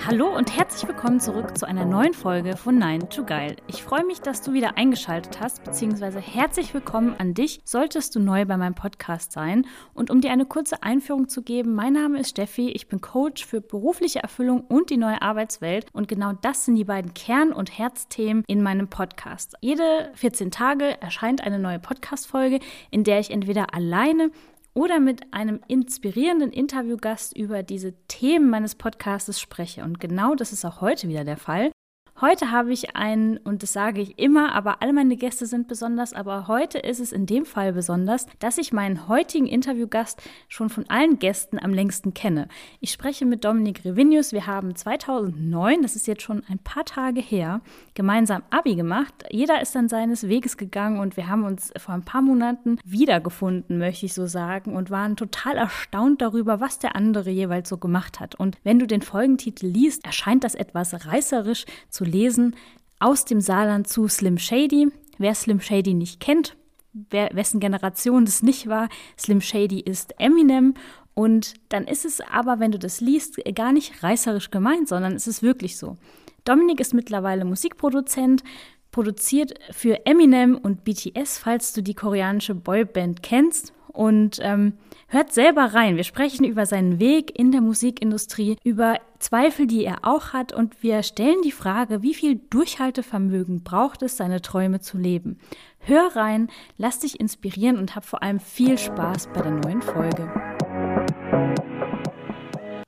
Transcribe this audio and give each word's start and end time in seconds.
Hallo 0.00 0.34
und 0.36 0.56
herzlich 0.56 0.88
willkommen 0.88 1.20
zurück 1.20 1.56
zu 1.56 1.66
einer 1.66 1.84
neuen 1.84 2.12
Folge 2.12 2.56
von 2.56 2.76
Nein 2.76 3.08
to 3.08 3.24
Geil. 3.24 3.56
Ich 3.68 3.82
freue 3.82 4.04
mich, 4.04 4.20
dass 4.20 4.40
du 4.42 4.52
wieder 4.52 4.76
eingeschaltet 4.76 5.40
hast, 5.40 5.62
beziehungsweise 5.62 6.20
herzlich 6.20 6.74
willkommen 6.74 7.14
an 7.18 7.34
dich, 7.34 7.60
solltest 7.64 8.14
du 8.16 8.20
neu 8.20 8.44
bei 8.44 8.56
meinem 8.56 8.74
Podcast 8.74 9.30
sein. 9.30 9.64
Und 9.94 10.10
um 10.10 10.20
dir 10.20 10.32
eine 10.32 10.44
kurze 10.44 10.82
Einführung 10.82 11.28
zu 11.28 11.42
geben, 11.42 11.74
mein 11.74 11.92
Name 11.92 12.18
ist 12.18 12.30
Steffi, 12.30 12.70
ich 12.70 12.88
bin 12.88 13.00
Coach 13.00 13.46
für 13.46 13.60
berufliche 13.60 14.20
Erfüllung 14.20 14.62
und 14.62 14.90
die 14.90 14.96
neue 14.96 15.22
Arbeitswelt. 15.22 15.86
Und 15.92 16.08
genau 16.08 16.32
das 16.40 16.64
sind 16.64 16.74
die 16.74 16.84
beiden 16.84 17.14
Kern- 17.14 17.52
und 17.52 17.78
Herzthemen 17.78 18.42
in 18.48 18.62
meinem 18.62 18.88
Podcast. 18.88 19.54
Jede 19.60 20.10
14 20.14 20.50
Tage 20.50 21.00
erscheint 21.00 21.42
eine 21.42 21.60
neue 21.60 21.78
Podcast-Folge, 21.78 22.58
in 22.90 23.04
der 23.04 23.20
ich 23.20 23.30
entweder 23.30 23.72
alleine 23.72 24.30
oder 24.74 25.00
mit 25.00 25.32
einem 25.32 25.60
inspirierenden 25.68 26.50
Interviewgast 26.50 27.36
über 27.36 27.62
diese 27.62 27.92
Themen 28.08 28.50
meines 28.50 28.74
Podcastes 28.74 29.40
spreche. 29.40 29.82
Und 29.84 30.00
genau 30.00 30.34
das 30.34 30.52
ist 30.52 30.64
auch 30.64 30.80
heute 30.80 31.08
wieder 31.08 31.24
der 31.24 31.36
Fall. 31.36 31.72
Heute 32.20 32.52
habe 32.52 32.72
ich 32.72 32.94
einen, 32.94 33.38
und 33.38 33.64
das 33.64 33.72
sage 33.72 34.00
ich 34.00 34.18
immer, 34.18 34.54
aber 34.54 34.80
alle 34.80 34.92
meine 34.92 35.16
Gäste 35.16 35.46
sind 35.46 35.66
besonders, 35.66 36.12
aber 36.12 36.46
heute 36.46 36.78
ist 36.78 37.00
es 37.00 37.10
in 37.10 37.26
dem 37.26 37.44
Fall 37.44 37.72
besonders, 37.72 38.26
dass 38.38 38.58
ich 38.58 38.72
meinen 38.72 39.08
heutigen 39.08 39.46
Interviewgast 39.46 40.22
schon 40.46 40.68
von 40.68 40.88
allen 40.88 41.18
Gästen 41.18 41.58
am 41.58 41.74
längsten 41.74 42.14
kenne. 42.14 42.46
Ich 42.80 42.92
spreche 42.92 43.24
mit 43.24 43.44
Dominik 43.44 43.84
Revinius. 43.84 44.32
Wir 44.32 44.46
haben 44.46 44.76
2009, 44.76 45.82
das 45.82 45.96
ist 45.96 46.06
jetzt 46.06 46.22
schon 46.22 46.44
ein 46.48 46.60
paar 46.60 46.84
Tage 46.84 47.20
her, 47.20 47.60
gemeinsam 47.94 48.42
Abi 48.50 48.76
gemacht. 48.76 49.14
Jeder 49.30 49.60
ist 49.60 49.74
dann 49.74 49.88
seines 49.88 50.28
Weges 50.28 50.56
gegangen 50.56 51.00
und 51.00 51.16
wir 51.16 51.26
haben 51.26 51.44
uns 51.44 51.72
vor 51.78 51.94
ein 51.94 52.04
paar 52.04 52.22
Monaten 52.22 52.78
wiedergefunden, 52.84 53.78
möchte 53.78 54.06
ich 54.06 54.14
so 54.14 54.26
sagen, 54.26 54.76
und 54.76 54.90
waren 54.90 55.16
total 55.16 55.56
erstaunt 55.56 56.22
darüber, 56.22 56.60
was 56.60 56.78
der 56.78 56.94
andere 56.94 57.30
jeweils 57.30 57.68
so 57.68 57.78
gemacht 57.78 58.20
hat. 58.20 58.36
Und 58.36 58.58
wenn 58.62 58.78
du 58.78 58.86
den 58.86 59.02
Folgentitel 59.02 59.66
liest, 59.66 60.04
erscheint 60.04 60.44
das 60.44 60.54
etwas 60.54 61.06
reißerisch 61.06 61.64
zu 61.88 62.01
lesen 62.04 62.56
aus 62.98 63.24
dem 63.24 63.40
Saarland 63.40 63.88
zu 63.88 64.08
Slim 64.08 64.38
Shady. 64.38 64.88
Wer 65.18 65.34
Slim 65.34 65.60
Shady 65.60 65.94
nicht 65.94 66.20
kennt, 66.20 66.56
wer, 66.92 67.30
wessen 67.32 67.60
Generation 67.60 68.24
das 68.24 68.42
nicht 68.42 68.68
war, 68.68 68.88
Slim 69.18 69.40
Shady 69.40 69.80
ist 69.80 70.14
Eminem. 70.18 70.74
Und 71.14 71.54
dann 71.68 71.84
ist 71.84 72.04
es 72.04 72.20
aber, 72.20 72.58
wenn 72.58 72.72
du 72.72 72.78
das 72.78 73.00
liest, 73.00 73.38
gar 73.54 73.72
nicht 73.72 74.02
reißerisch 74.02 74.50
gemeint, 74.50 74.88
sondern 74.88 75.14
es 75.14 75.26
ist 75.26 75.42
wirklich 75.42 75.76
so. 75.76 75.98
Dominik 76.44 76.80
ist 76.80 76.94
mittlerweile 76.94 77.44
Musikproduzent, 77.44 78.42
produziert 78.90 79.54
für 79.70 80.06
Eminem 80.06 80.56
und 80.56 80.84
BTS, 80.84 81.38
falls 81.38 81.72
du 81.72 81.82
die 81.82 81.94
koreanische 81.94 82.54
Boyband 82.54 83.22
kennst 83.22 83.72
und 83.88 84.38
ähm, 84.42 84.74
hört 85.12 85.30
selber 85.32 85.74
rein. 85.74 85.96
Wir 85.96 86.04
sprechen 86.04 86.44
über 86.44 86.64
seinen 86.64 86.98
Weg 86.98 87.38
in 87.38 87.52
der 87.52 87.60
Musikindustrie, 87.60 88.56
über 88.64 88.98
Zweifel, 89.18 89.66
die 89.66 89.84
er 89.84 89.98
auch 90.02 90.32
hat 90.32 90.54
und 90.54 90.82
wir 90.82 91.02
stellen 91.02 91.42
die 91.44 91.52
Frage, 91.52 92.02
wie 92.02 92.14
viel 92.14 92.40
Durchhaltevermögen 92.48 93.62
braucht 93.62 94.00
es, 94.02 94.16
seine 94.16 94.40
Träume 94.40 94.80
zu 94.80 94.96
leben. 94.96 95.38
Hör 95.80 96.16
rein, 96.16 96.48
lass 96.78 97.00
dich 97.00 97.20
inspirieren 97.20 97.76
und 97.76 97.94
hab 97.94 98.06
vor 98.06 98.22
allem 98.22 98.40
viel 98.40 98.78
Spaß 98.78 99.28
bei 99.34 99.42
der 99.42 99.52
neuen 99.52 99.82
Folge. 99.82 100.32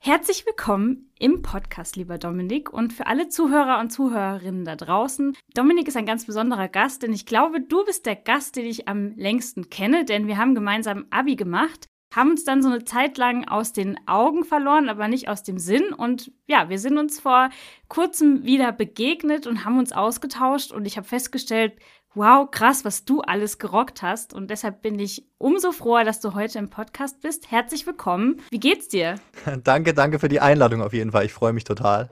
Herzlich 0.01 0.45
willkommen 0.47 1.11
im 1.19 1.43
Podcast, 1.43 1.95
lieber 1.95 2.17
Dominik. 2.17 2.73
Und 2.73 2.93
für 2.93 3.05
alle 3.05 3.29
Zuhörer 3.29 3.79
und 3.79 3.91
Zuhörerinnen 3.91 4.65
da 4.65 4.75
draußen, 4.75 5.35
Dominik 5.53 5.87
ist 5.87 5.97
ein 5.97 6.05
ganz 6.05 6.25
besonderer 6.25 6.69
Gast, 6.69 7.03
denn 7.03 7.13
ich 7.13 7.25
glaube, 7.27 7.61
du 7.61 7.85
bist 7.85 8.05
der 8.07 8.15
Gast, 8.15 8.55
den 8.55 8.65
ich 8.65 8.87
am 8.87 9.13
längsten 9.15 9.69
kenne, 9.69 10.05
denn 10.05 10.27
wir 10.27 10.37
haben 10.37 10.55
gemeinsam 10.55 11.05
Abi 11.09 11.35
gemacht, 11.35 11.87
haben 12.15 12.31
uns 12.31 12.45
dann 12.45 12.63
so 12.63 12.69
eine 12.69 12.85
Zeit 12.85 13.17
lang 13.17 13.47
aus 13.47 13.73
den 13.73 13.97
Augen 14.07 14.45
verloren, 14.45 14.87
aber 14.87 15.07
nicht 15.07 15.27
aus 15.27 15.43
dem 15.43 15.59
Sinn. 15.59 15.93
Und 15.93 16.31
ja, 16.47 16.69
wir 16.69 16.79
sind 16.79 16.97
uns 16.97 17.19
vor 17.19 17.49
kurzem 17.89 18.43
wieder 18.45 18.71
begegnet 18.71 19.47
und 19.47 19.65
haben 19.65 19.77
uns 19.77 19.91
ausgetauscht 19.91 20.71
und 20.71 20.85
ich 20.85 20.97
habe 20.97 21.07
festgestellt, 21.07 21.73
wow, 22.15 22.49
krass, 22.49 22.85
was 22.85 23.03
du 23.03 23.19
alles 23.19 23.59
gerockt 23.59 24.01
hast. 24.01 24.33
Und 24.33 24.49
deshalb 24.49 24.81
bin 24.81 24.97
ich 24.97 25.27
umso 25.37 25.73
froher, 25.73 26.05
dass 26.05 26.21
du 26.21 26.33
heute 26.33 26.59
im 26.59 26.69
Podcast 26.69 27.19
bist. 27.19 27.51
Herzlich 27.51 27.85
willkommen. 27.85 28.41
Wie 28.49 28.59
geht's 28.59 28.87
dir? 28.87 29.15
danke, 29.63 29.93
danke 29.93 30.19
für 30.19 30.29
die 30.29 30.39
Einladung 30.39 30.81
auf 30.81 30.93
jeden 30.93 31.11
Fall. 31.11 31.25
Ich 31.25 31.33
freue 31.33 31.51
mich 31.51 31.65
total. 31.65 32.09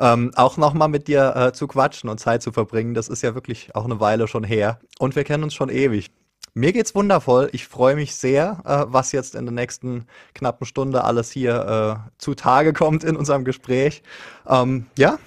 Ähm, 0.00 0.32
auch 0.34 0.56
nochmal 0.56 0.88
mit 0.88 1.06
dir 1.06 1.34
äh, 1.36 1.52
zu 1.52 1.68
quatschen 1.68 2.10
und 2.10 2.18
Zeit 2.18 2.42
zu 2.42 2.50
verbringen. 2.50 2.94
Das 2.94 3.08
ist 3.08 3.22
ja 3.22 3.36
wirklich 3.36 3.76
auch 3.76 3.84
eine 3.84 4.00
Weile 4.00 4.26
schon 4.26 4.42
her. 4.42 4.80
Und 4.98 5.14
wir 5.14 5.22
kennen 5.22 5.44
uns 5.44 5.54
schon 5.54 5.68
ewig. 5.68 6.10
Mir 6.56 6.72
geht's 6.72 6.94
wundervoll. 6.94 7.48
Ich 7.50 7.66
freue 7.66 7.96
mich 7.96 8.14
sehr, 8.14 8.62
äh, 8.64 8.84
was 8.86 9.10
jetzt 9.10 9.34
in 9.34 9.44
der 9.44 9.52
nächsten 9.52 10.06
knappen 10.34 10.66
Stunde 10.66 11.02
alles 11.02 11.32
hier 11.32 12.06
äh, 12.06 12.10
zutage 12.18 12.72
kommt 12.72 13.02
in 13.02 13.16
unserem 13.16 13.44
Gespräch. 13.44 14.04
Ähm, 14.46 14.86
ja, 14.96 15.18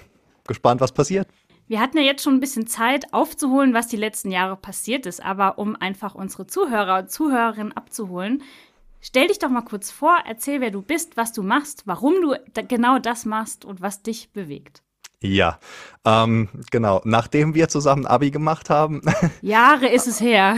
gespannt, 0.46 0.80
was 0.80 0.92
passiert. 0.92 1.28
Wir 1.66 1.80
hatten 1.80 1.98
ja 1.98 2.04
jetzt 2.04 2.22
schon 2.22 2.32
ein 2.32 2.40
bisschen 2.40 2.66
Zeit 2.66 3.12
aufzuholen, 3.12 3.74
was 3.74 3.88
die 3.88 3.98
letzten 3.98 4.30
Jahre 4.30 4.56
passiert 4.56 5.04
ist, 5.04 5.22
aber 5.22 5.58
um 5.58 5.76
einfach 5.76 6.14
unsere 6.14 6.46
Zuhörer 6.46 7.00
und 7.00 7.10
Zuhörerinnen 7.10 7.76
abzuholen, 7.76 8.42
stell 9.00 9.28
dich 9.28 9.38
doch 9.38 9.50
mal 9.50 9.60
kurz 9.60 9.90
vor, 9.90 10.16
erzähl, 10.26 10.62
wer 10.62 10.70
du 10.70 10.80
bist, 10.80 11.18
was 11.18 11.34
du 11.34 11.42
machst, 11.42 11.82
warum 11.84 12.14
du 12.22 12.36
da 12.54 12.62
genau 12.62 12.98
das 12.98 13.26
machst 13.26 13.66
und 13.66 13.82
was 13.82 14.02
dich 14.02 14.32
bewegt. 14.32 14.82
Ja, 15.20 15.58
ähm, 16.04 16.48
genau. 16.70 17.00
Nachdem 17.04 17.54
wir 17.54 17.68
zusammen 17.68 18.06
Abi 18.06 18.30
gemacht 18.30 18.70
haben. 18.70 19.02
Jahre 19.42 19.88
ist 19.88 20.06
es 20.06 20.20
her. 20.20 20.56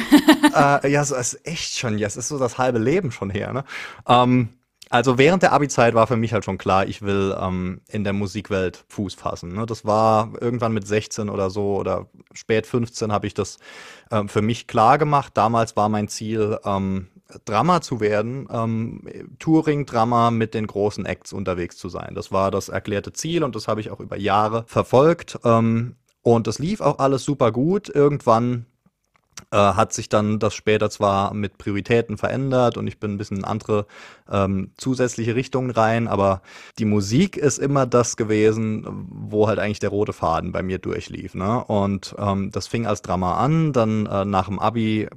äh, 0.55 0.91
ja, 0.91 1.05
so 1.05 1.17
ist 1.17 1.41
echt 1.45 1.79
schon, 1.79 1.97
ja, 1.99 2.07
es 2.07 2.17
ist 2.17 2.29
so 2.29 2.39
das 2.39 2.59
halbe 2.59 2.79
Leben 2.79 3.11
schon 3.11 3.31
her. 3.31 3.53
Ne? 3.53 3.65
Ähm, 4.07 4.51
also 4.91 5.19
während 5.19 5.45
der 5.45 5.53
Abi-Zeit 5.53 5.95
war 5.95 6.09
für 6.09 6.17
mich 6.17 6.33
halt 6.33 6.45
schon 6.45 6.59
klar, 6.59 6.87
ich 6.87 7.01
will 7.01 7.35
ähm, 7.41 7.81
in 7.89 8.03
der 8.03 8.13
Musikwelt 8.13 8.85
Fuß 8.89 9.15
fassen. 9.15 9.55
Ne? 9.55 9.65
Das 9.65 9.85
war 9.85 10.33
irgendwann 10.41 10.73
mit 10.73 10.87
16 10.87 11.31
oder 11.31 11.49
so 11.49 11.77
oder 11.77 12.09
spät 12.33 12.67
15 12.67 13.13
habe 13.13 13.29
ich 13.29 13.35
das 13.35 13.59
ähm, 14.11 14.29
für 14.29 14.43
mich 14.43 14.67
klar 14.67 14.99
gemacht. 14.99 15.37
Damals 15.37 15.77
war 15.77 15.89
mein 15.89 16.09
Ziel, 16.09 16.59
ähm, 16.65 17.07
Drama 17.45 17.81
zu 17.81 18.01
werden, 18.01 18.49
ähm, 18.51 19.09
Touring-Drama 19.39 20.33
mit 20.33 20.55
den 20.55 20.67
großen 20.67 21.07
Acts 21.07 21.33
unterwegs 21.33 21.77
zu 21.77 21.89
sein. 21.89 22.17
Das 22.17 22.33
war 22.33 22.51
das 22.51 22.69
erklärte 22.69 23.13
Ziel 23.13 23.45
und 23.45 23.55
das 23.55 23.69
habe 23.69 23.81
ich 23.81 23.91
auch 23.91 24.01
über 24.01 24.17
Jahre 24.17 24.65
verfolgt. 24.67 25.39
Ähm, 25.45 25.95
und 26.23 26.49
das 26.49 26.59
lief 26.59 26.81
auch 26.81 26.99
alles 26.99 27.25
super 27.25 27.53
gut. 27.53 27.89
Irgendwann 27.89 28.67
äh, 29.53 29.57
hat 29.57 29.93
sich 29.93 30.09
dann 30.09 30.39
das 30.39 30.55
später 30.55 30.91
zwar 30.91 31.35
mit 31.35 31.59
Prioritäten 31.59 32.17
verändert 32.17 32.77
und 32.77 32.87
ich 32.87 32.99
bin 32.99 33.13
ein 33.13 33.19
bisschen 33.19 33.39
in 33.39 33.45
andere 33.45 33.87
ähm, 34.31 34.71
zusätzliche 34.77 35.35
Richtungen 35.35 35.71
rein, 35.71 36.09
aber 36.09 36.43
die 36.79 36.85
Musik 36.85 37.37
ist 37.37 37.59
immer 37.59 37.87
das 37.87 38.17
gewesen, 38.17 38.87
wo 39.11 39.49
halt 39.49 39.59
eigentlich 39.59 39.81
der 39.81 39.91
rote 39.91 40.13
Faden 40.13 40.53
bei 40.53 40.63
mir 40.63 40.79
durchlief. 40.79 41.35
Ne? 41.35 41.65
Und 41.65 42.15
ähm, 42.19 42.51
das 42.51 42.67
fing 42.69 42.87
als 42.87 43.03
Drama 43.03 43.39
an, 43.39 43.73
dann 43.73 44.07
äh, 44.07 44.25
nach 44.25 44.47
dem 44.47 44.59
Abi 44.59 45.09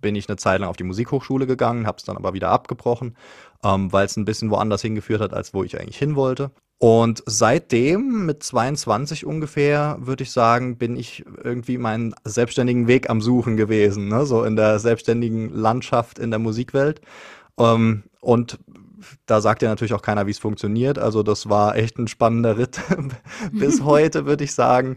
bin 0.00 0.14
ich 0.14 0.28
eine 0.28 0.36
Zeit 0.36 0.60
lang 0.60 0.70
auf 0.70 0.76
die 0.76 0.84
Musikhochschule 0.84 1.46
gegangen, 1.46 1.86
habe 1.86 1.98
es 1.98 2.04
dann 2.04 2.16
aber 2.16 2.32
wieder 2.32 2.50
abgebrochen, 2.50 3.16
ähm, 3.62 3.92
weil 3.92 4.06
es 4.06 4.16
ein 4.16 4.24
bisschen 4.24 4.50
woanders 4.50 4.82
hingeführt 4.82 5.20
hat, 5.20 5.34
als 5.34 5.54
wo 5.54 5.64
ich 5.64 5.78
eigentlich 5.78 5.98
hin 5.98 6.16
wollte. 6.16 6.50
Und 6.82 7.22
seitdem, 7.26 8.24
mit 8.24 8.42
22 8.42 9.26
ungefähr, 9.26 9.98
würde 10.00 10.22
ich 10.22 10.32
sagen, 10.32 10.78
bin 10.78 10.96
ich 10.96 11.26
irgendwie 11.44 11.76
meinen 11.76 12.14
selbstständigen 12.24 12.86
Weg 12.86 13.10
am 13.10 13.20
Suchen 13.20 13.58
gewesen, 13.58 14.08
ne? 14.08 14.24
so 14.24 14.44
in 14.44 14.56
der 14.56 14.78
selbstständigen 14.78 15.50
Landschaft 15.50 16.18
in 16.18 16.30
der 16.30 16.38
Musikwelt. 16.38 17.02
Ähm, 17.58 18.04
und 18.22 18.58
da 19.26 19.42
sagt 19.42 19.60
ja 19.60 19.68
natürlich 19.68 19.92
auch 19.92 20.00
keiner, 20.00 20.26
wie 20.26 20.30
es 20.30 20.38
funktioniert. 20.38 20.98
Also 20.98 21.22
das 21.22 21.50
war 21.50 21.76
echt 21.76 21.98
ein 21.98 22.08
spannender 22.08 22.56
Ritt 22.56 22.80
bis 23.52 23.80
heute, 23.84 24.24
würde 24.24 24.44
ich 24.44 24.54
sagen. 24.54 24.96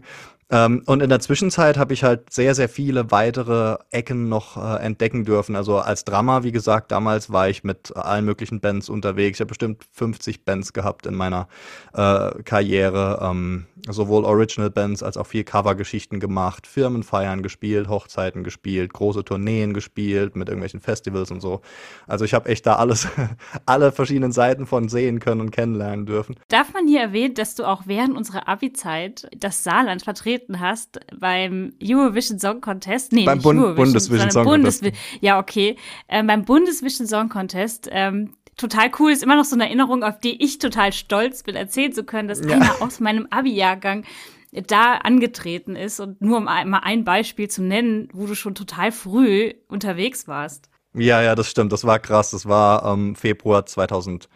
Ähm, 0.50 0.82
und 0.86 1.02
in 1.02 1.08
der 1.08 1.20
Zwischenzeit 1.20 1.78
habe 1.78 1.94
ich 1.94 2.04
halt 2.04 2.32
sehr, 2.32 2.54
sehr 2.54 2.68
viele 2.68 3.10
weitere 3.10 3.78
Ecken 3.90 4.28
noch 4.28 4.56
äh, 4.56 4.82
entdecken 4.82 5.24
dürfen. 5.24 5.56
Also 5.56 5.78
als 5.78 6.04
Drama, 6.04 6.42
wie 6.42 6.52
gesagt, 6.52 6.92
damals 6.92 7.32
war 7.32 7.48
ich 7.48 7.64
mit 7.64 7.96
allen 7.96 8.24
möglichen 8.24 8.60
Bands 8.60 8.88
unterwegs. 8.88 9.38
Ich 9.38 9.40
habe 9.40 9.48
bestimmt 9.48 9.84
50 9.92 10.44
Bands 10.44 10.72
gehabt 10.72 11.06
in 11.06 11.14
meiner 11.14 11.48
äh, 11.94 12.42
Karriere. 12.42 13.20
Ähm, 13.22 13.66
sowohl 13.88 14.24
Original 14.24 14.70
Bands 14.70 15.02
als 15.02 15.16
auch 15.16 15.26
viel 15.26 15.44
Covergeschichten 15.44 16.20
gemacht, 16.20 16.66
Firmenfeiern 16.66 17.42
gespielt, 17.42 17.88
Hochzeiten 17.88 18.42
gespielt, 18.42 18.92
große 18.92 19.24
Tourneen 19.24 19.74
gespielt 19.74 20.36
mit 20.36 20.48
irgendwelchen 20.48 20.80
Festivals 20.80 21.30
und 21.30 21.40
so. 21.40 21.60
Also 22.06 22.24
ich 22.24 22.32
habe 22.32 22.48
echt 22.48 22.66
da 22.66 22.76
alles, 22.76 23.08
alle 23.66 23.92
verschiedenen 23.92 24.32
Seiten 24.32 24.66
von 24.66 24.88
sehen 24.88 25.20
können 25.20 25.42
und 25.42 25.50
kennenlernen 25.50 26.06
dürfen. 26.06 26.36
Darf 26.48 26.72
man 26.72 26.86
hier 26.86 27.00
erwähnen, 27.00 27.34
dass 27.34 27.54
du 27.54 27.64
auch 27.64 27.82
während 27.86 28.16
unserer 28.16 28.48
Abi-Zeit 28.48 29.28
das 29.36 29.64
Saarland 29.64 30.02
vertreten 30.02 30.33
vertreten 30.34 30.60
hast 30.60 31.00
beim 31.18 31.72
Eurovision 31.82 32.38
Song 32.38 32.60
Contest. 32.60 33.12
Nee, 33.12 33.24
beim 33.24 33.40
Bund 33.40 33.76
Bundesvision 33.76 34.30
Song 34.30 34.44
Bundes 34.44 34.80
Contest. 34.80 35.02
Ja, 35.20 35.38
okay. 35.38 35.76
Ähm, 36.08 36.26
beim 36.26 36.44
Bundesvision 36.44 37.06
Song 37.06 37.28
Contest. 37.28 37.88
Ähm, 37.90 38.34
total 38.56 38.90
cool, 38.98 39.12
ist 39.12 39.22
immer 39.22 39.36
noch 39.36 39.44
so 39.44 39.56
eine 39.56 39.64
Erinnerung, 39.64 40.02
auf 40.02 40.18
die 40.18 40.42
ich 40.42 40.58
total 40.58 40.92
stolz 40.92 41.42
bin, 41.42 41.56
erzählen 41.56 41.92
zu 41.92 42.04
können, 42.04 42.28
dass 42.28 42.40
ja. 42.40 42.56
einer 42.56 42.82
aus 42.82 43.00
meinem 43.00 43.26
Abi-Jahrgang 43.30 44.04
da 44.52 44.94
angetreten 44.96 45.74
ist 45.74 45.98
und 45.98 46.20
nur 46.20 46.38
um 46.38 46.44
mal 46.44 46.80
ein 46.84 47.04
Beispiel 47.04 47.48
zu 47.48 47.62
nennen, 47.62 48.08
wo 48.12 48.26
du 48.26 48.36
schon 48.36 48.54
total 48.54 48.92
früh 48.92 49.52
unterwegs 49.66 50.28
warst. 50.28 50.70
Ja, 50.94 51.20
ja, 51.22 51.34
das 51.34 51.50
stimmt. 51.50 51.72
Das 51.72 51.84
war 51.84 51.98
krass. 51.98 52.30
Das 52.30 52.46
war 52.46 52.84
ähm, 52.84 53.16
Februar 53.16 53.66
2008. 53.66 54.28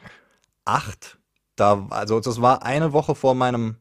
Da, 1.54 1.86
also 1.90 2.18
das 2.18 2.42
war 2.42 2.64
eine 2.64 2.92
Woche 2.92 3.14
vor 3.14 3.36
meinem 3.36 3.76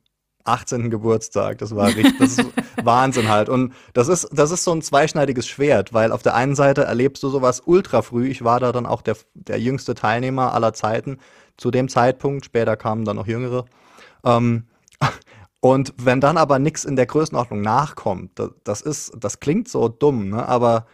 18. 0.48 0.90
Geburtstag. 0.90 1.58
Das 1.58 1.76
war 1.76 1.88
richtig, 1.88 2.18
das 2.20 2.38
ist 2.38 2.46
Wahnsinn 2.84 3.30
halt. 3.30 3.50
Und 3.50 3.74
das 3.94 4.08
ist, 4.08 4.30
das 4.32 4.52
ist 4.52 4.64
so 4.64 4.72
ein 4.72 4.82
zweischneidiges 4.82 5.48
Schwert, 5.48 5.94
weil 5.94 6.12
auf 6.12 6.24
der 6.24 6.36
einen 6.36 6.56
Seite 6.56 6.84
erlebst 6.84 7.24
du 7.24 7.30
sowas 7.30 7.62
ultra 7.66 8.02
früh. 8.02 8.28
Ich 8.28 8.44
war 8.44 8.60
da 8.60 8.72
dann 8.72 8.86
auch 8.86 9.02
der, 9.02 9.18
der 9.34 9.60
jüngste 9.60 9.96
Teilnehmer 9.96 10.54
aller 10.54 10.74
Zeiten 10.74 11.18
zu 11.58 11.72
dem 11.72 11.90
Zeitpunkt. 11.90 12.46
Später 12.46 12.78
kamen 12.78 13.06
dann 13.06 13.18
noch 13.18 13.28
jüngere. 13.28 13.66
Ähm, 14.24 14.68
und 15.60 15.94
wenn 15.98 16.22
dann 16.22 16.38
aber 16.38 16.60
nichts 16.60 16.86
in 16.86 16.96
der 16.96 17.06
Größenordnung 17.06 17.62
nachkommt, 17.62 18.32
das, 18.40 18.52
das 18.64 18.82
ist, 18.82 19.12
das 19.20 19.40
klingt 19.40 19.68
so 19.68 19.88
dumm, 19.88 20.30
ne? 20.30 20.48
aber 20.48 20.86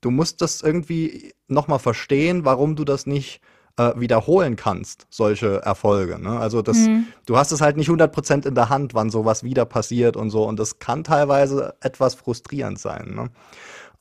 du 0.00 0.10
musst 0.10 0.40
das 0.40 0.62
irgendwie 0.62 1.32
nochmal 1.48 1.78
verstehen, 1.78 2.44
warum 2.44 2.76
du 2.76 2.84
das 2.84 3.06
nicht 3.06 3.40
äh, 3.80 3.98
wiederholen 3.98 4.56
kannst, 4.56 5.06
solche 5.08 5.62
Erfolge. 5.62 6.18
Ne? 6.18 6.38
Also 6.38 6.60
das, 6.60 6.76
mhm. 6.76 7.06
du 7.24 7.38
hast 7.38 7.50
es 7.50 7.62
halt 7.62 7.78
nicht 7.78 7.88
100% 7.88 8.46
in 8.46 8.54
der 8.54 8.68
Hand, 8.68 8.92
wann 8.92 9.08
sowas 9.08 9.42
wieder 9.42 9.64
passiert 9.64 10.16
und 10.16 10.28
so. 10.28 10.44
Und 10.44 10.58
das 10.58 10.78
kann 10.78 11.02
teilweise 11.02 11.74
etwas 11.80 12.14
frustrierend 12.14 12.78
sein. 12.78 13.14
Ne? 13.14 13.30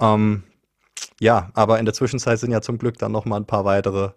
Ähm, 0.02 0.44
ja, 1.22 1.50
aber 1.54 1.80
in 1.80 1.86
der 1.86 1.94
Zwischenzeit 1.94 2.40
sind 2.40 2.52
ja 2.52 2.62
zum 2.62 2.78
Glück 2.78 2.98
dann 2.98 3.14
noch 3.14 3.24
mal 3.24 3.38
ein 3.38 3.46
paar 3.46 3.64
weitere 3.64 4.10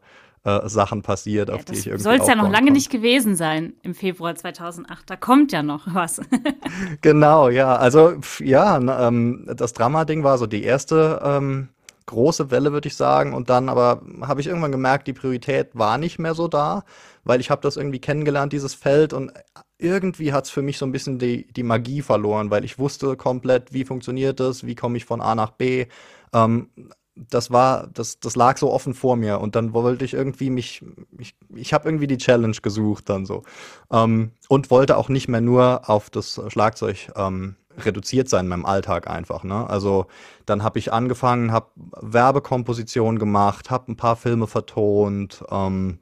äh, 0.44 0.68
Sachen 0.68 1.02
passiert, 1.02 1.48
ja, 1.48 1.54
auf 1.54 1.64
die 1.64 1.74
ich 1.74 1.86
irgendwie 1.86 2.02
Soll 2.02 2.16
es 2.16 2.26
ja 2.26 2.34
noch 2.34 2.44
lange 2.44 2.54
konnte. 2.54 2.72
nicht 2.72 2.90
gewesen 2.90 3.36
sein 3.36 3.74
im 3.82 3.94
Februar 3.94 4.34
2008. 4.34 5.08
Da 5.08 5.16
kommt 5.16 5.52
ja 5.52 5.62
noch 5.62 5.94
was. 5.94 6.20
genau, 7.02 7.48
ja. 7.48 7.76
Also 7.76 8.14
ja, 8.40 8.78
ähm, 9.06 9.48
das 9.54 9.72
Drama-Ding 9.74 10.24
war 10.24 10.38
so 10.38 10.46
die 10.46 10.64
erste 10.64 11.20
ähm, 11.24 11.68
große 12.06 12.50
Welle, 12.50 12.72
würde 12.72 12.88
ich 12.88 12.96
sagen. 12.96 13.34
Und 13.34 13.50
dann 13.50 13.68
aber 13.68 14.02
habe 14.22 14.40
ich 14.40 14.46
irgendwann 14.46 14.72
gemerkt, 14.72 15.06
die 15.06 15.12
Priorität 15.12 15.70
war 15.74 15.98
nicht 15.98 16.18
mehr 16.18 16.34
so 16.34 16.48
da, 16.48 16.84
weil 17.24 17.40
ich 17.40 17.50
habe 17.50 17.62
das 17.62 17.76
irgendwie 17.76 18.00
kennengelernt, 18.00 18.52
dieses 18.52 18.74
Feld. 18.74 19.12
Und 19.12 19.32
irgendwie 19.78 20.32
hat 20.32 20.44
es 20.44 20.50
für 20.50 20.62
mich 20.62 20.78
so 20.78 20.86
ein 20.86 20.92
bisschen 20.92 21.18
die, 21.18 21.46
die 21.52 21.62
Magie 21.62 22.02
verloren, 22.02 22.50
weil 22.50 22.64
ich 22.64 22.78
wusste 22.78 23.16
komplett, 23.16 23.72
wie 23.72 23.84
funktioniert 23.84 24.40
das, 24.40 24.64
wie 24.64 24.74
komme 24.74 24.96
ich 24.96 25.04
von 25.04 25.20
A 25.20 25.34
nach 25.34 25.50
B. 25.50 25.86
Ähm, 26.32 26.70
das 27.14 27.50
war, 27.50 27.88
das, 27.88 28.20
das 28.20 28.36
lag 28.36 28.56
so 28.56 28.72
offen 28.72 28.94
vor 28.94 29.16
mir 29.16 29.40
und 29.40 29.54
dann 29.54 29.74
wollte 29.74 30.04
ich 30.04 30.14
irgendwie 30.14 30.50
mich, 30.50 30.84
ich, 31.18 31.34
ich 31.54 31.74
habe 31.74 31.88
irgendwie 31.88 32.06
die 32.06 32.16
Challenge 32.16 32.56
gesucht 32.62 33.08
dann 33.08 33.26
so 33.26 33.42
ähm, 33.90 34.32
und 34.48 34.70
wollte 34.70 34.96
auch 34.96 35.08
nicht 35.08 35.28
mehr 35.28 35.40
nur 35.40 35.88
auf 35.88 36.08
das 36.10 36.40
Schlagzeug 36.48 37.10
ähm, 37.16 37.56
reduziert 37.78 38.28
sein 38.28 38.46
in 38.46 38.48
meinem 38.48 38.66
Alltag 38.66 39.08
einfach. 39.08 39.44
Ne? 39.44 39.68
Also 39.68 40.06
dann 40.46 40.62
habe 40.62 40.78
ich 40.78 40.92
angefangen, 40.92 41.52
habe 41.52 41.68
Werbekompositionen 42.00 43.18
gemacht, 43.18 43.70
habe 43.70 43.92
ein 43.92 43.96
paar 43.96 44.16
Filme 44.16 44.46
vertont, 44.46 45.44
ähm, 45.50 45.98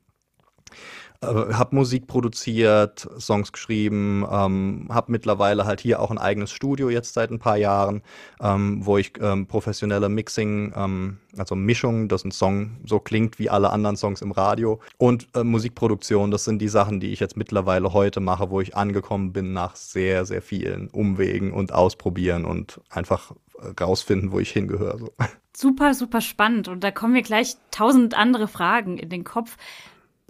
äh, 1.22 1.26
habe 1.26 1.76
Musik 1.76 2.06
produziert, 2.06 3.08
Songs 3.18 3.52
geschrieben, 3.52 4.24
ähm, 4.30 4.86
habe 4.88 5.12
mittlerweile 5.12 5.66
halt 5.66 5.80
hier 5.80 6.00
auch 6.00 6.10
ein 6.10 6.18
eigenes 6.18 6.50
Studio 6.50 6.88
jetzt 6.88 7.12
seit 7.12 7.30
ein 7.30 7.38
paar 7.38 7.58
Jahren, 7.58 8.02
ähm, 8.40 8.84
wo 8.86 8.96
ich 8.96 9.12
ähm, 9.20 9.46
professionelle 9.46 10.08
Mixing, 10.08 10.72
ähm, 10.74 11.18
also 11.36 11.54
Mischung, 11.54 12.08
dass 12.08 12.24
ein 12.24 12.30
Song 12.30 12.78
so 12.86 13.00
klingt 13.00 13.38
wie 13.38 13.50
alle 13.50 13.70
anderen 13.70 13.96
Songs 13.96 14.22
im 14.22 14.32
Radio 14.32 14.80
und 14.96 15.28
äh, 15.34 15.44
Musikproduktion, 15.44 16.30
das 16.30 16.44
sind 16.44 16.58
die 16.58 16.68
Sachen, 16.68 17.00
die 17.00 17.12
ich 17.12 17.20
jetzt 17.20 17.36
mittlerweile 17.36 17.92
heute 17.92 18.20
mache, 18.20 18.50
wo 18.50 18.62
ich 18.62 18.74
angekommen 18.74 19.32
bin 19.32 19.52
nach 19.52 19.76
sehr, 19.76 20.24
sehr 20.24 20.40
vielen 20.40 20.88
Umwegen 20.88 21.52
und 21.52 21.72
Ausprobieren 21.72 22.46
und 22.46 22.80
einfach 22.88 23.32
äh, 23.58 23.82
rausfinden, 23.82 24.32
wo 24.32 24.38
ich 24.38 24.50
hingehöre. 24.50 24.98
So. 24.98 25.12
Super, 25.56 25.92
super 25.92 26.22
spannend. 26.22 26.68
Und 26.68 26.84
da 26.84 26.90
kommen 26.90 27.12
mir 27.12 27.22
gleich 27.22 27.56
tausend 27.70 28.14
andere 28.14 28.48
Fragen 28.48 28.96
in 28.96 29.10
den 29.10 29.24
Kopf. 29.24 29.58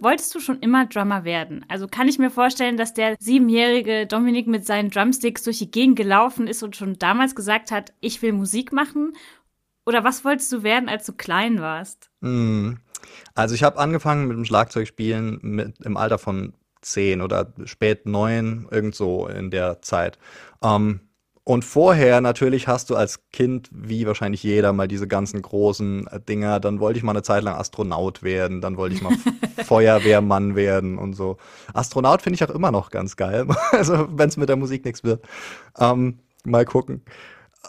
Wolltest 0.01 0.33
du 0.33 0.39
schon 0.39 0.59
immer 0.61 0.87
Drummer 0.87 1.25
werden? 1.25 1.63
Also 1.69 1.87
kann 1.87 2.07
ich 2.07 2.17
mir 2.17 2.31
vorstellen, 2.31 2.75
dass 2.75 2.95
der 2.95 3.15
siebenjährige 3.19 4.07
Dominik 4.07 4.47
mit 4.47 4.65
seinen 4.65 4.89
Drumsticks 4.89 5.43
durch 5.43 5.59
die 5.59 5.69
Gegend 5.69 5.95
gelaufen 5.95 6.47
ist 6.47 6.63
und 6.63 6.75
schon 6.75 6.97
damals 6.97 7.35
gesagt 7.35 7.69
hat, 7.69 7.93
ich 7.99 8.19
will 8.23 8.33
Musik 8.33 8.71
machen? 8.71 9.13
Oder 9.85 10.03
was 10.03 10.25
wolltest 10.25 10.51
du 10.51 10.63
werden, 10.63 10.89
als 10.89 11.05
du 11.05 11.13
klein 11.13 11.61
warst? 11.61 12.09
Mm. 12.21 12.73
Also 13.35 13.53
ich 13.53 13.61
habe 13.61 13.77
angefangen 13.77 14.27
mit 14.27 14.37
dem 14.37 14.45
Schlagzeugspielen 14.45 15.37
mit, 15.43 15.79
im 15.85 15.97
Alter 15.97 16.17
von 16.17 16.53
zehn 16.81 17.21
oder 17.21 17.53
spät 17.65 18.07
neun, 18.07 18.67
irgend 18.71 18.95
so 18.95 19.27
in 19.27 19.51
der 19.51 19.83
Zeit. 19.83 20.17
Ähm, 20.63 21.01
und 21.43 21.65
vorher 21.65 22.21
natürlich 22.21 22.67
hast 22.67 22.89
du 22.91 22.95
als 22.95 23.21
Kind, 23.31 23.69
wie 23.73 24.05
wahrscheinlich 24.05 24.43
jeder, 24.43 24.73
mal 24.73 24.87
diese 24.87 25.07
ganzen 25.07 25.41
großen 25.41 26.07
äh, 26.07 26.19
Dinger. 26.19 26.59
Dann 26.59 26.79
wollte 26.79 26.97
ich 26.97 27.03
mal 27.03 27.11
eine 27.13 27.23
Zeit 27.23 27.43
lang 27.43 27.55
Astronaut 27.55 28.21
werden, 28.21 28.61
dann 28.61 28.77
wollte 28.77 28.95
ich 28.95 29.01
mal 29.01 29.15
Feuerwehrmann 29.65 30.55
werden 30.55 30.97
und 30.97 31.13
so. 31.13 31.37
Astronaut 31.73 32.21
finde 32.21 32.35
ich 32.35 32.43
auch 32.43 32.53
immer 32.53 32.71
noch 32.71 32.91
ganz 32.91 33.15
geil, 33.15 33.47
also 33.71 34.07
wenn 34.11 34.29
es 34.29 34.37
mit 34.37 34.49
der 34.49 34.55
Musik 34.55 34.85
nichts 34.85 35.03
wird. 35.03 35.25
Ähm, 35.79 36.19
mal 36.43 36.65
gucken. 36.65 37.03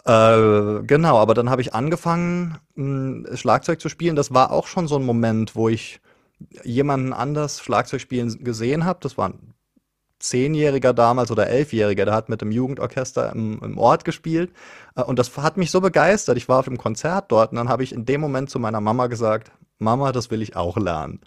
Äh, 0.05 0.83
genau, 0.83 1.17
aber 1.17 1.33
dann 1.33 1.49
habe 1.49 1.61
ich 1.61 1.73
angefangen, 1.73 2.57
mh, 2.75 3.35
Schlagzeug 3.37 3.79
zu 3.81 3.89
spielen. 3.89 4.15
Das 4.15 4.33
war 4.33 4.51
auch 4.51 4.67
schon 4.67 4.87
so 4.87 4.97
ein 4.97 5.05
Moment, 5.05 5.55
wo 5.55 5.69
ich 5.69 6.01
jemanden 6.63 7.13
anders 7.13 7.61
Schlagzeug 7.61 8.01
spielen 8.01 8.43
gesehen 8.43 8.85
habe. 8.85 8.99
Das 9.01 9.17
war 9.17 9.29
ein 9.29 9.52
Zehnjähriger 10.23 10.93
damals 10.93 11.31
oder 11.31 11.47
Elfjähriger, 11.47 12.05
der 12.05 12.13
hat 12.13 12.29
mit 12.29 12.41
dem 12.41 12.51
Jugendorchester 12.51 13.31
im, 13.33 13.59
im 13.61 13.77
Ort 13.77 14.05
gespielt. 14.05 14.51
Äh, 14.95 15.03
und 15.03 15.19
das 15.19 15.35
hat 15.37 15.57
mich 15.57 15.69
so 15.69 15.81
begeistert. 15.81 16.37
Ich 16.37 16.47
war 16.47 16.59
auf 16.59 16.65
dem 16.65 16.77
Konzert 16.77 17.31
dort 17.31 17.51
und 17.51 17.57
dann 17.57 17.69
habe 17.69 17.83
ich 17.83 17.93
in 17.93 18.05
dem 18.05 18.21
Moment 18.21 18.49
zu 18.49 18.59
meiner 18.59 18.81
Mama 18.81 19.07
gesagt, 19.07 19.51
Mama, 19.79 20.11
das 20.11 20.31
will 20.31 20.41
ich 20.41 20.55
auch 20.55 20.77
lernen. 20.77 21.19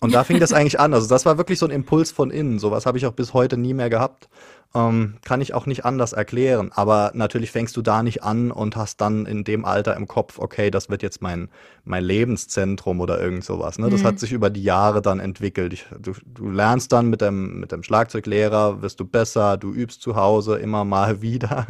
Und 0.00 0.12
da 0.12 0.24
fing 0.24 0.40
das 0.40 0.52
eigentlich 0.52 0.80
an. 0.80 0.92
Also 0.92 1.08
das 1.08 1.24
war 1.24 1.38
wirklich 1.38 1.60
so 1.60 1.66
ein 1.66 1.70
Impuls 1.70 2.10
von 2.10 2.30
innen. 2.30 2.58
Sowas 2.58 2.84
habe 2.84 2.98
ich 2.98 3.06
auch 3.06 3.12
bis 3.12 3.32
heute 3.32 3.56
nie 3.56 3.74
mehr 3.74 3.90
gehabt. 3.90 4.28
Ähm, 4.74 5.16
kann 5.22 5.42
ich 5.42 5.52
auch 5.52 5.66
nicht 5.66 5.84
anders 5.84 6.14
erklären. 6.14 6.70
Aber 6.72 7.12
natürlich 7.14 7.50
fängst 7.50 7.76
du 7.76 7.82
da 7.82 8.02
nicht 8.02 8.22
an 8.22 8.50
und 8.50 8.74
hast 8.74 9.02
dann 9.02 9.26
in 9.26 9.44
dem 9.44 9.66
Alter 9.66 9.94
im 9.96 10.08
Kopf, 10.08 10.38
okay, 10.38 10.70
das 10.70 10.88
wird 10.88 11.02
jetzt 11.02 11.20
mein, 11.20 11.50
mein 11.84 12.02
Lebenszentrum 12.02 13.00
oder 13.00 13.20
irgend 13.20 13.44
sowas. 13.44 13.78
Ne? 13.78 13.90
Das 13.90 14.00
mhm. 14.00 14.06
hat 14.06 14.18
sich 14.18 14.32
über 14.32 14.48
die 14.48 14.62
Jahre 14.62 15.02
dann 15.02 15.20
entwickelt. 15.20 15.74
Ich, 15.74 15.84
du, 16.00 16.12
du 16.24 16.48
lernst 16.48 16.90
dann 16.92 17.10
mit 17.10 17.20
dem, 17.20 17.60
mit 17.60 17.70
dem 17.70 17.82
Schlagzeuglehrer, 17.82 18.80
wirst 18.80 18.98
du 18.98 19.04
besser, 19.04 19.58
du 19.58 19.72
übst 19.72 20.00
zu 20.00 20.16
Hause 20.16 20.56
immer 20.56 20.86
mal 20.86 21.20
wieder. 21.22 21.66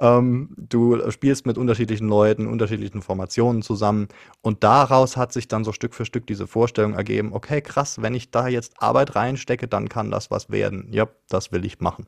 ähm, 0.00 0.50
du 0.56 1.10
spielst 1.12 1.46
mit 1.46 1.58
unterschiedlichen 1.58 2.08
Leuten, 2.08 2.48
unterschiedlichen 2.48 3.02
Formationen 3.02 3.62
zusammen. 3.62 4.08
Und 4.40 4.64
daraus 4.64 5.16
hat 5.16 5.32
sich 5.32 5.46
dann 5.46 5.62
so 5.62 5.72
Stück 5.72 5.94
für 5.94 6.04
Stück 6.04 6.26
diese 6.26 6.48
Vorstellung 6.48 6.94
ergeben, 6.94 7.32
okay, 7.32 7.60
krass, 7.60 8.02
wenn 8.02 8.14
ich 8.14 8.32
da 8.32 8.48
jetzt 8.48 8.82
Arbeit 8.82 9.14
reinstecke, 9.14 9.68
dann 9.68 9.88
kann 9.88 10.10
das 10.10 10.32
was 10.32 10.50
werden. 10.50 10.88
Ja, 10.90 11.06
das 11.28 11.52
will 11.52 11.64
ich 11.64 11.78
machen. 11.78 12.06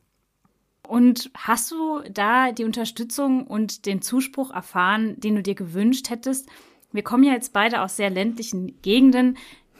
Und 0.86 1.30
hast 1.36 1.70
du 1.70 2.00
da 2.10 2.52
die 2.52 2.64
Unterstützung 2.64 3.46
und 3.46 3.86
den 3.86 4.02
Zuspruch 4.02 4.50
erfahren, 4.50 5.18
den 5.18 5.36
du 5.36 5.42
dir 5.42 5.54
gewünscht 5.54 6.10
hättest? 6.10 6.48
Wir 6.92 7.02
kommen 7.02 7.24
ja 7.24 7.32
jetzt 7.32 7.52
beide 7.52 7.82
aus 7.82 7.96
sehr 7.96 8.10
ländlichen 8.10 8.80
Gegenden. 8.82 9.36
Hm. 9.36 9.36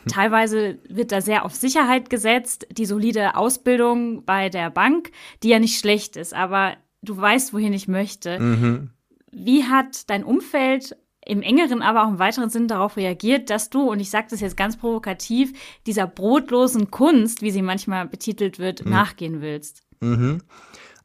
Teilweise 0.09 0.79
wird 0.89 1.13
da 1.13 1.21
sehr 1.21 1.45
auf 1.45 1.55
Sicherheit 1.55 2.11
gesetzt, 2.11 2.67
die 2.73 2.87
solide 2.87 3.37
Ausbildung 3.37 4.25
bei 4.25 4.49
der 4.49 4.71
Bank, 4.71 5.11
die 5.43 5.49
ja 5.49 5.59
nicht 5.59 5.79
schlecht 5.79 6.17
ist, 6.17 6.35
aber 6.35 6.77
du 7.03 7.17
weißt, 7.17 7.53
wohin 7.53 7.73
ich 7.73 7.89
möchte. 7.89 8.39
Mhm. 8.39 8.91
Wie 9.31 9.65
hat 9.65 10.09
dein 10.11 10.25
Umfeld 10.25 10.97
im 11.27 11.43
engeren, 11.43 11.83
aber 11.83 12.05
auch 12.05 12.09
im 12.09 12.19
weiteren 12.19 12.51
Sinn 12.51 12.69
darauf 12.69 12.97
reagiert, 12.97 13.51
dass 13.51 13.71
du, 13.71 13.91
und 13.91 14.01
ich 14.01 14.11
sage 14.11 14.29
das 14.31 14.41
jetzt 14.41 14.57
ganz 14.57 14.77
provokativ, 14.77 15.53
dieser 15.87 16.07
brotlosen 16.07 16.91
Kunst, 16.91 17.43
wie 17.43 17.51
sie 17.51 17.63
manchmal 17.63 18.07
betitelt 18.07 18.59
wird, 18.59 18.85
mhm. 18.85 18.91
nachgehen 18.91 19.41
willst? 19.41 19.83
Mhm. 20.01 20.43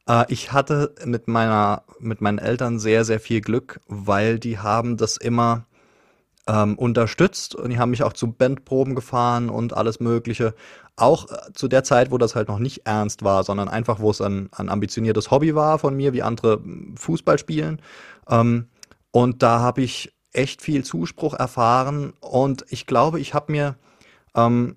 Äh, 0.08 0.24
ich 0.28 0.52
hatte 0.52 0.94
mit 1.04 1.28
meiner, 1.28 1.84
mit 1.98 2.20
meinen 2.20 2.38
Eltern 2.38 2.78
sehr, 2.78 3.04
sehr 3.04 3.20
viel 3.20 3.40
Glück, 3.40 3.80
weil 3.86 4.38
die 4.38 4.58
haben 4.58 4.96
das 4.96 5.16
immer 5.16 5.66
ähm, 6.46 6.76
unterstützt 6.76 7.54
und 7.54 7.70
die 7.70 7.78
haben 7.78 7.90
mich 7.90 8.02
auch 8.02 8.12
zu 8.12 8.32
Bandproben 8.32 8.94
gefahren 8.94 9.50
und 9.50 9.76
alles 9.76 10.00
Mögliche. 10.00 10.54
Auch 10.96 11.30
äh, 11.30 11.52
zu 11.54 11.68
der 11.68 11.84
Zeit, 11.84 12.10
wo 12.10 12.18
das 12.18 12.34
halt 12.34 12.48
noch 12.48 12.58
nicht 12.58 12.86
ernst 12.86 13.22
war, 13.22 13.44
sondern 13.44 13.68
einfach, 13.68 14.00
wo 14.00 14.10
es 14.10 14.20
ein, 14.20 14.48
ein 14.52 14.68
ambitioniertes 14.68 15.30
Hobby 15.30 15.54
war 15.54 15.78
von 15.78 15.94
mir, 15.96 16.12
wie 16.12 16.22
andere 16.22 16.54
hm, 16.54 16.96
Fußball 16.96 17.38
spielen. 17.38 17.80
Ähm, 18.28 18.68
und 19.12 19.42
da 19.42 19.60
habe 19.60 19.82
ich 19.82 20.12
echt 20.32 20.62
viel 20.62 20.84
Zuspruch 20.84 21.34
erfahren 21.34 22.12
und 22.20 22.64
ich 22.68 22.86
glaube, 22.86 23.18
ich 23.20 23.34
habe 23.34 23.50
mir 23.52 23.76
ähm, 24.34 24.76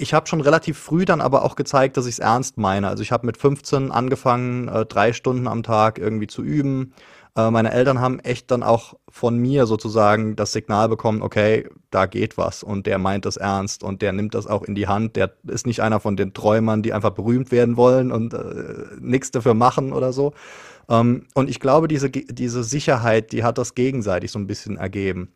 ich 0.00 0.14
habe 0.14 0.26
schon 0.26 0.40
relativ 0.40 0.78
früh 0.78 1.04
dann 1.04 1.20
aber 1.20 1.44
auch 1.44 1.56
gezeigt, 1.56 1.96
dass 1.96 2.06
ich 2.06 2.14
es 2.14 2.18
ernst 2.18 2.58
meine. 2.58 2.88
Also 2.88 3.02
ich 3.02 3.12
habe 3.12 3.26
mit 3.26 3.36
15 3.36 3.90
angefangen, 3.90 4.68
äh, 4.68 4.86
drei 4.86 5.12
Stunden 5.12 5.46
am 5.46 5.62
Tag 5.62 5.98
irgendwie 5.98 6.26
zu 6.26 6.42
üben, 6.42 6.92
Äh, 7.36 7.50
meine 7.50 7.70
Eltern 7.72 8.00
haben 8.00 8.18
echt 8.20 8.50
dann 8.50 8.62
auch 8.62 8.94
von 9.08 9.38
mir 9.38 9.66
sozusagen 9.66 10.34
das 10.36 10.52
Signal 10.52 10.88
bekommen, 10.88 11.22
okay, 11.22 11.68
da 11.90 12.06
geht 12.06 12.36
was 12.36 12.62
und 12.62 12.86
der 12.86 12.98
meint 12.98 13.24
das 13.24 13.36
ernst 13.36 13.84
und 13.84 14.02
der 14.02 14.12
nimmt 14.12 14.34
das 14.34 14.46
auch 14.46 14.62
in 14.62 14.74
die 14.74 14.88
Hand. 14.88 15.16
Der 15.16 15.32
ist 15.46 15.66
nicht 15.66 15.80
einer 15.80 16.00
von 16.00 16.16
den 16.16 16.32
Träumern, 16.34 16.82
die 16.82 16.92
einfach 16.92 17.10
berühmt 17.10 17.52
werden 17.52 17.76
wollen 17.76 18.10
und 18.12 18.34
äh, 18.34 18.86
nichts 19.00 19.30
dafür 19.30 19.54
machen 19.54 19.92
oder 19.92 20.12
so. 20.12 20.32
Ähm, 20.88 21.26
und 21.34 21.48
ich 21.48 21.60
glaube, 21.60 21.86
diese, 21.88 22.10
diese 22.10 22.64
Sicherheit, 22.64 23.32
die 23.32 23.44
hat 23.44 23.58
das 23.58 23.74
gegenseitig 23.74 24.32
so 24.32 24.38
ein 24.38 24.46
bisschen 24.46 24.76
ergeben. 24.76 25.28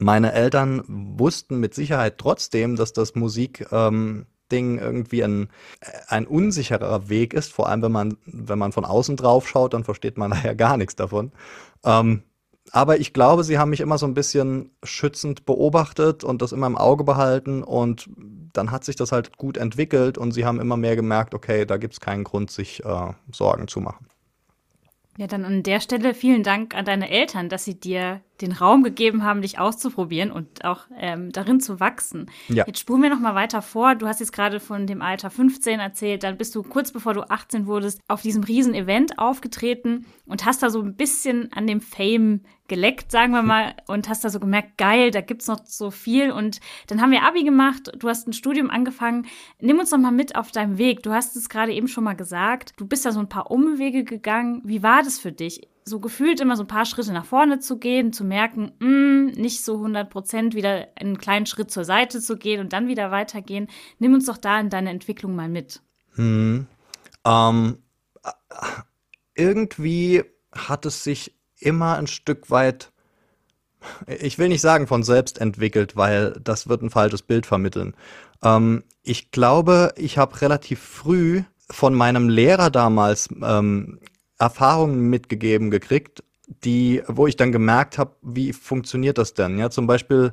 Meine 0.00 0.32
Eltern 0.32 0.82
wussten 0.88 1.60
mit 1.60 1.74
Sicherheit 1.74 2.18
trotzdem, 2.18 2.76
dass 2.76 2.92
das 2.92 3.14
Musik 3.14 3.66
ähm, 3.70 4.26
Ding 4.50 4.78
irgendwie 4.78 5.22
ein, 5.24 5.48
ein 6.08 6.26
unsicherer 6.26 7.08
Weg 7.08 7.34
ist, 7.34 7.52
vor 7.52 7.68
allem 7.68 7.82
wenn 7.82 7.92
man, 7.92 8.16
wenn 8.26 8.58
man 8.58 8.72
von 8.72 8.84
außen 8.84 9.16
drauf 9.16 9.48
schaut, 9.48 9.74
dann 9.74 9.84
versteht 9.84 10.18
man 10.18 10.32
ja 10.44 10.54
gar 10.54 10.76
nichts 10.76 10.96
davon. 10.96 11.32
Ähm, 11.84 12.22
aber 12.70 12.98
ich 12.98 13.12
glaube, 13.12 13.44
sie 13.44 13.58
haben 13.58 13.70
mich 13.70 13.80
immer 13.80 13.98
so 13.98 14.06
ein 14.06 14.14
bisschen 14.14 14.70
schützend 14.82 15.44
beobachtet 15.44 16.24
und 16.24 16.42
das 16.42 16.52
immer 16.52 16.66
im 16.66 16.78
Auge 16.78 17.04
behalten 17.04 17.62
und 17.62 18.08
dann 18.52 18.70
hat 18.70 18.84
sich 18.84 18.96
das 18.96 19.12
halt 19.12 19.36
gut 19.36 19.56
entwickelt 19.56 20.16
und 20.18 20.32
sie 20.32 20.44
haben 20.44 20.60
immer 20.60 20.76
mehr 20.76 20.96
gemerkt, 20.96 21.34
okay, 21.34 21.66
da 21.66 21.76
gibt 21.76 21.94
es 21.94 22.00
keinen 22.00 22.24
Grund, 22.24 22.50
sich 22.50 22.84
äh, 22.84 23.12
Sorgen 23.30 23.68
zu 23.68 23.80
machen. 23.80 24.06
Ja, 25.16 25.28
dann 25.28 25.44
an 25.44 25.62
der 25.62 25.80
Stelle 25.80 26.12
vielen 26.12 26.42
Dank 26.42 26.74
an 26.74 26.84
deine 26.84 27.08
Eltern, 27.08 27.48
dass 27.48 27.64
sie 27.64 27.78
dir 27.78 28.20
den 28.40 28.50
Raum 28.50 28.82
gegeben 28.82 29.22
haben, 29.22 29.42
dich 29.42 29.60
auszuprobieren 29.60 30.32
und 30.32 30.64
auch 30.64 30.86
ähm, 30.98 31.30
darin 31.30 31.60
zu 31.60 31.78
wachsen. 31.78 32.30
Ja. 32.48 32.64
Jetzt 32.66 32.80
spulen 32.80 33.02
wir 33.02 33.10
noch 33.10 33.20
mal 33.20 33.36
weiter 33.36 33.62
vor. 33.62 33.94
Du 33.94 34.08
hast 34.08 34.18
jetzt 34.18 34.32
gerade 34.32 34.58
von 34.58 34.88
dem 34.88 35.02
Alter 35.02 35.30
15 35.30 35.78
erzählt. 35.78 36.24
Dann 36.24 36.36
bist 36.36 36.54
du 36.56 36.64
kurz 36.64 36.90
bevor 36.90 37.14
du 37.14 37.30
18 37.30 37.66
wurdest 37.66 38.00
auf 38.08 38.22
diesem 38.22 38.42
riesen 38.42 38.74
Event 38.74 39.18
aufgetreten 39.20 40.04
und 40.26 40.44
hast 40.44 40.64
da 40.64 40.70
so 40.70 40.80
ein 40.80 40.96
bisschen 40.96 41.52
an 41.52 41.68
dem 41.68 41.80
Fame 41.80 42.40
geleckt, 42.68 43.10
sagen 43.10 43.32
wir 43.32 43.42
mal, 43.42 43.74
und 43.86 44.08
hast 44.08 44.24
da 44.24 44.30
so 44.30 44.40
gemerkt, 44.40 44.78
geil, 44.78 45.10
da 45.10 45.20
gibt's 45.20 45.48
noch 45.48 45.60
so 45.66 45.90
viel. 45.90 46.32
Und 46.32 46.60
dann 46.86 47.00
haben 47.00 47.10
wir 47.10 47.22
Abi 47.22 47.44
gemacht, 47.44 47.92
du 47.96 48.08
hast 48.08 48.26
ein 48.26 48.32
Studium 48.32 48.70
angefangen. 48.70 49.26
Nimm 49.60 49.78
uns 49.78 49.90
noch 49.90 49.98
mal 49.98 50.12
mit 50.12 50.36
auf 50.36 50.50
deinem 50.50 50.78
Weg. 50.78 51.02
Du 51.02 51.12
hast 51.12 51.36
es 51.36 51.48
gerade 51.48 51.72
eben 51.72 51.88
schon 51.88 52.04
mal 52.04 52.14
gesagt. 52.14 52.72
Du 52.76 52.86
bist 52.86 53.04
da 53.04 53.12
so 53.12 53.20
ein 53.20 53.28
paar 53.28 53.50
Umwege 53.50 54.04
gegangen. 54.04 54.62
Wie 54.64 54.82
war 54.82 55.02
das 55.02 55.18
für 55.18 55.32
dich? 55.32 55.68
So 55.84 56.00
gefühlt 56.00 56.40
immer 56.40 56.56
so 56.56 56.62
ein 56.62 56.68
paar 56.68 56.86
Schritte 56.86 57.12
nach 57.12 57.26
vorne 57.26 57.58
zu 57.58 57.78
gehen, 57.78 58.14
zu 58.14 58.24
merken, 58.24 58.72
mh, 58.78 58.88
mm, 58.88 59.26
nicht 59.32 59.62
so 59.62 59.74
100 59.74 60.08
Prozent 60.08 60.54
wieder 60.54 60.88
einen 60.96 61.18
kleinen 61.18 61.44
Schritt 61.44 61.70
zur 61.70 61.84
Seite 61.84 62.20
zu 62.20 62.38
gehen 62.38 62.60
und 62.60 62.72
dann 62.72 62.88
wieder 62.88 63.10
weitergehen. 63.10 63.68
Nimm 63.98 64.14
uns 64.14 64.24
doch 64.24 64.38
da 64.38 64.58
in 64.58 64.70
deine 64.70 64.88
Entwicklung 64.88 65.36
mal 65.36 65.50
mit. 65.50 65.82
Hm. 66.14 66.66
Ähm, 67.26 67.78
irgendwie 69.34 70.24
hat 70.52 70.86
es 70.86 71.04
sich 71.04 71.34
immer 71.58 71.96
ein 71.96 72.06
Stück 72.06 72.50
weit, 72.50 72.92
ich 74.06 74.38
will 74.38 74.48
nicht 74.48 74.60
sagen 74.60 74.86
von 74.86 75.02
selbst 75.02 75.40
entwickelt, 75.40 75.96
weil 75.96 76.38
das 76.42 76.68
wird 76.68 76.82
ein 76.82 76.90
falsches 76.90 77.22
Bild 77.22 77.46
vermitteln. 77.46 77.94
Ähm, 78.42 78.84
ich 79.02 79.30
glaube, 79.30 79.92
ich 79.96 80.18
habe 80.18 80.40
relativ 80.40 80.80
früh 80.80 81.42
von 81.70 81.94
meinem 81.94 82.28
Lehrer 82.28 82.70
damals 82.70 83.28
ähm, 83.42 83.98
Erfahrungen 84.38 85.08
mitgegeben 85.10 85.70
gekriegt, 85.70 86.22
die, 86.46 87.02
wo 87.06 87.26
ich 87.26 87.36
dann 87.36 87.52
gemerkt 87.52 87.98
habe, 87.98 88.12
wie 88.22 88.52
funktioniert 88.52 89.18
das 89.18 89.34
denn? 89.34 89.58
Ja, 89.58 89.70
zum 89.70 89.86
Beispiel 89.86 90.32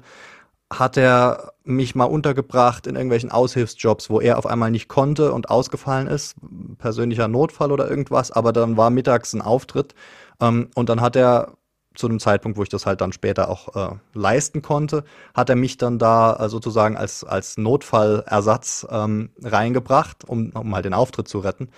hat 0.71 0.95
er 0.95 1.53
mich 1.63 1.95
mal 1.95 2.05
untergebracht 2.05 2.87
in 2.87 2.95
irgendwelchen 2.95 3.31
Aushilfsjobs, 3.31 4.09
wo 4.09 4.21
er 4.21 4.37
auf 4.37 4.45
einmal 4.45 4.71
nicht 4.71 4.87
konnte 4.87 5.33
und 5.33 5.49
ausgefallen 5.49 6.07
ist, 6.07 6.35
persönlicher 6.77 7.27
Notfall 7.27 7.71
oder 7.71 7.89
irgendwas, 7.89 8.31
aber 8.31 8.53
dann 8.53 8.77
war 8.77 8.89
mittags 8.89 9.33
ein 9.33 9.41
Auftritt 9.41 9.93
ähm, 10.41 10.69
und 10.75 10.89
dann 10.89 10.99
hat 11.01 11.15
er 11.15 11.53
zu 11.95 12.07
einem 12.07 12.19
Zeitpunkt, 12.19 12.57
wo 12.57 12.63
ich 12.63 12.69
das 12.69 12.85
halt 12.85 13.01
dann 13.01 13.11
später 13.11 13.49
auch 13.49 13.75
äh, 13.75 13.95
leisten 14.13 14.61
konnte, 14.61 15.03
hat 15.33 15.49
er 15.49 15.55
mich 15.55 15.77
dann 15.77 15.99
da 15.99 16.35
äh, 16.37 16.49
sozusagen 16.49 16.95
als, 16.95 17.23
als 17.23 17.57
Notfallersatz 17.57 18.87
ähm, 18.89 19.29
reingebracht, 19.41 20.27
um, 20.27 20.51
um 20.51 20.73
halt 20.73 20.85
den 20.85 20.93
Auftritt 20.93 21.27
zu 21.27 21.39
retten. 21.39 21.69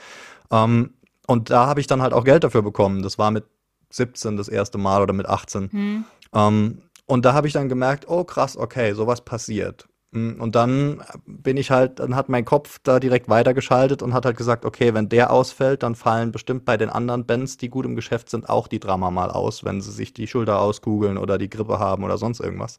Ähm, 0.52 0.94
und 1.26 1.50
da 1.50 1.66
habe 1.66 1.80
ich 1.80 1.88
dann 1.88 2.02
halt 2.02 2.14
auch 2.14 2.26
Geld 2.26 2.44
dafür 2.44 2.62
bekommen. 2.62 3.02
Das 3.02 3.18
war 3.18 3.32
mit 3.32 3.46
17 3.90 4.38
das 4.38 4.50
erste 4.50 4.78
Mal 4.78 5.02
oder 5.02 5.14
mit 5.14 5.28
18. 5.28 5.72
Hm. 5.72 6.06
Ähm, 6.34 6.82
und 7.06 7.26
da 7.26 7.34
habe 7.34 7.48
ich 7.48 7.54
dann 7.54 7.70
gemerkt, 7.70 8.08
oh 8.08 8.24
krass, 8.24 8.56
okay, 8.56 8.94
sowas 8.94 9.22
passiert. 9.22 9.88
Mm, 10.14 10.40
und 10.40 10.56
dann 10.56 11.02
bin 11.26 11.58
ich 11.58 11.72
halt, 11.72 12.00
dann 12.00 12.16
hat 12.16 12.30
mein 12.30 12.46
Kopf 12.46 12.80
da 12.84 13.00
direkt 13.00 13.30
weitergeschaltet 13.30 14.02
und 14.02 14.14
hat 14.14 14.26
halt 14.26 14.38
gesagt, 14.38 14.64
okay, 14.64 14.94
wenn 14.94 15.10
der 15.10 15.32
ausfällt, 15.32 15.84
dann 15.84 15.96
fallen 15.96 16.32
bestimmt 16.32 16.66
bei 16.66 16.78
den 16.78 16.90
anderen 16.90 17.26
Bands, 17.26 17.58
die 17.58 17.70
gut 17.70 17.86
im 17.86 17.96
Geschäft 17.96 18.30
sind, 18.30 18.48
auch 18.48 18.68
die 18.68 18.80
Drama 18.80 19.12
mal 19.12 19.32
aus, 19.32 19.64
wenn 19.64 19.82
sie 19.82 19.92
sich 19.92 20.14
die 20.14 20.28
Schulter 20.28 20.60
auskugeln 20.62 21.18
oder 21.18 21.38
die 21.38 21.50
Grippe 21.50 21.80
haben 21.80 22.04
oder 22.04 22.18
sonst 22.18 22.40
irgendwas. 22.40 22.78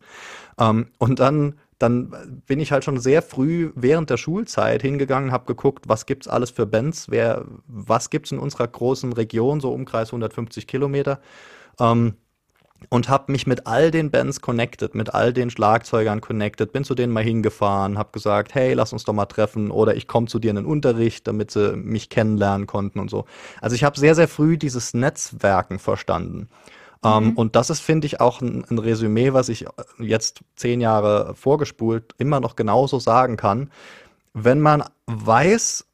Ähm, 0.59 0.87
und 0.99 1.21
dann 1.21 1.57
dann 1.81 2.43
bin 2.47 2.61
ich 2.61 2.71
halt 2.73 2.85
schon 2.85 2.99
sehr 2.99 3.21
früh 3.21 3.73
während 3.75 4.09
der 4.09 4.17
Schulzeit 4.17 4.81
hingegangen, 4.81 5.33
habe 5.33 5.45
geguckt, 5.45 5.89
was 5.89 6.07
gibt's 6.07 6.29
alles 6.29 6.51
für 6.51 6.67
Bands, 6.67 7.11
wer, 7.11 7.45
was 7.67 8.11
gibt's 8.11 8.33
in 8.33 8.39
unserer 8.39 8.69
großen 8.69 9.13
Region, 9.13 9.61
so 9.61 9.73
Umkreis 9.73 10.09
150 10.09 10.67
Kilometer. 10.69 11.21
Ähm, 11.81 12.15
und 12.91 13.09
habe 13.09 13.33
mich 13.33 13.47
mit 13.47 13.67
all 13.67 13.91
den 13.91 14.11
Bands 14.11 14.41
connected, 14.41 14.95
mit 14.95 15.15
all 15.15 15.33
den 15.33 15.51
Schlagzeugern 15.51 16.21
connected, 16.21 16.73
bin 16.73 16.85
zu 16.85 16.95
denen 16.95 17.13
mal 17.13 17.25
hingefahren, 17.25 17.99
habe 17.99 18.11
gesagt, 18.13 18.55
hey, 18.55 18.75
lass 18.75 18.93
uns 18.93 19.05
doch 19.05 19.13
mal 19.13 19.27
treffen 19.27 19.71
oder 19.71 19.97
ich 19.97 20.07
komme 20.07 20.27
zu 20.27 20.39
dir 20.39 20.51
in 20.51 20.57
den 20.57 20.67
Unterricht, 20.67 21.27
damit 21.27 21.51
sie 21.51 21.77
mich 21.77 22.11
kennenlernen 22.11 22.67
konnten 22.67 22.99
und 22.99 23.11
so. 23.11 23.25
Also 23.61 23.75
ich 23.75 23.85
habe 23.85 23.99
sehr, 23.99 24.15
sehr 24.15 24.29
früh 24.29 24.59
dieses 24.59 24.95
Netzwerken 24.95 25.79
verstanden. 25.79 26.49
Ähm, 27.05 27.25
mhm. 27.25 27.31
Um, 27.31 27.37
und 27.37 27.57
das 27.57 27.71
ist, 27.71 27.81
finde 27.81 28.07
ich, 28.07 28.21
auch 28.21 28.41
ein, 28.41 28.65
ein 28.69 28.79
Resümee, 28.79 29.33
was 29.33 29.49
ich 29.49 29.67
jetzt 29.99 30.41
zehn 30.57 30.81
Jahre 30.81 31.35
vorgespult 31.35 32.15
immer 32.19 32.41
noch 32.41 32.57
genauso 32.57 32.99
sagen 32.99 33.37
kann. 33.37 33.71
Wenn 34.33 34.61
man 34.61 34.85
weiß, 35.07 35.87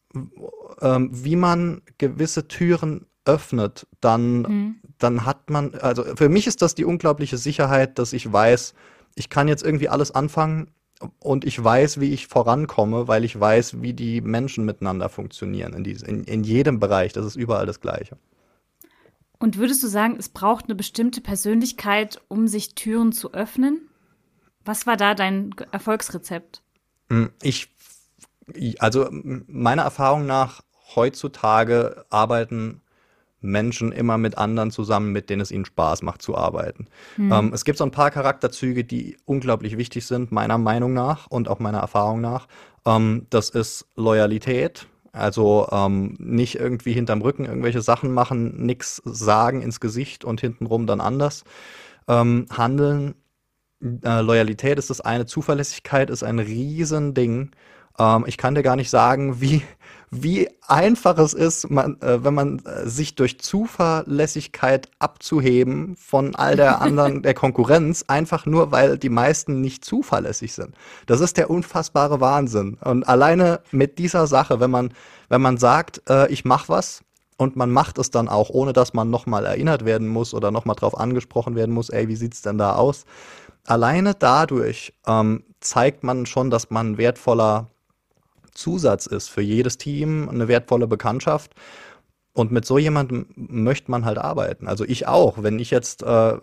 ähm, 0.81 1.11
wie 1.13 1.37
man 1.37 1.83
gewisse 1.99 2.49
Türen 2.49 3.07
öffnet, 3.25 3.87
dann, 4.01 4.43
mhm. 4.43 4.75
Dann 5.03 5.25
hat 5.25 5.51
man, 5.51 5.75
also 5.75 6.05
für 6.17 6.29
mich 6.29 6.47
ist 6.47 6.63
das 6.63 6.75
die 6.75 6.85
unglaubliche 6.85 7.39
Sicherheit, 7.39 7.99
dass 7.99 8.13
ich 8.13 8.31
weiß, 8.31 8.75
ich 9.15 9.29
kann 9.29 9.49
jetzt 9.49 9.65
irgendwie 9.65 9.89
alles 9.89 10.11
anfangen 10.13 10.71
und 11.19 11.45
ich 11.45 11.63
weiß, 11.63 12.01
wie 12.01 12.13
ich 12.13 12.27
vorankomme, 12.27 13.09
weil 13.09 13.25
ich 13.25 13.39
weiß, 13.39 13.81
wie 13.83 13.95
die 13.95 14.21
Menschen 14.21 14.65
miteinander 14.65 15.09
funktionieren 15.09 15.73
in, 15.73 15.85
dies, 15.85 16.03
in, 16.03 16.25
in 16.25 16.45
jedem 16.45 16.79
Bereich. 16.79 17.13
Das 17.13 17.25
ist 17.25 17.37
überall 17.37 17.67
das 17.67 17.81
Gleiche. 17.81 18.19
Und 19.39 19.57
würdest 19.57 19.83
du 19.83 19.87
sagen, 19.87 20.17
es 20.19 20.29
braucht 20.29 20.67
eine 20.67 20.75
bestimmte 20.75 21.23
Persönlichkeit, 21.23 22.21
um 22.29 22.47
sich 22.47 22.75
Türen 22.75 23.13
zu 23.13 23.33
öffnen? 23.33 23.89
Was 24.65 24.87
war 24.87 24.99
da 24.99 25.15
dein 25.15 25.55
Erfolgsrezept? 25.73 26.63
Hm, 27.09 27.31
ich, 27.41 27.71
also 28.79 29.09
meiner 29.11 29.83
Erfahrung 29.83 30.27
nach 30.27 30.61
heutzutage 30.95 32.05
arbeiten 32.11 32.83
Menschen 33.41 33.93
immer 33.93 34.19
mit 34.19 34.37
anderen 34.39 34.71
zusammen, 34.71 35.13
mit 35.13 35.31
denen 35.31 35.41
es 35.41 35.51
ihnen 35.51 35.65
Spaß 35.65 36.03
macht 36.03 36.23
zu 36.23 36.37
arbeiten. 36.37 36.87
Hm. 37.17 37.33
Ähm, 37.33 37.51
es 37.55 37.65
gibt 37.65 37.79
so 37.79 37.85
ein 37.85 37.91
paar 37.91 38.11
Charakterzüge, 38.11 38.85
die 38.85 39.17
unglaublich 39.25 39.77
wichtig 39.79 40.07
sind, 40.07 40.33
meiner 40.33 40.59
Meinung 40.59 40.93
nach 40.93 41.27
und 41.29 41.49
auch 41.49 41.59
meiner 41.59 41.79
Erfahrung 41.79 42.21
nach. 42.21 42.47
Ähm, 42.87 43.27
das 43.31 43.51
ist 43.51 43.87
Loyalität, 43.97 44.87
also 45.13 45.69
ähm, 45.73 46.17
nicht 46.19 46.57
irgendwie 46.57 46.93
hinterm 46.93 47.23
Rücken 47.23 47.45
irgendwelche 47.45 47.83
Sachen 47.83 48.13
machen, 48.13 48.65
nichts 48.65 49.03
sagen 49.05 49.63
ins 49.63 49.81
Gesicht 49.81 50.25
und 50.25 50.41
hintenrum 50.41 50.87
dann 50.87 51.01
anders 51.01 51.45
ähm, 52.09 52.47
handeln. 52.51 53.15
Äh, 53.83 54.21
Loyalität 54.21 54.79
ist 54.79 54.91
das 54.91 55.01
eine, 55.01 55.27
Zuverlässigkeit 55.27 56.11
ist 56.11 56.23
ein 56.23 56.39
Riesending. 56.39 57.51
Ähm, 57.99 58.25
ich 58.27 58.37
kann 58.37 58.55
dir 58.55 58.63
gar 58.63 58.77
nicht 58.77 58.91
sagen, 58.91 59.41
wie, 59.41 59.63
wie 60.11 60.49
einfach 60.67 61.19
es 61.19 61.35
ist, 61.35 61.71
man, 61.71 62.01
äh, 62.01 62.25
wenn 62.25 62.35
man 62.35 62.59
äh, 62.61 62.89
sich 62.89 63.15
durch 63.15 63.39
Zuverlässigkeit 63.39 64.91
abzuheben 64.99 65.95
von 65.97 66.35
all 66.35 66.57
der 66.57 66.81
anderen, 66.83 67.23
der 67.23 67.35
Konkurrenz, 67.35 68.05
einfach 68.09 68.45
nur, 68.45 68.73
weil 68.73 68.99
die 68.99 69.09
meisten 69.09 69.61
nicht 69.61 69.85
zuverlässig 69.85 70.53
sind. 70.53 70.75
Das 71.07 71.21
ist 71.21 71.37
der 71.37 71.49
unfassbare 71.49 72.21
Wahnsinn. 72.21 72.77
Und 72.83 73.09
alleine 73.09 73.61
mit 73.71 73.99
dieser 73.99 74.27
Sache, 74.27 74.59
wenn 74.59 74.71
man, 74.71 74.93
wenn 75.29 75.41
man 75.41 75.59
sagt, 75.59 76.03
äh, 76.09 76.31
ich 76.31 76.45
mach 76.45 76.69
was, 76.69 77.03
und 77.37 77.57
man 77.57 77.71
macht 77.71 77.97
es 77.97 78.11
dann 78.11 78.29
auch, 78.29 78.51
ohne 78.51 78.75
dass 78.75 78.93
man 78.93 79.09
nochmal 79.09 79.47
erinnert 79.47 79.87
werden 79.87 80.09
muss 80.09 80.35
oder 80.35 80.51
nochmal 80.51 80.77
drauf 80.77 80.99
angesprochen 80.99 81.55
werden 81.55 81.75
muss, 81.75 81.89
ey, 81.89 82.07
wie 82.07 82.17
sieht's 82.17 82.43
denn 82.43 82.59
da 82.59 82.75
aus? 82.75 83.07
Alleine 83.65 84.15
dadurch 84.15 84.93
ähm, 85.07 85.45
zeigt 85.61 86.05
man 86.05 86.27
schon, 86.27 86.51
dass 86.51 86.69
man 86.69 86.99
wertvoller 86.99 87.71
Zusatz 88.61 89.07
ist 89.07 89.29
für 89.29 89.43
jedes 89.43 89.79
Team, 89.79 90.29
eine 90.29 90.49
wertvolle 90.49 90.87
Bekanntschaft. 90.87 91.55
Und 92.33 92.53
mit 92.53 92.65
so 92.65 92.79
jemandem 92.79 93.27
möchte 93.35 93.91
man 93.91 94.05
halt 94.05 94.19
arbeiten. 94.19 94.69
Also 94.69 94.85
ich 94.85 95.09
auch. 95.09 95.43
Wenn 95.43 95.59
ich 95.59 95.71
jetzt 95.73 96.05
äh, 96.05 96.35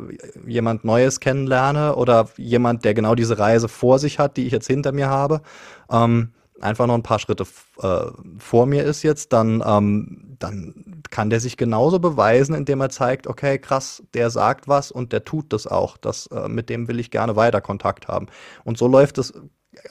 jemand 0.46 0.84
Neues 0.84 1.22
kennenlerne 1.22 1.96
oder 1.96 2.28
jemand, 2.36 2.84
der 2.84 2.94
genau 2.94 3.16
diese 3.16 3.40
Reise 3.40 3.70
vor 3.70 3.98
sich 3.98 4.20
hat, 4.20 4.36
die 4.36 4.46
ich 4.46 4.52
jetzt 4.52 4.68
hinter 4.68 4.92
mir 4.92 5.08
habe, 5.08 5.42
ähm, 5.90 6.34
einfach 6.60 6.88
noch 6.88 6.96
ein 6.96 7.04
paar 7.04 7.20
Schritte 7.20 7.46
äh, 7.82 8.06
vor 8.38 8.66
mir 8.66 8.84
ist 8.84 9.04
jetzt, 9.04 9.32
dann, 9.32 9.64
ähm, 9.66 10.36
dann 10.40 11.02
kann 11.10 11.30
der 11.30 11.40
sich 11.40 11.56
genauso 11.56 12.00
beweisen, 12.00 12.54
indem 12.54 12.82
er 12.82 12.90
zeigt, 12.90 13.28
okay, 13.28 13.58
krass, 13.58 14.04
der 14.14 14.30
sagt 14.30 14.68
was 14.68 14.92
und 14.92 15.14
der 15.14 15.24
tut 15.24 15.54
das 15.54 15.68
auch. 15.68 15.98
Das, 15.98 16.28
äh, 16.28 16.50
mit 16.50 16.70
dem 16.70 16.88
will 16.90 17.00
ich 17.00 17.12
gerne 17.12 17.36
weiter 17.36 17.62
Kontakt 17.62 18.08
haben. 18.08 18.28
Und 18.66 18.78
so 18.78 18.88
läuft 18.88 19.18
es 19.18 19.34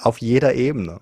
auf 0.00 0.18
jeder 0.18 0.54
Ebene. 0.54 1.00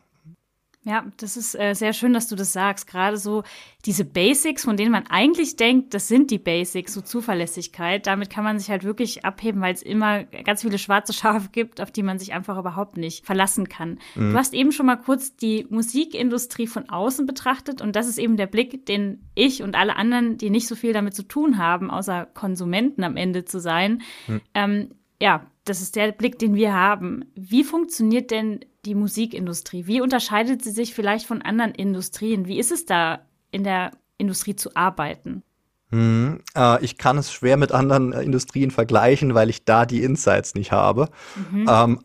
Ja, 0.87 1.07
das 1.17 1.39
ist 1.39 1.59
äh, 1.59 1.73
sehr 1.73 1.95
schön, 1.95 2.13
dass 2.13 2.29
du 2.29 2.37
das 2.37 2.53
sagst. 2.53 2.87
Gerade 2.87 3.17
so 3.17 3.43
diese 3.87 4.05
Basics, 4.05 4.65
von 4.65 4.77
denen 4.77 4.93
man 4.93 5.07
eigentlich 5.07 5.57
denkt, 5.57 5.95
das 5.95 6.09
sind 6.09 6.31
die 6.31 6.39
Basics, 6.39 6.93
so 6.93 7.01
Zuverlässigkeit. 7.01 8.07
Damit 8.07 8.29
kann 8.29 8.45
man 8.45 8.59
sich 8.59 8.69
halt 8.69 8.85
wirklich 8.85 9.25
abheben, 9.25 9.63
weil 9.63 9.73
es 9.73 9.83
immer 9.83 10.25
ganz 10.25 10.61
viele 10.61 10.79
schwarze 10.79 11.13
Schafe 11.15 11.49
gibt, 11.53 11.81
auf 11.81 11.91
die 11.91 12.03
man 12.03 12.19
sich 12.19 12.35
einfach 12.35 12.59
überhaupt 12.59 12.99
nicht 12.99 13.25
verlassen 13.25 13.69
kann. 13.69 13.99
Mhm. 14.15 14.33
Du 14.33 14.37
hast 14.37 14.53
eben 14.53 14.73
schon 14.73 14.85
mal 14.85 14.97
kurz 14.97 15.35
die 15.35 15.67
Musikindustrie 15.71 16.67
von 16.67 16.91
außen 16.91 17.25
betrachtet 17.25 17.81
und 17.81 17.97
das 17.97 18.07
ist 18.07 18.19
eben 18.19 18.37
der 18.37 18.47
Blick, 18.47 18.85
den 18.85 19.27
ich 19.35 19.63
und 19.63 19.77
alle 19.77 19.97
anderen, 19.97 20.37
die 20.37 20.51
nicht 20.51 20.69
so 20.69 20.77
viel 20.77 20.93
damit 20.93 21.15
zu 21.15 21.23
tun 21.23 21.57
haben, 21.57 21.91
außer 21.91 22.27
Konsumenten 22.27 23.05
am 23.05 23.17
Ende 23.17 23.47
zu 23.47 23.59
sein, 23.59 24.03
mhm. 24.27 24.41
ähm, 24.53 24.91
ja, 25.21 25.47
das 25.65 25.81
ist 25.81 25.97
der 25.97 26.13
Blick, 26.13 26.39
den 26.39 26.55
wir 26.55 26.75
haben. 26.75 27.25
Wie 27.35 27.65
funktioniert 27.65 28.31
denn 28.31 28.61
die 28.85 28.95
Musikindustrie? 28.95 29.87
Wie 29.87 30.01
unterscheidet 30.01 30.63
sie 30.63 30.71
sich 30.71 30.95
vielleicht 30.95 31.27
von 31.27 31.43
anderen 31.43 31.73
Industrien? 31.73 32.47
Wie 32.47 32.59
ist 32.59 32.71
es 32.71 32.85
da 32.85 33.21
in 33.51 33.65
der 33.65 33.93
Industrie 34.19 34.57
zu 34.57 34.77
arbeiten? 34.77 35.43
Hm, 35.91 36.41
äh, 36.57 36.85
ich 36.85 36.99
kann 36.99 37.19
es 37.19 37.33
schwer 37.33 37.57
mit 37.57 37.73
anderen 37.73 38.13
äh, 38.13 38.23
Industrien 38.23 38.71
vergleichen, 38.71 39.35
weil 39.35 39.49
ich 39.49 39.65
da 39.65 39.87
die 39.87 40.03
Insights 40.03 40.55
nicht 40.55 40.73
habe. 40.73 41.09
Mhm. 41.51 41.67
Ähm, 41.69 42.01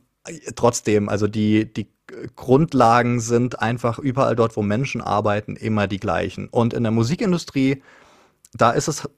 trotzdem, 0.55 1.09
also 1.09 1.27
die, 1.27 1.71
die 1.71 1.89
Grundlagen 2.35 3.19
sind 3.19 3.59
einfach 3.59 3.99
überall 3.99 4.35
dort, 4.35 4.55
wo 4.55 4.61
Menschen 4.61 5.01
arbeiten, 5.01 5.55
immer 5.55 5.87
die 5.87 5.99
gleichen. 5.99 6.47
Und 6.47 6.73
in 6.73 6.83
der 6.83 6.91
Musikindustrie, 6.91 7.83
da 8.53 8.71
ist 8.71 8.87
es, 8.87 9.09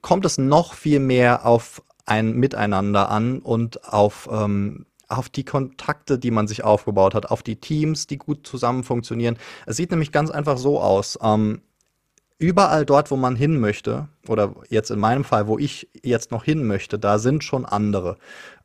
kommt 0.00 0.24
es 0.24 0.38
noch 0.38 0.74
viel 0.74 1.00
mehr 1.00 1.44
auf 1.44 1.82
ein 2.06 2.34
Miteinander 2.34 3.10
an 3.10 3.40
und 3.40 3.84
auf, 3.92 4.28
ähm, 4.30 4.86
auf 5.08 5.28
die 5.28 5.44
Kontakte, 5.44 6.18
die 6.18 6.30
man 6.30 6.46
sich 6.46 6.64
aufgebaut 6.64 7.14
hat, 7.14 7.30
auf 7.30 7.42
die 7.42 7.56
Teams, 7.56 8.06
die 8.06 8.18
gut 8.18 8.46
zusammen 8.46 8.84
funktionieren. 8.84 9.38
Es 9.66 9.76
sieht 9.76 9.90
nämlich 9.90 10.12
ganz 10.12 10.30
einfach 10.30 10.58
so 10.58 10.80
aus. 10.80 11.18
Ähm, 11.22 11.62
überall 12.38 12.86
dort, 12.86 13.10
wo 13.10 13.16
man 13.16 13.36
hin 13.36 13.60
möchte, 13.60 14.08
oder 14.26 14.54
jetzt 14.68 14.90
in 14.90 14.98
meinem 14.98 15.24
Fall, 15.24 15.46
wo 15.46 15.58
ich 15.58 15.88
jetzt 16.02 16.30
noch 16.30 16.44
hin 16.44 16.66
möchte, 16.66 16.98
da 16.98 17.18
sind 17.18 17.44
schon 17.44 17.66
andere. 17.66 18.16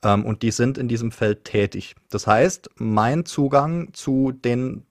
Ähm, 0.03 0.25
und 0.25 0.41
die 0.41 0.51
sind 0.51 0.77
in 0.77 0.87
diesem 0.87 1.11
Feld 1.11 1.43
tätig. 1.43 1.95
Das 2.09 2.25
heißt, 2.25 2.69
mein 2.77 3.25
Zugang 3.25 3.93
zu 3.93 4.31
den 4.31 4.85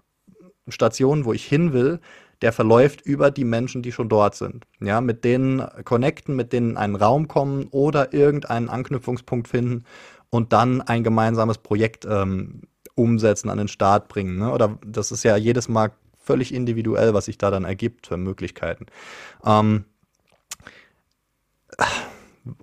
Stationen, 0.69 1.25
wo 1.25 1.33
ich 1.33 1.45
hin 1.47 1.73
will, 1.73 2.01
der 2.45 2.53
verläuft 2.53 3.01
über 3.01 3.31
die 3.31 3.45
Menschen, 3.45 3.81
die 3.81 3.91
schon 3.91 4.11
dort 4.11 4.35
sind. 4.35 4.67
Ja, 4.79 5.01
mit 5.01 5.25
denen 5.25 5.67
connecten, 5.85 6.37
mit 6.37 6.53
denen 6.53 6.73
in 6.73 6.77
einen 6.77 6.95
Raum 6.95 7.27
kommen 7.27 7.69
oder 7.71 8.13
irgendeinen 8.13 8.69
Anknüpfungspunkt 8.69 9.49
finden 9.49 9.85
und 10.29 10.53
dann 10.53 10.83
ein 10.83 11.03
gemeinsames 11.03 11.57
Projekt 11.57 12.05
ähm, 12.05 12.61
umsetzen, 12.97 13.49
an 13.49 13.57
den 13.57 13.69
Start 13.69 14.09
bringen. 14.09 14.37
Ne? 14.37 14.53
Oder 14.53 14.79
das 14.87 15.11
ist 15.11 15.23
ja 15.25 15.39
jedes 15.39 15.71
Mal 15.71 15.93
völlig 16.19 16.53
individuell, 16.53 17.15
was 17.15 17.25
sich 17.25 17.39
da 17.39 17.51
dann 17.51 17.65
ergibt 17.65 18.09
für 18.09 18.19
Möglichkeiten. 18.19 18.87
Ähm, 19.43 19.87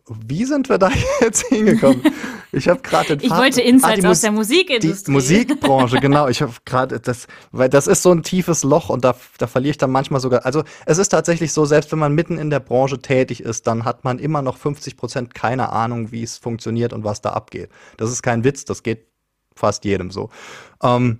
wie 0.07 0.45
sind 0.45 0.69
wir 0.69 0.77
da 0.77 0.91
jetzt 1.21 1.47
hingekommen? 1.47 2.03
Ich 2.51 2.67
habe 2.67 2.81
gerade 2.81 3.17
Ich 3.21 3.29
wollte 3.29 3.61
Insights 3.61 4.03
ah, 4.03 4.09
aus 4.09 4.21
der 4.21 4.31
Musikindustrie. 4.31 5.05
Die 5.05 5.11
Musikbranche, 5.11 5.99
genau. 5.99 6.27
Ich 6.27 6.41
habe 6.41 6.53
gerade 6.65 6.99
das, 6.99 7.27
weil 7.51 7.69
das 7.69 7.87
ist 7.87 8.03
so 8.03 8.11
ein 8.11 8.23
tiefes 8.23 8.63
Loch 8.63 8.89
und 8.89 9.05
da, 9.05 9.15
da 9.37 9.47
verliere 9.47 9.71
ich 9.71 9.77
dann 9.77 9.91
manchmal 9.91 10.19
sogar. 10.19 10.45
Also 10.45 10.63
es 10.85 10.97
ist 10.97 11.09
tatsächlich 11.09 11.53
so, 11.53 11.65
selbst 11.65 11.91
wenn 11.91 11.99
man 11.99 12.13
mitten 12.13 12.37
in 12.37 12.49
der 12.49 12.59
Branche 12.59 12.99
tätig 12.99 13.41
ist, 13.41 13.67
dann 13.67 13.85
hat 13.85 14.03
man 14.03 14.19
immer 14.19 14.41
noch 14.41 14.57
50 14.57 14.97
Prozent 14.97 15.33
keine 15.33 15.69
Ahnung, 15.69 16.11
wie 16.11 16.23
es 16.23 16.37
funktioniert 16.37 16.93
und 16.93 17.03
was 17.03 17.21
da 17.21 17.31
abgeht. 17.31 17.69
Das 17.97 18.11
ist 18.11 18.21
kein 18.21 18.43
Witz, 18.43 18.65
das 18.65 18.83
geht 18.83 19.07
fast 19.55 19.85
jedem 19.85 20.11
so. 20.11 20.29
Ähm, 20.83 21.19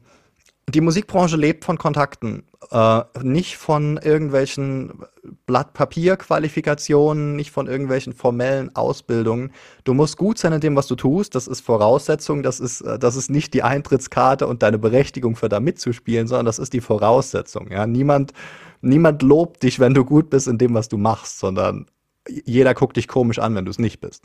die 0.72 0.82
Musikbranche 0.82 1.38
lebt 1.38 1.66
von 1.66 1.78
Kontakten, 1.78 2.44
äh, 2.72 3.02
nicht 3.22 3.58
von 3.58 3.98
irgendwelchen 3.98 5.04
Blatt 5.46 5.74
Papier 5.74 6.18
Qualifikationen, 6.18 7.36
nicht 7.36 7.52
von 7.52 7.68
irgendwelchen 7.68 8.14
formellen 8.14 8.76
Ausbildungen. 8.76 9.52
Du 9.84 9.94
musst 9.94 10.18
gut 10.18 10.38
sein 10.38 10.54
in 10.54 10.62
dem, 10.62 10.76
was 10.76 10.88
du 10.88 10.96
tust. 10.96 11.36
Das 11.36 11.48
ist 11.48 11.62
Voraussetzung. 11.62 12.44
Das 12.44 12.60
ist, 12.60 12.82
äh, 12.82 13.00
das 13.00 13.16
ist 13.16 13.30
nicht 13.30 13.54
die 13.54 13.64
Eintrittskarte 13.64 14.48
und 14.48 14.64
deine 14.64 14.78
Berechtigung 14.78 15.36
für 15.36 15.50
da 15.50 15.60
mitzuspielen, 15.60 16.28
sondern 16.28 16.46
das 16.46 16.60
ist 16.60 16.74
die 16.74 16.82
Voraussetzung. 16.82 17.72
Ja, 17.72 17.88
niemand, 17.88 18.34
niemand 18.82 19.22
lobt 19.22 19.64
dich, 19.64 19.80
wenn 19.80 19.94
du 19.94 20.06
gut 20.06 20.30
bist 20.30 20.48
in 20.48 20.58
dem, 20.58 20.74
was 20.74 20.90
du 20.90 20.98
machst, 20.98 21.40
sondern 21.40 21.86
jeder 22.28 22.74
guckt 22.74 22.98
dich 22.98 23.08
komisch 23.08 23.40
an, 23.40 23.56
wenn 23.56 23.66
du 23.66 23.72
es 23.72 23.80
nicht 23.80 24.00
bist. 24.00 24.24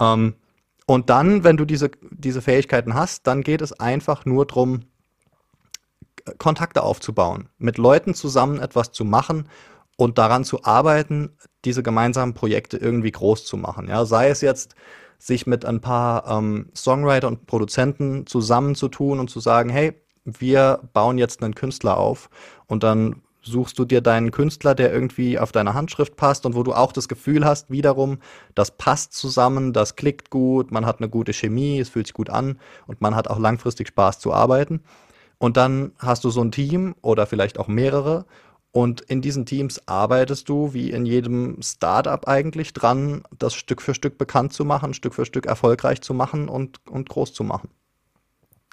Ähm, 0.00 0.34
und 0.86 1.10
dann, 1.10 1.44
wenn 1.44 1.56
du 1.56 1.64
diese, 1.64 1.90
diese 2.10 2.42
Fähigkeiten 2.42 2.94
hast, 2.94 3.26
dann 3.26 3.42
geht 3.42 3.62
es 3.62 3.72
einfach 3.72 4.24
nur 4.24 4.46
darum, 4.46 4.80
Kontakte 6.38 6.82
aufzubauen, 6.82 7.48
mit 7.58 7.78
Leuten 7.78 8.14
zusammen 8.14 8.60
etwas 8.60 8.92
zu 8.92 9.04
machen 9.04 9.48
und 9.96 10.18
daran 10.18 10.44
zu 10.44 10.64
arbeiten, 10.64 11.36
diese 11.64 11.82
gemeinsamen 11.82 12.34
Projekte 12.34 12.76
irgendwie 12.76 13.12
groß 13.12 13.44
zu 13.44 13.56
machen. 13.56 13.88
Ja, 13.88 14.04
sei 14.04 14.28
es 14.28 14.40
jetzt, 14.40 14.74
sich 15.18 15.46
mit 15.46 15.64
ein 15.64 15.80
paar 15.80 16.26
ähm, 16.26 16.70
Songwriter 16.74 17.28
und 17.28 17.46
Produzenten 17.46 18.26
zusammenzutun 18.26 19.20
und 19.20 19.30
zu 19.30 19.38
sagen, 19.38 19.70
hey, 19.70 19.94
wir 20.24 20.80
bauen 20.92 21.16
jetzt 21.18 21.42
einen 21.42 21.54
Künstler 21.54 21.96
auf 21.96 22.28
und 22.66 22.82
dann 22.82 23.22
suchst 23.42 23.78
du 23.78 23.84
dir 23.84 24.00
deinen 24.00 24.30
Künstler, 24.30 24.74
der 24.74 24.92
irgendwie 24.92 25.38
auf 25.38 25.52
deine 25.52 25.74
Handschrift 25.74 26.16
passt 26.16 26.46
und 26.46 26.54
wo 26.54 26.62
du 26.62 26.72
auch 26.72 26.92
das 26.92 27.08
Gefühl 27.08 27.44
hast, 27.44 27.70
wiederum, 27.70 28.18
das 28.54 28.76
passt 28.76 29.14
zusammen, 29.14 29.72
das 29.72 29.96
klickt 29.96 30.30
gut, 30.30 30.70
man 30.70 30.86
hat 30.86 30.98
eine 30.98 31.08
gute 31.08 31.32
Chemie, 31.32 31.80
es 31.80 31.88
fühlt 31.88 32.06
sich 32.06 32.14
gut 32.14 32.30
an 32.30 32.58
und 32.86 33.00
man 33.00 33.14
hat 33.14 33.28
auch 33.28 33.38
langfristig 33.38 33.88
Spaß 33.88 34.20
zu 34.20 34.32
arbeiten. 34.32 34.82
Und 35.42 35.56
dann 35.56 35.90
hast 35.98 36.22
du 36.22 36.30
so 36.30 36.40
ein 36.40 36.52
Team 36.52 36.94
oder 37.02 37.26
vielleicht 37.26 37.58
auch 37.58 37.66
mehrere. 37.66 38.26
Und 38.70 39.00
in 39.00 39.22
diesen 39.22 39.44
Teams 39.44 39.88
arbeitest 39.88 40.48
du, 40.48 40.72
wie 40.72 40.92
in 40.92 41.04
jedem 41.04 41.60
Startup 41.60 42.28
eigentlich, 42.28 42.72
dran, 42.74 43.24
das 43.40 43.54
Stück 43.54 43.82
für 43.82 43.92
Stück 43.92 44.18
bekannt 44.18 44.52
zu 44.52 44.64
machen, 44.64 44.94
Stück 44.94 45.14
für 45.14 45.26
Stück 45.26 45.46
erfolgreich 45.46 46.00
zu 46.00 46.14
machen 46.14 46.48
und, 46.48 46.78
und 46.88 47.08
groß 47.08 47.34
zu 47.34 47.42
machen. 47.42 47.70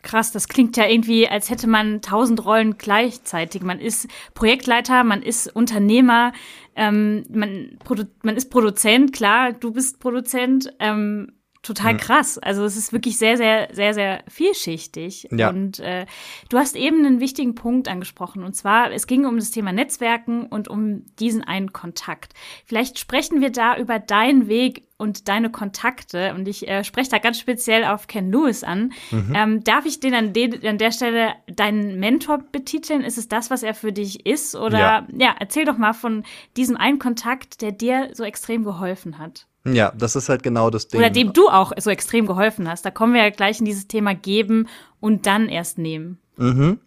Krass, 0.03 0.32
das 0.32 0.47
klingt 0.47 0.77
ja 0.77 0.86
irgendwie, 0.86 1.27
als 1.27 1.49
hätte 1.49 1.65
man 1.65 2.03
tausend 2.03 2.45
Rollen 2.45 2.77
gleichzeitig. 2.77 3.63
Man 3.63 3.79
ist 3.79 4.08
Projektleiter, 4.36 5.03
man 5.03 5.23
ist 5.23 5.47
Unternehmer, 5.47 6.34
ähm, 6.75 7.25
man, 7.32 7.79
man 8.21 8.38
ist 8.38 8.51
Produzent, 8.51 9.12
klar, 9.12 9.53
du 9.53 9.71
bist 9.71 9.99
Produzent, 9.99 10.71
ähm, 10.77 11.32
total 11.62 11.93
mhm. 11.93 11.98
krass. 11.98 12.38
Also 12.38 12.63
es 12.63 12.78
ist 12.78 12.93
wirklich 12.93 13.17
sehr, 13.17 13.38
sehr, 13.38 13.67
sehr, 13.72 13.93
sehr 13.93 14.24
vielschichtig. 14.28 15.28
Ja. 15.32 15.50
Und 15.50 15.80
äh, 15.80 16.06
du 16.50 16.58
hast 16.58 16.76
eben 16.76 17.06
einen 17.06 17.19
wichtigen 17.19 17.56
Punkt 17.56 17.88
angesprochen. 17.88 18.43
Und 18.43 18.56
zwar, 18.56 18.91
es 18.91 19.08
ging 19.08 19.26
um 19.26 19.38
das 19.38 19.52
Thema 19.52 19.74
Netzwerken 19.74 20.45
und 20.45 20.67
um 20.69 21.06
diesen 21.17 21.43
einen 21.43 21.74
Kontakt. 21.74 22.34
Vielleicht 22.65 22.98
sprechen 22.98 23.41
wir 23.41 23.52
da 23.52 23.78
über 23.78 24.00
deinen 24.00 24.48
Weg 24.48 24.88
und 24.98 25.28
deine 25.28 25.50
Kontakte. 25.50 26.34
Und 26.34 26.48
ich 26.48 26.67
äh, 26.67 26.84
spreche 26.86 27.10
da 27.10 27.17
ganz 27.19 27.39
speziell 27.39 27.84
auf 27.84 28.08
Ken 28.08 28.32
Lewis 28.32 28.63
an. 28.63 28.93
Mhm. 29.12 29.34
Ähm, 29.36 29.63
darf 29.63 29.86
ich 29.86 30.00
den 30.00 30.13
an, 30.13 30.34
de 30.34 30.65
an 30.67 30.78
der 30.78 30.91
Stelle 30.91 31.34
deinen 31.48 32.00
Mentor 32.00 32.39
betiteln? 32.52 33.02
Ist 33.02 33.17
es 33.17 33.28
das, 33.28 33.50
was 33.50 33.63
er 33.63 33.74
für 33.74 33.91
dich 33.91 34.26
ist? 34.26 34.56
Oder 34.56 34.80
ja, 34.80 35.08
ja 35.17 35.36
erzähl 35.39 35.65
doch 35.65 35.78
mal 35.78 35.93
von 35.93 36.24
diesem 36.56 36.78
einen 36.78 37.00
Kontakt, 37.00 37.62
der 37.62 37.74
dir 37.74 38.12
so 38.13 38.24
extrem 38.24 38.63
geholfen 38.63 39.17
hat. 39.17 39.48
Ja, 39.65 39.91
das 39.95 40.15
ist 40.15 40.30
halt 40.30 40.43
genau 40.43 40.69
das 40.69 40.88
Ding. 40.88 41.00
Oder 41.00 41.10
dem 41.10 41.34
du 41.34 41.50
auch 41.50 41.74
so 41.78 41.89
extrem 41.89 42.26
geholfen 42.26 42.69
hast. 42.69 42.86
Da 42.86 42.91
kommen 42.91 43.13
wir 43.13 43.24
ja 43.24 43.30
gleich 43.30 43.60
in 43.60 43.65
dieses 43.65 43.88
Thema 43.88 44.15
geben 44.15 44.67
und 45.00 45.26
dann 45.26 45.50
erst 45.50 45.78
nehmen. 45.78 46.17
Mhm. 46.38 46.80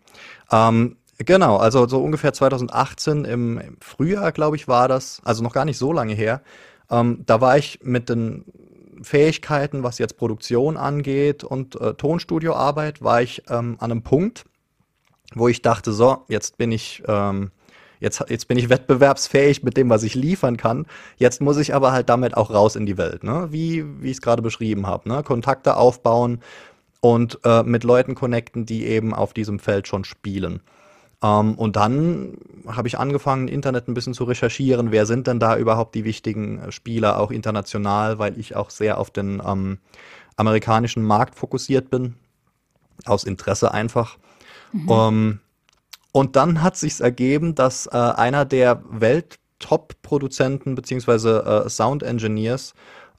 Ähm, 0.50 0.96
genau, 1.18 1.56
also 1.56 1.86
so 1.86 2.02
ungefähr 2.02 2.32
2018 2.32 3.24
im, 3.24 3.58
im 3.58 3.76
Frühjahr, 3.80 4.32
glaube 4.32 4.56
ich, 4.56 4.68
war 4.68 4.88
das, 4.88 5.20
also 5.24 5.42
noch 5.42 5.52
gar 5.52 5.64
nicht 5.64 5.78
so 5.78 5.92
lange 5.92 6.14
her. 6.14 6.42
Ähm, 6.90 7.22
da 7.26 7.40
war 7.40 7.58
ich 7.58 7.80
mit 7.82 8.08
den 8.08 8.44
Fähigkeiten, 9.02 9.82
was 9.82 9.98
jetzt 9.98 10.16
Produktion 10.16 10.76
angeht 10.76 11.44
und 11.44 11.80
äh, 11.80 11.94
Tonstudioarbeit, 11.94 13.02
war 13.02 13.22
ich 13.22 13.42
ähm, 13.48 13.76
an 13.80 13.90
einem 13.90 14.02
Punkt, 14.02 14.44
wo 15.34 15.48
ich 15.48 15.62
dachte, 15.62 15.92
so, 15.92 16.24
jetzt 16.28 16.56
bin 16.56 16.72
ich 16.72 17.02
ähm, 17.06 17.50
Jetzt, 18.02 18.24
jetzt 18.28 18.48
bin 18.48 18.58
ich 18.58 18.68
wettbewerbsfähig 18.68 19.62
mit 19.62 19.76
dem, 19.76 19.88
was 19.88 20.02
ich 20.02 20.16
liefern 20.16 20.56
kann. 20.56 20.86
Jetzt 21.18 21.40
muss 21.40 21.56
ich 21.56 21.72
aber 21.72 21.92
halt 21.92 22.08
damit 22.08 22.36
auch 22.36 22.50
raus 22.50 22.74
in 22.74 22.84
die 22.84 22.98
Welt, 22.98 23.22
ne? 23.22 23.48
Wie, 23.50 23.84
wie 24.02 24.10
ich 24.10 24.16
es 24.16 24.20
gerade 24.20 24.42
beschrieben 24.42 24.88
habe, 24.88 25.08
ne? 25.08 25.22
Kontakte 25.22 25.76
aufbauen 25.76 26.40
und 27.00 27.38
äh, 27.44 27.62
mit 27.62 27.84
Leuten 27.84 28.16
connecten, 28.16 28.66
die 28.66 28.86
eben 28.86 29.14
auf 29.14 29.32
diesem 29.32 29.60
Feld 29.60 29.86
schon 29.86 30.02
spielen. 30.04 30.62
Ähm, 31.22 31.54
und 31.54 31.76
dann 31.76 32.36
habe 32.66 32.88
ich 32.88 32.98
angefangen, 32.98 33.46
Internet 33.46 33.86
ein 33.86 33.94
bisschen 33.94 34.14
zu 34.14 34.24
recherchieren. 34.24 34.90
Wer 34.90 35.06
sind 35.06 35.28
denn 35.28 35.38
da 35.38 35.56
überhaupt 35.56 35.94
die 35.94 36.04
wichtigen 36.04 36.58
äh, 36.58 36.72
Spieler, 36.72 37.20
auch 37.20 37.30
international, 37.30 38.18
weil 38.18 38.38
ich 38.38 38.56
auch 38.56 38.70
sehr 38.70 38.98
auf 38.98 39.10
den 39.10 39.40
ähm, 39.46 39.78
amerikanischen 40.36 41.04
Markt 41.04 41.36
fokussiert 41.36 41.88
bin. 41.88 42.16
Aus 43.04 43.22
Interesse 43.22 43.72
einfach. 43.72 44.18
Mhm. 44.72 44.88
Um, 44.88 45.40
und 46.12 46.36
dann 46.36 46.62
hat 46.62 46.76
sich's 46.76 47.00
ergeben, 47.00 47.54
dass 47.54 47.86
äh, 47.86 47.96
einer 47.96 48.44
der 48.44 48.82
Welt-Top-Produzenten 48.88 50.74
beziehungsweise 50.74 51.64
äh, 51.66 51.68
Sound 51.68 52.02
Engineers 52.02 52.74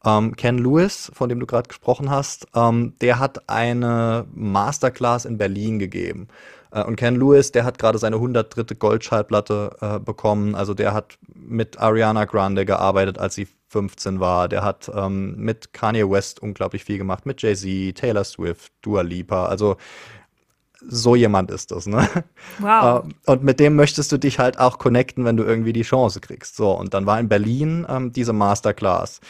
ähm, 0.05 0.35
Ken 0.35 0.57
Lewis, 0.57 1.11
von 1.13 1.29
dem 1.29 1.39
du 1.39 1.45
gerade 1.45 1.67
gesprochen 1.67 2.09
hast, 2.09 2.47
ähm, 2.55 2.93
der 3.01 3.19
hat 3.19 3.49
eine 3.49 4.25
Masterclass 4.33 5.25
in 5.25 5.37
Berlin 5.37 5.79
gegeben. 5.79 6.27
Äh, 6.71 6.83
und 6.83 6.97
Ken 6.97 7.15
Lewis, 7.15 7.51
der 7.51 7.63
hat 7.63 7.77
gerade 7.79 7.97
seine 7.97 8.17
103. 8.17 8.75
Goldschallplatte 8.75 9.75
äh, 9.79 9.99
bekommen. 9.99 10.55
Also 10.55 10.73
der 10.73 10.93
hat 10.93 11.17
mit 11.33 11.79
Ariana 11.79 12.25
Grande 12.25 12.65
gearbeitet, 12.65 13.17
als 13.17 13.35
sie 13.35 13.47
15 13.69 14.19
war. 14.19 14.49
Der 14.49 14.63
hat 14.63 14.91
ähm, 14.93 15.35
mit 15.37 15.73
Kanye 15.73 16.09
West 16.09 16.41
unglaublich 16.41 16.83
viel 16.83 16.97
gemacht, 16.97 17.25
mit 17.25 17.41
Jay-Z, 17.41 17.97
Taylor 17.97 18.23
Swift, 18.23 18.73
Dua 18.81 19.01
Lipa. 19.01 19.45
Also 19.45 19.77
so 20.87 21.15
jemand 21.15 21.51
ist 21.51 21.71
das, 21.71 21.85
ne? 21.85 22.07
Wow. 22.59 23.05
Äh, 23.05 23.31
und 23.31 23.43
mit 23.43 23.59
dem 23.59 23.75
möchtest 23.75 24.11
du 24.11 24.17
dich 24.17 24.39
halt 24.39 24.59
auch 24.59 24.77
connecten, 24.77 25.25
wenn 25.25 25.37
du 25.37 25.43
irgendwie 25.43 25.73
die 25.73 25.81
Chance 25.83 26.19
kriegst. 26.19 26.55
So, 26.55 26.71
und 26.71 26.93
dann 26.93 27.05
war 27.05 27.19
in 27.19 27.29
Berlin 27.29 27.85
ähm, 27.89 28.11
diese 28.11 28.33
Masterclass. 28.33 29.21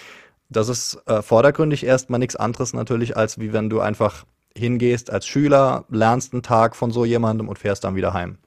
Das 0.50 0.70
ist 0.70 1.02
äh, 1.08 1.22
vordergründig 1.22 1.86
erstmal 1.86 2.20
nichts 2.20 2.36
anderes 2.36 2.74
natürlich, 2.74 3.18
als 3.18 3.40
wie 3.40 3.54
wenn 3.54 3.70
du 3.70 3.80
einfach 3.80 4.26
hingehst 4.56 5.10
als 5.10 5.26
Schüler, 5.26 5.86
lernst 5.90 6.34
einen 6.34 6.44
Tag 6.44 6.76
von 6.76 6.92
so 6.92 7.06
jemandem 7.06 7.50
und 7.50 7.60
fährst 7.60 7.84
dann 7.84 7.96
wieder 7.96 8.14
heim. 8.14 8.38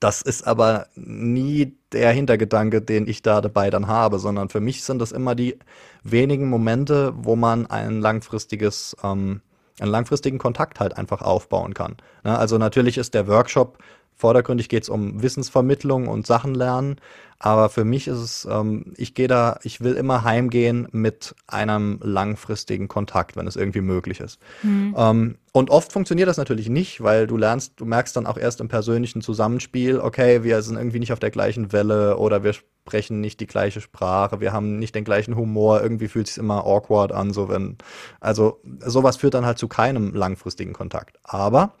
Das 0.00 0.20
ist 0.20 0.46
aber 0.46 0.88
nie 0.94 1.74
der 1.92 2.12
Hintergedanke, 2.12 2.82
den 2.82 3.08
ich 3.08 3.22
da 3.22 3.40
dabei 3.40 3.70
dann 3.70 3.86
habe, 3.86 4.18
sondern 4.18 4.50
für 4.50 4.60
mich 4.60 4.84
sind 4.84 4.98
das 4.98 5.12
immer 5.12 5.34
die 5.34 5.58
wenigen 6.02 6.50
Momente, 6.50 7.14
wo 7.16 7.34
man 7.34 7.66
ein 7.66 8.00
langfristiges, 8.00 8.96
ähm, 9.02 9.40
einen 9.80 9.90
langfristigen 9.90 10.38
Kontakt 10.38 10.80
halt 10.80 10.96
einfach 10.96 11.22
aufbauen 11.22 11.74
kann. 11.74 11.96
Ne? 12.24 12.36
Also 12.36 12.58
natürlich 12.58 12.98
ist 12.98 13.14
der 13.14 13.26
Workshop 13.28 13.78
Vordergründig 14.16 14.68
geht 14.70 14.84
es 14.84 14.88
um 14.88 15.22
Wissensvermittlung 15.22 16.08
und 16.08 16.26
Sachen 16.26 16.54
lernen. 16.54 16.96
Aber 17.38 17.68
für 17.68 17.84
mich 17.84 18.08
ist 18.08 18.18
es, 18.18 18.48
ähm, 18.50 18.94
ich 18.96 19.14
gehe 19.14 19.28
da, 19.28 19.58
ich 19.62 19.82
will 19.82 19.92
immer 19.92 20.24
heimgehen 20.24 20.88
mit 20.92 21.34
einem 21.46 22.00
langfristigen 22.02 22.88
Kontakt, 22.88 23.36
wenn 23.36 23.46
es 23.46 23.56
irgendwie 23.56 23.82
möglich 23.82 24.20
ist. 24.20 24.38
Mhm. 24.62 24.94
Ähm, 24.96 25.38
und 25.52 25.68
oft 25.70 25.92
funktioniert 25.92 26.28
das 26.28 26.38
natürlich 26.38 26.70
nicht, 26.70 27.02
weil 27.02 27.26
du 27.26 27.36
lernst, 27.36 27.74
du 27.76 27.84
merkst 27.84 28.16
dann 28.16 28.26
auch 28.26 28.38
erst 28.38 28.62
im 28.62 28.68
persönlichen 28.68 29.20
Zusammenspiel, 29.20 30.00
okay, 30.00 30.44
wir 30.44 30.62
sind 30.62 30.76
irgendwie 30.76 30.98
nicht 30.98 31.12
auf 31.12 31.18
der 31.18 31.30
gleichen 31.30 31.72
Welle 31.72 32.16
oder 32.16 32.42
wir 32.42 32.54
sprechen 32.54 33.20
nicht 33.20 33.40
die 33.40 33.46
gleiche 33.46 33.82
Sprache, 33.82 34.40
wir 34.40 34.52
haben 34.52 34.78
nicht 34.78 34.94
den 34.94 35.04
gleichen 35.04 35.36
Humor, 35.36 35.82
irgendwie 35.82 36.08
fühlt 36.08 36.28
es 36.28 36.34
sich 36.34 36.42
immer 36.42 36.64
awkward 36.64 37.12
an, 37.12 37.32
so 37.32 37.50
wenn, 37.50 37.76
also 38.20 38.60
sowas 38.80 39.18
führt 39.18 39.34
dann 39.34 39.44
halt 39.44 39.58
zu 39.58 39.68
keinem 39.68 40.14
langfristigen 40.14 40.72
Kontakt. 40.72 41.18
Aber 41.22 41.74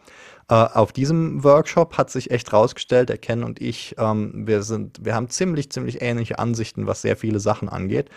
äh, 0.48 0.54
auf 0.54 0.92
diesem 0.92 1.42
Workshop 1.42 1.98
hat 1.98 2.10
sich 2.10 2.30
echt 2.30 2.52
rausgestellt, 2.52 3.08
der 3.08 3.18
Ken 3.18 3.42
und 3.42 3.60
ich, 3.60 3.96
ähm, 3.98 4.46
wir 4.46 4.62
sind, 4.62 5.04
wir 5.04 5.14
haben 5.14 5.28
ziemlich, 5.28 5.70
ziemlich 5.70 6.02
ähnliche 6.02 6.38
Ansichten, 6.38 6.86
was 6.86 7.02
sehr 7.02 7.16
viele 7.16 7.40
Sachen 7.40 7.68
angeht. 7.68 8.10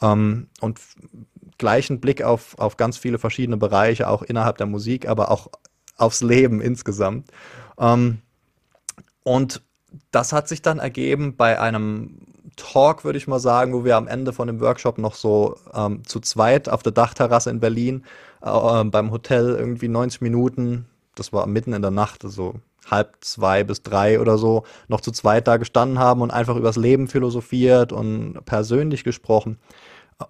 Ähm, 0.00 0.48
und 0.60 0.80
gleichen 1.58 2.00
Blick 2.00 2.22
auf, 2.22 2.58
auf 2.58 2.76
ganz 2.76 2.96
viele 2.96 3.18
verschiedene 3.18 3.56
Bereiche, 3.56 4.08
auch 4.08 4.22
innerhalb 4.22 4.58
der 4.58 4.66
Musik, 4.66 5.06
aber 5.08 5.30
auch 5.30 5.48
aufs 5.96 6.22
Leben 6.22 6.60
insgesamt. 6.60 7.30
Ähm, 7.78 8.22
und 9.22 9.62
das 10.10 10.32
hat 10.32 10.48
sich 10.48 10.62
dann 10.62 10.78
ergeben 10.78 11.36
bei 11.36 11.60
einem 11.60 12.18
Talk, 12.56 13.04
würde 13.04 13.18
ich 13.18 13.26
mal 13.26 13.38
sagen, 13.38 13.74
wo 13.74 13.84
wir 13.84 13.96
am 13.96 14.08
Ende 14.08 14.32
von 14.32 14.46
dem 14.46 14.60
Workshop 14.60 14.96
noch 14.98 15.14
so 15.14 15.56
ähm, 15.74 16.04
zu 16.06 16.20
zweit 16.20 16.70
auf 16.70 16.82
der 16.82 16.92
Dachterrasse 16.92 17.50
in 17.50 17.60
Berlin 17.60 18.04
äh, 18.40 18.84
beim 18.84 19.10
Hotel 19.10 19.56
irgendwie 19.58 19.88
90 19.88 20.22
Minuten 20.22 20.86
das 21.18 21.32
war 21.32 21.46
mitten 21.46 21.72
in 21.72 21.82
der 21.82 21.90
Nacht, 21.90 22.22
so 22.22 22.54
halb 22.90 23.16
zwei 23.20 23.64
bis 23.64 23.82
drei 23.82 24.20
oder 24.20 24.38
so, 24.38 24.64
noch 24.88 25.00
zu 25.00 25.10
zweit 25.10 25.48
da 25.48 25.56
gestanden 25.56 25.98
haben 25.98 26.22
und 26.22 26.30
einfach 26.30 26.56
übers 26.56 26.76
Leben 26.76 27.08
philosophiert 27.08 27.92
und 27.92 28.44
persönlich 28.44 29.04
gesprochen. 29.04 29.58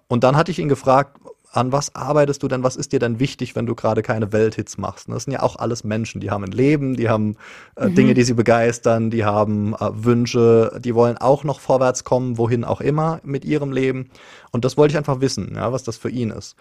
Und 0.07 0.23
dann 0.23 0.35
hatte 0.35 0.51
ich 0.51 0.59
ihn 0.59 0.69
gefragt, 0.69 1.17
an 1.51 1.71
was 1.71 1.95
arbeitest 1.95 2.43
du 2.43 2.47
denn? 2.47 2.63
Was 2.63 2.75
ist 2.75 2.91
dir 2.91 2.99
denn 2.99 3.19
wichtig, 3.19 3.55
wenn 3.55 3.65
du 3.65 3.73
gerade 3.73 4.01
keine 4.01 4.31
Welthits 4.33 4.77
machst? 4.77 5.09
Das 5.09 5.23
sind 5.23 5.33
ja 5.33 5.41
auch 5.41 5.55
alles 5.55 5.83
Menschen, 5.83 6.21
die 6.21 6.29
haben 6.29 6.43
ein 6.43 6.51
Leben, 6.51 6.95
die 6.95 7.09
haben 7.09 7.35
äh, 7.75 7.87
mhm. 7.87 7.95
Dinge, 7.95 8.13
die 8.13 8.23
sie 8.23 8.33
begeistern, 8.33 9.09
die 9.09 9.25
haben 9.25 9.73
äh, 9.73 9.89
Wünsche, 9.91 10.79
die 10.83 10.93
wollen 10.93 11.17
auch 11.17 11.43
noch 11.43 11.59
vorwärts 11.59 12.03
kommen, 12.03 12.37
wohin 12.37 12.63
auch 12.63 12.81
immer 12.81 13.21
mit 13.23 13.45
ihrem 13.45 13.71
Leben. 13.71 14.09
Und 14.51 14.65
das 14.65 14.77
wollte 14.77 14.93
ich 14.93 14.97
einfach 14.97 15.21
wissen, 15.21 15.53
ja, 15.55 15.71
was 15.71 15.83
das 15.83 15.97
für 15.97 16.09
ihn 16.09 16.31
ist. 16.31 16.55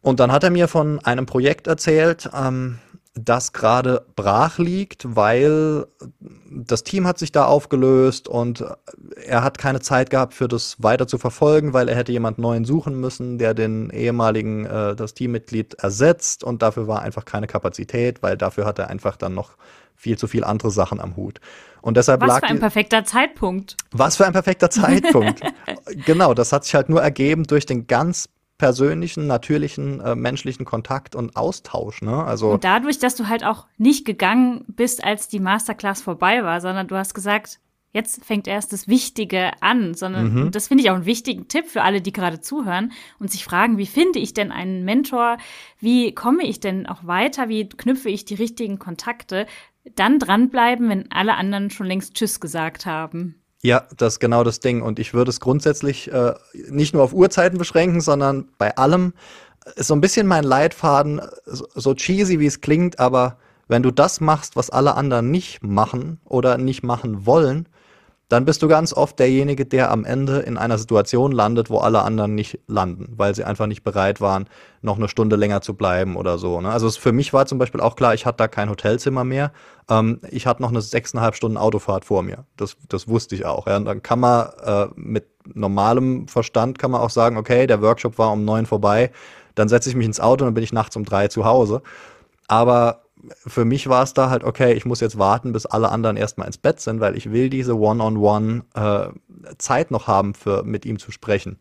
Und 0.00 0.20
dann 0.20 0.32
hat 0.32 0.44
er 0.44 0.50
mir 0.50 0.68
von 0.68 1.00
einem 1.00 1.26
Projekt 1.26 1.66
erzählt, 1.66 2.30
ähm, 2.34 2.78
das 3.18 3.52
gerade 3.52 4.04
brach 4.14 4.58
liegt, 4.58 5.16
weil 5.16 5.86
das 6.50 6.84
Team 6.84 7.06
hat 7.06 7.18
sich 7.18 7.32
da 7.32 7.46
aufgelöst 7.46 8.28
und 8.28 8.64
er 9.24 9.42
hat 9.42 9.56
keine 9.56 9.80
Zeit 9.80 10.10
gehabt 10.10 10.34
für 10.34 10.48
das 10.48 10.76
weiter 10.82 11.06
zu 11.06 11.16
verfolgen, 11.16 11.72
weil 11.72 11.88
er 11.88 11.96
hätte 11.96 12.12
jemand 12.12 12.38
neuen 12.38 12.66
suchen 12.66 13.00
müssen, 13.00 13.38
der 13.38 13.54
den 13.54 13.90
ehemaligen 13.90 14.66
äh, 14.66 14.94
das 14.94 15.14
Teammitglied 15.14 15.74
ersetzt 15.74 16.44
und 16.44 16.60
dafür 16.60 16.88
war 16.88 17.02
einfach 17.02 17.24
keine 17.24 17.46
Kapazität, 17.46 18.22
weil 18.22 18.36
dafür 18.36 18.66
hat 18.66 18.78
er 18.78 18.90
einfach 18.90 19.16
dann 19.16 19.34
noch 19.34 19.56
viel 19.94 20.18
zu 20.18 20.28
viel 20.28 20.44
andere 20.44 20.70
Sachen 20.70 21.00
am 21.00 21.16
Hut. 21.16 21.40
Und 21.80 21.96
deshalb 21.96 22.20
was 22.20 22.28
lag 22.28 22.40
für 22.40 22.46
ein 22.46 22.58
perfekter 22.58 23.04
Zeitpunkt. 23.04 23.76
Was 23.92 24.16
für 24.16 24.26
ein 24.26 24.32
perfekter 24.32 24.68
Zeitpunkt. 24.70 25.40
genau, 26.04 26.34
das 26.34 26.52
hat 26.52 26.64
sich 26.64 26.74
halt 26.74 26.90
nur 26.90 27.00
ergeben 27.00 27.44
durch 27.44 27.64
den 27.64 27.86
ganz 27.86 28.28
persönlichen, 28.58 29.26
natürlichen, 29.26 30.00
äh, 30.00 30.14
menschlichen 30.14 30.64
Kontakt 30.64 31.14
und 31.14 31.36
Austausch. 31.36 32.02
Ne? 32.02 32.24
Also 32.24 32.52
und 32.52 32.64
dadurch, 32.64 32.98
dass 32.98 33.14
du 33.14 33.28
halt 33.28 33.44
auch 33.44 33.66
nicht 33.76 34.04
gegangen 34.04 34.64
bist, 34.68 35.04
als 35.04 35.28
die 35.28 35.40
Masterclass 35.40 36.00
vorbei 36.02 36.42
war, 36.42 36.60
sondern 36.60 36.88
du 36.88 36.96
hast 36.96 37.14
gesagt, 37.14 37.60
jetzt 37.92 38.24
fängt 38.24 38.46
erst 38.46 38.72
das 38.72 38.88
Wichtige 38.88 39.50
an, 39.62 39.94
sondern 39.94 40.32
mhm. 40.32 40.50
das 40.50 40.68
finde 40.68 40.84
ich 40.84 40.90
auch 40.90 40.94
einen 40.94 41.06
wichtigen 41.06 41.48
Tipp 41.48 41.66
für 41.66 41.82
alle, 41.82 42.00
die 42.00 42.12
gerade 42.12 42.40
zuhören 42.40 42.92
und 43.18 43.30
sich 43.30 43.44
fragen, 43.44 43.78
wie 43.78 43.86
finde 43.86 44.18
ich 44.18 44.34
denn 44.34 44.52
einen 44.52 44.84
Mentor? 44.84 45.38
Wie 45.80 46.14
komme 46.14 46.44
ich 46.44 46.60
denn 46.60 46.86
auch 46.86 47.06
weiter? 47.06 47.48
Wie 47.48 47.68
knüpfe 47.68 48.10
ich 48.10 48.24
die 48.24 48.34
richtigen 48.34 48.78
Kontakte? 48.78 49.46
Dann 49.94 50.18
dranbleiben, 50.18 50.88
wenn 50.88 51.10
alle 51.10 51.34
anderen 51.34 51.70
schon 51.70 51.86
längst 51.86 52.14
Tschüss 52.14 52.40
gesagt 52.40 52.86
haben. 52.86 53.40
Ja, 53.62 53.84
das 53.96 54.14
ist 54.14 54.20
genau 54.20 54.44
das 54.44 54.60
Ding. 54.60 54.82
Und 54.82 54.98
ich 54.98 55.14
würde 55.14 55.30
es 55.30 55.40
grundsätzlich 55.40 56.12
äh, 56.12 56.34
nicht 56.68 56.94
nur 56.94 57.02
auf 57.02 57.12
Uhrzeiten 57.12 57.58
beschränken, 57.58 58.00
sondern 58.00 58.48
bei 58.58 58.76
allem 58.76 59.12
ist 59.74 59.88
so 59.88 59.94
ein 59.94 60.00
bisschen 60.00 60.26
mein 60.26 60.44
Leitfaden, 60.44 61.20
so, 61.44 61.66
so 61.74 61.94
cheesy 61.94 62.38
wie 62.38 62.46
es 62.46 62.60
klingt, 62.60 62.98
aber 63.00 63.38
wenn 63.68 63.82
du 63.82 63.90
das 63.90 64.20
machst, 64.20 64.54
was 64.54 64.70
alle 64.70 64.94
anderen 64.94 65.30
nicht 65.30 65.62
machen 65.62 66.20
oder 66.24 66.56
nicht 66.56 66.84
machen 66.84 67.26
wollen, 67.26 67.68
dann 68.28 68.44
bist 68.44 68.60
du 68.62 68.68
ganz 68.68 68.92
oft 68.92 69.18
derjenige, 69.20 69.66
der 69.66 69.92
am 69.92 70.04
Ende 70.04 70.40
in 70.40 70.58
einer 70.58 70.78
Situation 70.78 71.30
landet, 71.30 71.70
wo 71.70 71.78
alle 71.78 72.02
anderen 72.02 72.34
nicht 72.34 72.58
landen, 72.66 73.14
weil 73.16 73.34
sie 73.36 73.44
einfach 73.44 73.66
nicht 73.66 73.84
bereit 73.84 74.20
waren, 74.20 74.48
noch 74.82 74.96
eine 74.96 75.08
Stunde 75.08 75.36
länger 75.36 75.60
zu 75.60 75.74
bleiben 75.74 76.16
oder 76.16 76.36
so. 76.36 76.60
Ne? 76.60 76.70
Also 76.70 76.90
für 76.90 77.12
mich 77.12 77.32
war 77.32 77.46
zum 77.46 77.58
Beispiel 77.58 77.80
auch 77.80 77.94
klar, 77.94 78.14
ich 78.14 78.26
hatte 78.26 78.38
da 78.38 78.48
kein 78.48 78.68
Hotelzimmer 78.68 79.22
mehr. 79.22 79.52
Ähm, 79.88 80.20
ich 80.28 80.46
hatte 80.46 80.62
noch 80.62 80.70
eine 80.70 80.80
sechseinhalb 80.80 81.36
Stunden 81.36 81.56
Autofahrt 81.56 82.04
vor 82.04 82.22
mir. 82.22 82.46
Das, 82.56 82.76
das 82.88 83.06
wusste 83.06 83.36
ich 83.36 83.44
auch. 83.46 83.68
Ja? 83.68 83.76
Und 83.76 83.84
dann 83.84 84.02
kann 84.02 84.18
man 84.18 84.48
äh, 84.64 84.86
mit 84.96 85.26
normalem 85.54 86.26
Verstand 86.26 86.80
kann 86.80 86.90
man 86.90 87.00
auch 87.00 87.10
sagen, 87.10 87.36
okay, 87.36 87.68
der 87.68 87.80
Workshop 87.80 88.18
war 88.18 88.32
um 88.32 88.44
neun 88.44 88.66
vorbei, 88.66 89.12
dann 89.54 89.68
setze 89.68 89.88
ich 89.88 89.94
mich 89.94 90.06
ins 90.06 90.18
Auto 90.18 90.44
und 90.44 90.48
dann 90.48 90.54
bin 90.54 90.64
ich 90.64 90.72
nachts 90.72 90.96
um 90.96 91.04
drei 91.04 91.28
zu 91.28 91.44
Hause. 91.44 91.82
Aber 92.48 93.05
für 93.34 93.64
mich 93.64 93.88
war 93.88 94.02
es 94.02 94.14
da 94.14 94.30
halt, 94.30 94.44
okay, 94.44 94.74
ich 94.74 94.84
muss 94.84 95.00
jetzt 95.00 95.18
warten, 95.18 95.52
bis 95.52 95.66
alle 95.66 95.90
anderen 95.90 96.16
erstmal 96.16 96.46
ins 96.46 96.58
Bett 96.58 96.80
sind, 96.80 97.00
weil 97.00 97.16
ich 97.16 97.30
will 97.30 97.50
diese 97.50 97.78
One-on-One-Zeit 97.78 99.90
äh, 99.90 99.92
noch 99.92 100.06
haben, 100.06 100.34
für 100.34 100.62
mit 100.62 100.84
ihm 100.84 100.98
zu 100.98 101.10
sprechen. 101.10 101.58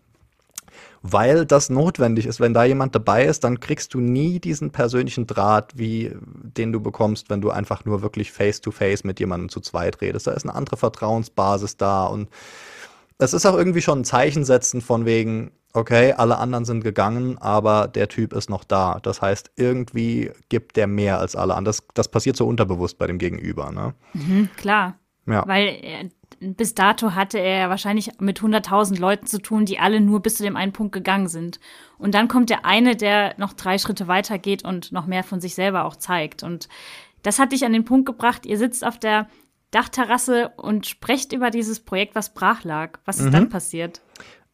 Weil 1.02 1.46
das 1.46 1.70
notwendig 1.70 2.26
ist. 2.26 2.40
Wenn 2.40 2.56
da 2.56 2.64
jemand 2.64 2.96
dabei 2.96 3.26
ist, 3.26 3.44
dann 3.44 3.60
kriegst 3.60 3.94
du 3.94 4.00
nie 4.00 4.40
diesen 4.40 4.72
persönlichen 4.72 5.28
Draht, 5.28 5.78
wie 5.78 6.16
den 6.22 6.72
du 6.72 6.80
bekommst, 6.80 7.30
wenn 7.30 7.42
du 7.42 7.52
einfach 7.52 7.86
nur 7.86 8.02
wirklich 8.02 8.32
face-to-face 8.32 9.02
-face 9.02 9.08
mit 9.08 9.20
jemandem 9.20 9.50
zu 9.50 9.62
zweit 9.62 10.02
redest. 10.02 10.26
Da 10.26 10.32
ist 10.32 10.46
eine 10.46 10.56
andere 10.56 10.78
Vertrauensbasis 10.78 11.78
da 11.78 12.06
und 12.06 12.30
es 13.18 13.34
ist 13.34 13.46
auch 13.46 13.56
irgendwie 13.56 13.82
schon 13.82 14.00
ein 14.00 14.06
Zeichen 14.06 14.44
setzen 14.44 14.82
von 14.82 15.06
wegen, 15.06 15.52
okay, 15.74 16.14
alle 16.14 16.38
anderen 16.38 16.66
sind 16.66 16.84
gegangen, 16.84 17.38
aber 17.38 17.88
der 17.88 18.08
Typ 18.08 18.34
ist 18.34 18.50
noch 18.50 18.64
da. 18.64 19.00
Das 19.02 19.22
heißt, 19.22 19.52
irgendwie 19.56 20.32
gibt 20.50 20.78
der 20.78 20.88
mehr 20.88 21.20
als 21.20 21.36
alle 21.36 21.54
anderen. 21.54 21.66
Das, 21.66 21.84
das 21.94 22.10
passiert 22.10 22.38
so 22.38 22.48
unterbewusst 22.48 22.98
bei 22.98 23.08
dem 23.08 23.18
Gegenüber, 23.18 23.72
ne? 23.72 23.94
Mhm, 24.14 24.50
klar. 24.58 24.96
Ja. 25.28 25.48
Weil 25.48 25.80
er, 25.82 26.10
bis 26.40 26.76
dato 26.76 27.12
hatte 27.12 27.40
er 27.40 27.70
wahrscheinlich 27.70 28.12
mit 28.20 28.40
100.000 28.40 29.00
Leuten 29.00 29.26
zu 29.26 29.40
tun, 29.40 29.66
die 29.66 29.80
alle 29.80 30.00
nur 30.00 30.22
bis 30.22 30.36
zu 30.36 30.44
dem 30.44 30.56
einen 30.56 30.74
Punkt 30.74 30.94
gegangen 30.94 31.28
sind. 31.28 31.60
Und 31.98 32.14
dann 32.14 32.28
kommt 32.28 32.50
der 32.50 32.66
eine, 32.66 32.96
der 32.96 33.34
noch 33.38 33.54
drei 33.54 33.78
Schritte 33.78 34.08
weiter 34.08 34.38
geht 34.38 34.64
und 34.64 34.92
noch 34.92 35.08
mehr 35.08 35.24
von 35.24 35.42
sich 35.42 35.56
selber 35.56 35.86
auch 35.86 35.96
zeigt. 35.96 36.44
Und 36.44 36.70
das 37.24 37.40
hat 37.40 37.52
dich 37.52 37.66
an 37.66 37.74
den 37.74 37.86
Punkt 37.86 38.06
gebracht, 38.06 38.46
ihr 38.46 38.58
sitzt 38.58 38.86
auf 38.86 39.00
der 39.00 39.28
Dachterrasse 39.76 40.52
und 40.56 40.88
sprecht 40.88 41.34
über 41.34 41.52
dieses 41.52 41.82
Projekt, 41.82 42.16
was 42.16 42.34
brach 42.34 42.64
lag. 42.64 43.00
Was 43.04 43.18
ist 43.18 43.26
mhm. 43.26 43.32
dann 43.32 43.50
passiert? 43.50 44.02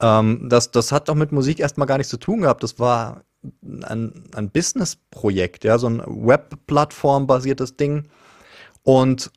Ähm, 0.01 0.47
das, 0.49 0.71
das 0.71 0.91
hat 0.91 1.10
doch 1.10 1.15
mit 1.15 1.31
Musik 1.31 1.60
erstmal 1.60 1.86
gar 1.86 1.99
nichts 1.99 2.10
zu 2.10 2.17
tun 2.17 2.41
gehabt. 2.41 2.63
Das 2.63 2.79
war 2.79 3.23
ein, 3.63 4.23
ein 4.34 4.49
Business-Projekt, 4.49 5.63
ja, 5.63 5.77
so 5.77 5.88
ein 5.88 5.99
Web-Plattform-basiertes 5.99 7.77
Ding. 7.77 8.07
Und 8.81 9.31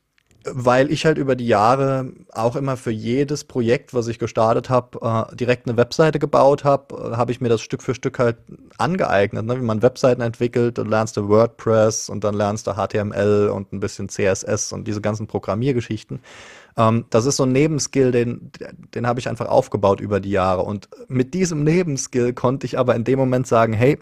weil 0.46 0.90
ich 0.90 1.06
halt 1.06 1.18
über 1.18 1.36
die 1.36 1.46
Jahre 1.46 2.12
auch 2.32 2.56
immer 2.56 2.76
für 2.76 2.90
jedes 2.90 3.44
Projekt, 3.44 3.94
was 3.94 4.08
ich 4.08 4.18
gestartet 4.18 4.70
habe, 4.70 5.26
äh, 5.30 5.36
direkt 5.36 5.66
eine 5.66 5.76
Webseite 5.76 6.18
gebaut 6.18 6.64
habe, 6.64 7.12
äh, 7.12 7.16
habe 7.16 7.32
ich 7.32 7.40
mir 7.40 7.48
das 7.48 7.60
Stück 7.60 7.82
für 7.82 7.94
Stück 7.94 8.18
halt 8.18 8.36
angeeignet, 8.78 9.46
ne? 9.46 9.56
wie 9.56 9.64
man 9.64 9.82
Webseiten 9.82 10.20
entwickelt. 10.20 10.78
Dann 10.78 10.88
lernst 10.88 11.16
du 11.16 11.28
WordPress 11.28 12.08
und 12.08 12.24
dann 12.24 12.34
lernst 12.34 12.66
du 12.66 12.72
HTML 12.72 13.50
und 13.52 13.72
ein 13.72 13.80
bisschen 13.80 14.08
CSS 14.08 14.72
und 14.72 14.86
diese 14.86 15.00
ganzen 15.00 15.26
Programmiergeschichten. 15.26 16.20
Ähm, 16.76 17.06
das 17.10 17.26
ist 17.26 17.36
so 17.36 17.44
ein 17.44 17.52
Nebenskill, 17.52 18.12
den, 18.12 18.50
den 18.94 19.06
habe 19.06 19.20
ich 19.20 19.28
einfach 19.28 19.46
aufgebaut 19.46 20.00
über 20.00 20.20
die 20.20 20.30
Jahre. 20.30 20.62
Und 20.62 20.88
mit 21.08 21.34
diesem 21.34 21.64
Nebenskill 21.64 22.32
konnte 22.32 22.66
ich 22.66 22.78
aber 22.78 22.94
in 22.94 23.04
dem 23.04 23.18
Moment 23.18 23.46
sagen, 23.46 23.72
hey, 23.72 23.98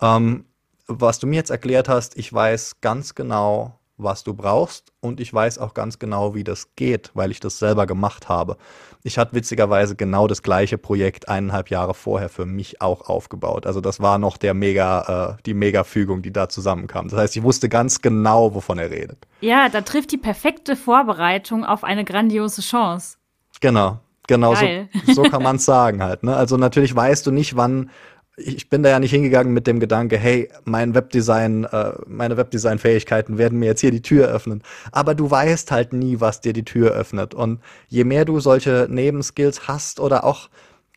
ähm, 0.00 0.44
was 0.86 1.18
du 1.18 1.26
mir 1.26 1.36
jetzt 1.36 1.50
erklärt 1.50 1.88
hast, 1.88 2.18
ich 2.18 2.32
weiß 2.32 2.80
ganz 2.80 3.14
genau, 3.14 3.78
was 4.02 4.24
du 4.24 4.34
brauchst 4.34 4.92
und 5.00 5.20
ich 5.20 5.32
weiß 5.32 5.58
auch 5.58 5.74
ganz 5.74 5.98
genau, 5.98 6.34
wie 6.34 6.44
das 6.44 6.74
geht, 6.76 7.10
weil 7.14 7.30
ich 7.30 7.40
das 7.40 7.58
selber 7.58 7.86
gemacht 7.86 8.28
habe. 8.28 8.56
Ich 9.02 9.18
hatte 9.18 9.34
witzigerweise 9.34 9.96
genau 9.96 10.26
das 10.28 10.42
gleiche 10.42 10.78
Projekt 10.78 11.28
eineinhalb 11.28 11.70
Jahre 11.70 11.94
vorher 11.94 12.28
für 12.28 12.46
mich 12.46 12.80
auch 12.80 13.08
aufgebaut. 13.08 13.66
Also 13.66 13.80
das 13.80 14.00
war 14.00 14.18
noch 14.18 14.36
der 14.36 14.54
Mega, 14.54 15.36
äh, 15.38 15.42
die 15.44 15.54
Mega-Fügung, 15.54 16.22
die 16.22 16.32
da 16.32 16.48
zusammenkam. 16.48 17.08
Das 17.08 17.18
heißt, 17.18 17.36
ich 17.36 17.42
wusste 17.42 17.68
ganz 17.68 18.00
genau, 18.00 18.54
wovon 18.54 18.78
er 18.78 18.90
redet. 18.90 19.26
Ja, 19.40 19.68
da 19.68 19.80
trifft 19.80 20.12
die 20.12 20.18
perfekte 20.18 20.76
Vorbereitung 20.76 21.64
auf 21.64 21.84
eine 21.84 22.04
grandiose 22.04 22.62
Chance. 22.62 23.16
Genau, 23.60 23.98
genau 24.26 24.54
so, 24.54 24.66
so, 25.12 25.22
kann 25.22 25.42
man 25.42 25.56
es 25.56 25.64
sagen 25.64 26.02
halt. 26.02 26.22
Ne? 26.22 26.34
Also 26.34 26.56
natürlich 26.56 26.94
weißt 26.94 27.26
du 27.26 27.30
nicht, 27.30 27.56
wann 27.56 27.90
ich 28.36 28.70
bin 28.70 28.82
da 28.82 28.88
ja 28.88 28.98
nicht 28.98 29.10
hingegangen 29.10 29.52
mit 29.52 29.66
dem 29.66 29.78
Gedanke, 29.78 30.16
hey, 30.16 30.48
mein 30.64 30.94
Webdesign, 30.94 31.64
äh, 31.64 31.92
meine 32.06 32.36
Webdesign-Fähigkeiten 32.36 33.36
werden 33.36 33.58
mir 33.58 33.66
jetzt 33.66 33.80
hier 33.80 33.90
die 33.90 34.02
Tür 34.02 34.28
öffnen. 34.28 34.62
Aber 34.90 35.14
du 35.14 35.30
weißt 35.30 35.70
halt 35.70 35.92
nie, 35.92 36.20
was 36.20 36.40
dir 36.40 36.52
die 36.52 36.64
Tür 36.64 36.92
öffnet. 36.92 37.34
Und 37.34 37.60
je 37.88 38.04
mehr 38.04 38.24
du 38.24 38.40
solche 38.40 38.86
Nebenskills 38.88 39.68
hast 39.68 40.00
oder 40.00 40.24
auch 40.24 40.48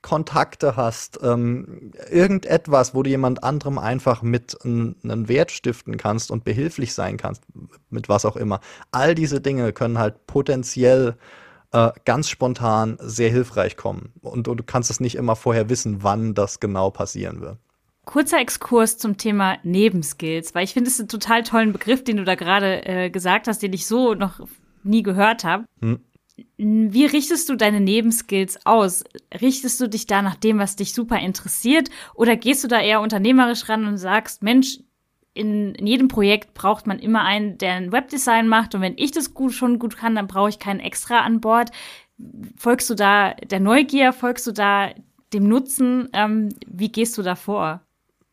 Kontakte 0.02 0.76
hast, 0.78 1.20
ähm, 1.24 1.92
irgendetwas, 2.10 2.94
wo 2.94 3.04
du 3.04 3.10
jemand 3.10 3.44
anderem 3.44 3.80
einfach 3.80 4.22
mit 4.22 4.56
einen 4.64 5.28
Wert 5.28 5.52
stiften 5.52 5.98
kannst 5.98 6.32
und 6.32 6.44
behilflich 6.44 6.94
sein 6.94 7.18
kannst, 7.18 7.42
mit 7.90 8.08
was 8.08 8.24
auch 8.24 8.36
immer. 8.36 8.62
All 8.92 9.16
diese 9.16 9.42
Dinge 9.42 9.74
können 9.74 9.98
halt 9.98 10.28
potenziell 10.28 11.16
äh, 11.76 11.92
ganz 12.06 12.30
spontan 12.30 12.98
sehr 13.02 13.30
hilfreich 13.30 13.76
kommen. 13.76 14.14
Und, 14.22 14.48
und 14.48 14.58
du 14.58 14.64
kannst 14.64 14.90
es 14.90 15.02
nicht 15.02 15.16
immer 15.16 15.36
vorher 15.36 15.70
wissen, 15.70 16.04
wann 16.04 16.34
das 16.34 16.62
genau 16.62 16.90
passieren 16.90 17.42
wird. 17.42 17.58
Kurzer 18.06 18.40
Exkurs 18.40 18.98
zum 18.98 19.18
Thema 19.18 19.58
Nebenskills, 19.64 20.56
weil 20.56 20.64
ich 20.64 20.74
finde 20.74 20.90
es 20.90 21.00
einen 21.00 21.10
total 21.10 21.44
tollen 21.44 21.74
Begriff, 21.74 22.04
den 22.04 22.18
du 22.18 22.24
da 22.24 22.36
gerade 22.36 22.86
äh, 22.86 23.10
gesagt 23.10 23.48
hast, 23.48 23.62
den 23.62 23.74
ich 23.74 23.88
so 23.88 24.14
noch 24.14 24.40
nie 24.84 25.04
gehört 25.04 25.44
habe. 25.44 25.66
Hm. 25.82 26.00
Wie 26.58 27.06
richtest 27.06 27.50
du 27.50 27.56
deine 27.56 27.82
Nebenskills 27.82 28.66
aus? 28.66 29.04
Richtest 29.42 29.82
du 29.82 29.90
dich 29.90 30.06
da 30.06 30.22
nach 30.22 30.36
dem, 30.36 30.60
was 30.60 30.78
dich 30.78 30.94
super 30.94 31.20
interessiert? 31.20 31.90
Oder 32.14 32.38
gehst 32.38 32.64
du 32.64 32.70
da 32.70 32.80
eher 32.80 33.02
unternehmerisch 33.02 33.68
ran 33.68 33.86
und 33.86 33.98
sagst, 33.98 34.44
Mensch, 34.44 34.80
in, 35.36 35.76
in 35.76 35.86
jedem 35.86 36.08
Projekt 36.08 36.54
braucht 36.54 36.88
man 36.88 36.98
immer 36.98 37.24
einen, 37.24 37.58
der 37.58 37.74
ein 37.74 37.92
Webdesign 37.92 38.48
macht. 38.48 38.74
Und 38.74 38.82
wenn 38.82 38.98
ich 38.98 39.12
das 39.12 39.34
gut, 39.34 39.54
schon 39.54 39.78
gut 39.78 39.98
kann, 39.98 40.16
dann 40.16 40.28
brauche 40.28 40.50
ich 40.50 40.60
keinen 40.60 40.80
extra 40.80 41.20
an 41.20 41.42
Bord. 41.42 41.72
Folgst 42.58 42.90
du 42.90 42.96
da 42.96 43.34
der 43.34 43.60
Neugier? 43.60 44.14
Folgst 44.14 44.48
du 44.48 44.54
da 44.54 44.92
dem 45.34 45.48
Nutzen? 45.48 46.10
Ähm, 46.14 46.50
wie 46.66 46.92
gehst 46.92 47.18
du 47.18 47.22
da 47.22 47.36
vor? 47.36 47.82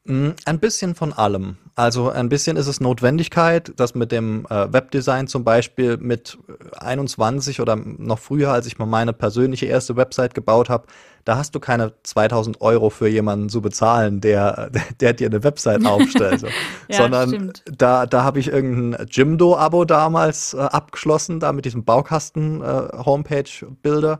Mm, 0.05 0.31
ein 0.47 0.59
bisschen 0.59 0.97
von 0.97 1.13
allem. 1.13 1.59
Also 1.77 2.11
ein 2.11 2.29
bisschen 2.29 2.57
ist 2.57 2.67
es 2.67 2.81
Notwendigkeit, 2.81 3.73
dass 3.77 3.95
mit 3.95 4.11
dem 4.11 4.47
äh, 4.51 4.73
Webdesign 4.73 5.29
zum 5.29 5.45
Beispiel 5.45 5.97
mit 5.97 6.39
21 6.77 7.61
oder 7.61 7.77
noch 7.77 8.19
früher, 8.19 8.51
als 8.53 8.67
ich 8.67 8.79
mal 8.79 8.87
meine 8.87 9.13
persönliche 9.13 9.67
erste 9.67 9.95
Website 9.97 10.35
gebaut 10.35 10.69
habe, 10.69 10.89
da 11.25 11.37
hast 11.37 11.55
du 11.55 11.61
keine 11.61 11.93
2000 12.03 12.61
Euro 12.61 12.91
für 12.91 13.07
jemanden 13.07 13.49
zu 13.49 13.63
bezahlen, 13.63 14.21
der, 14.21 14.73
der 15.01 15.13
dir 15.13 15.29
eine 15.29 15.45
Website 15.45 15.87
aufstellt. 15.87 16.45
Ja, 16.89 16.97
Sondern 16.99 17.29
stimmt. 17.29 17.63
da, 17.79 18.07
da 18.07 18.25
habe 18.25 18.41
ich 18.41 18.49
irgendein 18.49 19.07
Jimdo-Abo 19.09 19.85
damals 19.85 20.53
äh, 20.53 20.59
abgeschlossen, 20.59 21.39
da 21.39 21.53
mit 21.53 21.65
diesem 21.65 21.85
Baukasten-Homepage-Bilder. 21.85 24.15
Äh, 24.15 24.19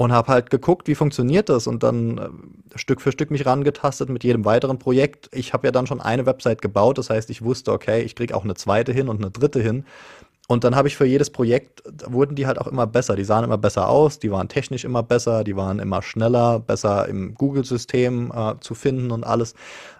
und 0.00 0.12
habe 0.12 0.32
halt 0.32 0.48
geguckt, 0.48 0.88
wie 0.88 0.94
funktioniert 0.94 1.50
das 1.50 1.66
und 1.66 1.82
dann 1.82 2.16
äh, 2.16 2.78
Stück 2.78 3.02
für 3.02 3.12
Stück 3.12 3.30
mich 3.30 3.44
rangetastet 3.44 4.08
mit 4.08 4.24
jedem 4.24 4.46
weiteren 4.46 4.78
Projekt. 4.78 5.28
Ich 5.30 5.52
habe 5.52 5.66
ja 5.66 5.72
dann 5.72 5.86
schon 5.86 6.00
eine 6.00 6.24
Website 6.24 6.62
gebaut, 6.62 6.96
das 6.96 7.10
heißt, 7.10 7.28
ich 7.28 7.42
wusste, 7.42 7.70
okay, 7.70 8.00
ich 8.00 8.16
kriege 8.16 8.34
auch 8.34 8.44
eine 8.44 8.54
zweite 8.54 8.92
hin 8.92 9.10
und 9.10 9.18
eine 9.18 9.30
dritte 9.30 9.60
hin. 9.60 9.84
Und 10.48 10.64
dann 10.64 10.74
habe 10.74 10.88
ich 10.88 10.96
für 10.96 11.04
jedes 11.04 11.28
Projekt, 11.28 11.82
wurden 12.06 12.34
die 12.34 12.46
halt 12.46 12.58
auch 12.58 12.66
immer 12.66 12.86
besser. 12.86 13.14
Die 13.14 13.24
sahen 13.24 13.44
immer 13.44 13.58
besser 13.58 13.90
aus, 13.90 14.18
die 14.18 14.30
waren 14.30 14.48
technisch 14.48 14.86
immer 14.86 15.02
besser, 15.02 15.44
die 15.44 15.54
waren 15.54 15.78
immer 15.78 16.00
schneller, 16.00 16.60
besser 16.60 17.06
im 17.06 17.34
Google-System 17.34 18.32
äh, 18.34 18.54
zu 18.60 18.74
finden 18.74 19.10
und 19.10 19.22
alles. 19.22 19.54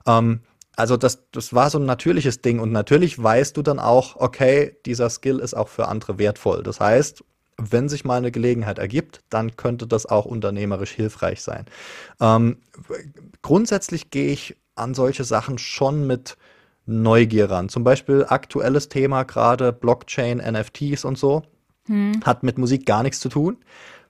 Ähm, 0.07 0.41
also 0.77 0.97
das, 0.97 1.31
das 1.31 1.53
war 1.53 1.69
so 1.69 1.79
ein 1.79 1.85
natürliches 1.85 2.41
Ding. 2.41 2.59
Und 2.59 2.73
natürlich 2.73 3.23
weißt 3.23 3.55
du 3.55 3.61
dann 3.61 3.79
auch, 3.79 4.17
okay, 4.17 4.79
dieser 4.87 5.11
Skill 5.11 5.41
ist 5.41 5.53
auch 5.53 5.69
für 5.69 5.89
andere 5.89 6.19
wertvoll. 6.19 6.63
Das 6.63 6.81
heißt, 6.81 7.23
wenn 7.61 7.89
sich 7.89 8.05
mal 8.05 8.19
eine 8.19 8.31
Gelegenheit 8.31 8.79
ergibt, 8.79 9.21
dann 9.29 9.57
könnte 9.57 9.87
das 9.87 10.07
auch 10.07 10.25
unternehmerisch 10.25 10.93
hilfreich 10.93 11.43
sein. 11.43 11.67
Ähm, 12.21 12.57
grundsätzlich 13.43 14.11
gehe 14.11 14.33
ich 14.33 14.57
an 14.75 14.95
solche 14.95 15.25
Sachen 15.25 15.59
schon 15.59 16.07
mit 16.07 16.37
Neugier 16.87 17.51
ran. 17.51 17.69
Zum 17.69 17.85
Beispiel 17.85 18.25
aktuelles 18.29 18.89
Thema 18.89 19.25
gerade 19.25 19.73
Blockchain, 19.73 20.39
NFTs 20.39 21.05
und 21.05 21.19
so. 21.19 21.43
Hm. 21.87 22.21
Hat 22.25 22.43
mit 22.43 22.59
Musik 22.59 22.87
gar 22.87 23.03
nichts 23.03 23.21
zu 23.21 23.29
tun. 23.29 23.59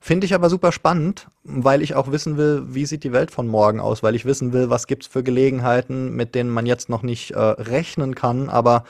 Finde 0.03 0.25
ich 0.25 0.35
aber 0.35 0.49
super 0.49 0.73
spannend, 0.73 1.29
weil 1.45 1.83
ich 1.83 1.95
auch 1.95 2.11
wissen 2.11 2.39
will, 2.39 2.65
wie 2.69 2.87
sieht 2.87 3.05
die 3.05 3.13
Welt 3.13 3.31
von 3.31 3.47
morgen 3.47 3.81
aus, 3.81 4.03
weil 4.03 4.15
ich 4.15 4.25
wissen 4.25 4.55
will, 4.55 4.71
was 4.71 4.87
gibt 4.87 5.03
es 5.03 5.09
für 5.11 5.23
Gelegenheiten, 5.23 6.17
mit 6.17 6.35
denen 6.35 6.49
man 6.49 6.65
jetzt 6.65 6.89
noch 6.89 7.03
nicht 7.03 7.33
äh, 7.33 7.39
rechnen 7.39 8.15
kann, 8.15 8.49
aber 8.49 8.85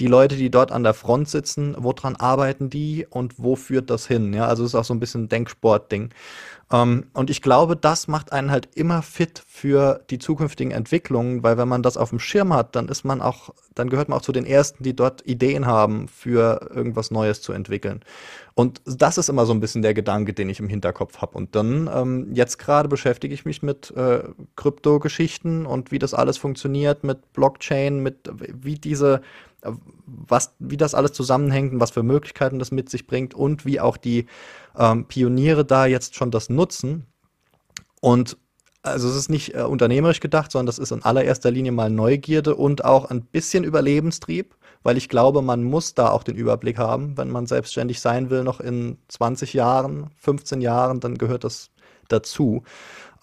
die 0.00 0.06
Leute, 0.08 0.36
die 0.36 0.50
dort 0.50 0.72
an 0.72 0.82
der 0.82 0.94
Front 0.94 1.28
sitzen, 1.28 1.76
woran 1.78 2.16
arbeiten 2.16 2.68
die 2.68 3.06
und 3.08 3.34
wo 3.38 3.54
führt 3.54 3.90
das 3.90 4.06
hin? 4.06 4.32
Ja, 4.32 4.46
also 4.46 4.64
es 4.64 4.70
ist 4.70 4.74
auch 4.74 4.84
so 4.84 4.94
ein 4.94 5.00
bisschen 5.00 5.24
ein 5.24 5.28
Denksport-Ding. 5.28 6.10
Ähm, 6.72 7.06
und 7.12 7.30
ich 7.30 7.42
glaube, 7.42 7.76
das 7.76 8.08
macht 8.08 8.32
einen 8.32 8.50
halt 8.50 8.68
immer 8.74 9.02
fit 9.02 9.42
für 9.46 10.02
die 10.10 10.18
zukünftigen 10.18 10.72
Entwicklungen, 10.72 11.42
weil 11.42 11.58
wenn 11.58 11.68
man 11.68 11.82
das 11.82 11.96
auf 11.96 12.10
dem 12.10 12.18
Schirm 12.18 12.52
hat, 12.52 12.74
dann 12.74 12.88
ist 12.88 13.04
man 13.04 13.20
auch, 13.20 13.50
dann 13.74 13.88
gehört 13.88 14.08
man 14.08 14.18
auch 14.18 14.22
zu 14.22 14.32
den 14.32 14.46
Ersten, 14.46 14.82
die 14.82 14.96
dort 14.96 15.24
Ideen 15.26 15.66
haben, 15.66 16.08
für 16.08 16.70
irgendwas 16.74 17.10
Neues 17.12 17.40
zu 17.42 17.52
entwickeln. 17.52 18.00
Und 18.54 18.80
das 18.86 19.18
ist 19.18 19.28
immer 19.28 19.46
so 19.46 19.52
ein 19.52 19.60
bisschen 19.60 19.82
der 19.82 19.94
Gedanke, 19.94 20.32
den 20.32 20.48
ich 20.48 20.60
im 20.60 20.68
Hinterkopf 20.68 21.18
habe. 21.18 21.36
Und 21.36 21.54
dann, 21.54 21.90
ähm, 21.92 22.30
jetzt 22.32 22.58
gerade 22.58 22.88
beschäftige 22.88 23.34
ich 23.34 23.44
mich 23.44 23.62
mit 23.62 23.92
äh, 23.96 24.24
Krypto-Geschichten 24.56 25.66
und 25.66 25.92
wie 25.92 25.98
das 25.98 26.14
alles 26.14 26.38
funktioniert, 26.38 27.04
mit 27.04 27.32
Blockchain, 27.32 28.00
mit 28.00 28.30
wie 28.32 28.76
diese 28.76 29.20
was, 30.06 30.54
wie 30.58 30.76
das 30.76 30.94
alles 30.94 31.12
zusammenhängt 31.12 31.72
und 31.72 31.80
was 31.80 31.90
für 31.90 32.02
Möglichkeiten 32.02 32.58
das 32.58 32.70
mit 32.70 32.88
sich 32.88 33.06
bringt 33.06 33.34
und 33.34 33.64
wie 33.64 33.80
auch 33.80 33.96
die 33.96 34.26
ähm, 34.76 35.06
Pioniere 35.06 35.64
da 35.64 35.86
jetzt 35.86 36.14
schon 36.14 36.30
das 36.30 36.50
nutzen. 36.50 37.06
Und 38.00 38.36
also 38.82 39.08
es 39.08 39.16
ist 39.16 39.30
nicht 39.30 39.54
äh, 39.54 39.62
unternehmerisch 39.62 40.20
gedacht, 40.20 40.52
sondern 40.52 40.66
das 40.66 40.78
ist 40.78 40.92
in 40.92 41.02
allererster 41.02 41.50
Linie 41.50 41.72
mal 41.72 41.90
Neugierde 41.90 42.54
und 42.54 42.84
auch 42.84 43.10
ein 43.10 43.22
bisschen 43.22 43.64
Überlebenstrieb, 43.64 44.54
weil 44.82 44.98
ich 44.98 45.08
glaube, 45.08 45.40
man 45.40 45.64
muss 45.64 45.94
da 45.94 46.10
auch 46.10 46.22
den 46.22 46.36
Überblick 46.36 46.78
haben, 46.78 47.16
wenn 47.16 47.30
man 47.30 47.46
selbstständig 47.46 48.00
sein 48.00 48.28
will, 48.28 48.44
noch 48.44 48.60
in 48.60 48.98
20 49.08 49.54
Jahren, 49.54 50.10
15 50.18 50.60
Jahren, 50.60 51.00
dann 51.00 51.16
gehört 51.16 51.44
das 51.44 51.70
dazu. 52.08 52.62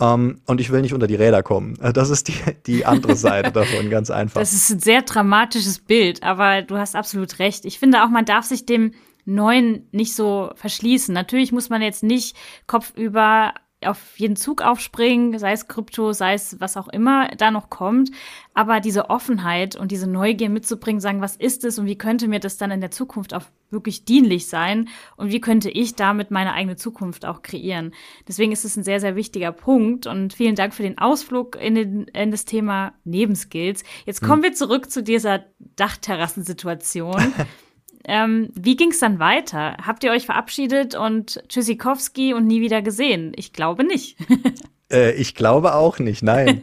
Um, 0.02 0.08
ähm, 0.08 0.42
und 0.48 0.60
ich 0.60 0.72
will 0.72 0.82
nicht 0.82 0.96
unter 0.96 1.06
die 1.06 1.16
Räder 1.16 1.44
kommen. 1.44 1.78
Das 1.94 2.10
ist 2.10 2.28
die, 2.28 2.34
die 2.66 2.86
andere 2.86 3.16
Seite 3.16 3.52
davon, 3.54 3.90
ganz 3.90 4.10
einfach. 4.10 4.40
Das 4.40 4.54
ist 4.54 4.70
ein 4.72 4.80
sehr 4.80 5.04
dramatisches 5.04 5.80
Bild, 5.80 6.24
aber 6.24 6.64
du 6.64 6.78
hast 6.78 6.96
absolut 6.96 7.38
recht. 7.38 7.66
Ich 7.66 7.78
finde 7.78 8.04
auch, 8.04 8.10
man 8.10 8.26
darf 8.26 8.46
sich 8.46 8.66
dem 8.66 8.94
Neuen 9.26 9.88
nicht 9.92 10.16
so 10.16 10.52
verschließen. 10.56 11.14
Natürlich 11.14 11.52
muss 11.52 11.70
man 11.70 11.84
jetzt 11.84 12.02
nicht 12.02 12.36
kopfüber 12.66 13.54
auf 13.86 14.18
jeden 14.18 14.36
Zug 14.36 14.62
aufspringen, 14.62 15.38
sei 15.40 15.54
es 15.54 15.68
Krypto, 15.68 16.14
sei 16.14 16.34
es 16.34 16.60
was 16.60 16.78
auch 16.78 16.88
immer 16.88 17.30
da 17.38 17.52
noch 17.52 17.70
kommt. 17.70 18.12
Aber 18.54 18.80
diese 18.80 19.10
Offenheit 19.10 19.76
und 19.76 19.92
diese 19.92 20.08
Neugier 20.08 20.50
mitzubringen, 20.50 21.00
sagen, 21.00 21.22
was 21.22 21.36
ist 21.36 21.64
es 21.64 21.80
und 21.80 21.86
wie 21.86 21.98
könnte 21.98 22.28
mir 22.28 22.40
das 22.40 22.58
dann 22.58 22.72
in 22.72 22.82
der 22.82 22.92
Zukunft 22.92 23.34
auch 23.34 23.44
wirklich 23.70 24.06
dienlich 24.06 24.48
sein 24.48 24.90
und 25.16 25.32
wie 25.32 25.42
könnte 25.42 25.70
ich 25.70 25.96
damit 25.96 26.30
meine 26.30 26.54
eigene 26.54 26.76
Zukunft 26.76 27.26
auch 27.26 27.42
kreieren. 27.42 27.94
Deswegen 28.28 28.52
ist 28.52 28.66
es 28.66 28.76
ein 28.76 28.84
sehr, 28.84 29.00
sehr 29.00 29.16
wichtiger 29.16 29.52
Punkt 29.52 30.08
und 30.08 30.34
vielen 30.34 30.56
Dank 30.56 30.74
für 30.74 30.84
den 30.84 30.98
Ausflug 30.98 31.56
in, 31.56 31.76
den, 31.76 32.04
in 32.10 32.32
das 32.32 32.46
Thema 32.46 32.94
Nebenskills. 33.06 33.84
Jetzt 34.06 34.22
kommen 34.22 34.44
hm. 34.44 34.50
wir 34.50 34.54
zurück 34.54 34.92
zu 34.92 35.02
dieser 35.02 35.46
Dachterrassensituation. 35.76 37.34
Ähm, 38.06 38.50
wie 38.56 38.76
ging 38.76 38.92
es 38.92 39.00
dann 39.00 39.20
weiter? 39.20 39.78
Habt 39.86 40.04
ihr 40.04 40.12
euch 40.12 40.26
verabschiedet 40.26 40.96
und 40.96 41.44
Tschüssikowski 41.48 42.34
und 42.34 42.48
nie 42.48 42.62
wieder 42.62 42.82
gesehen? 42.82 43.34
Ich 43.36 43.54
glaube 43.54 43.84
nicht. 43.84 44.18
äh, 44.92 45.12
ich 45.14 45.36
glaube 45.36 45.76
auch 45.76 46.00
nicht, 46.00 46.24
nein. 46.24 46.62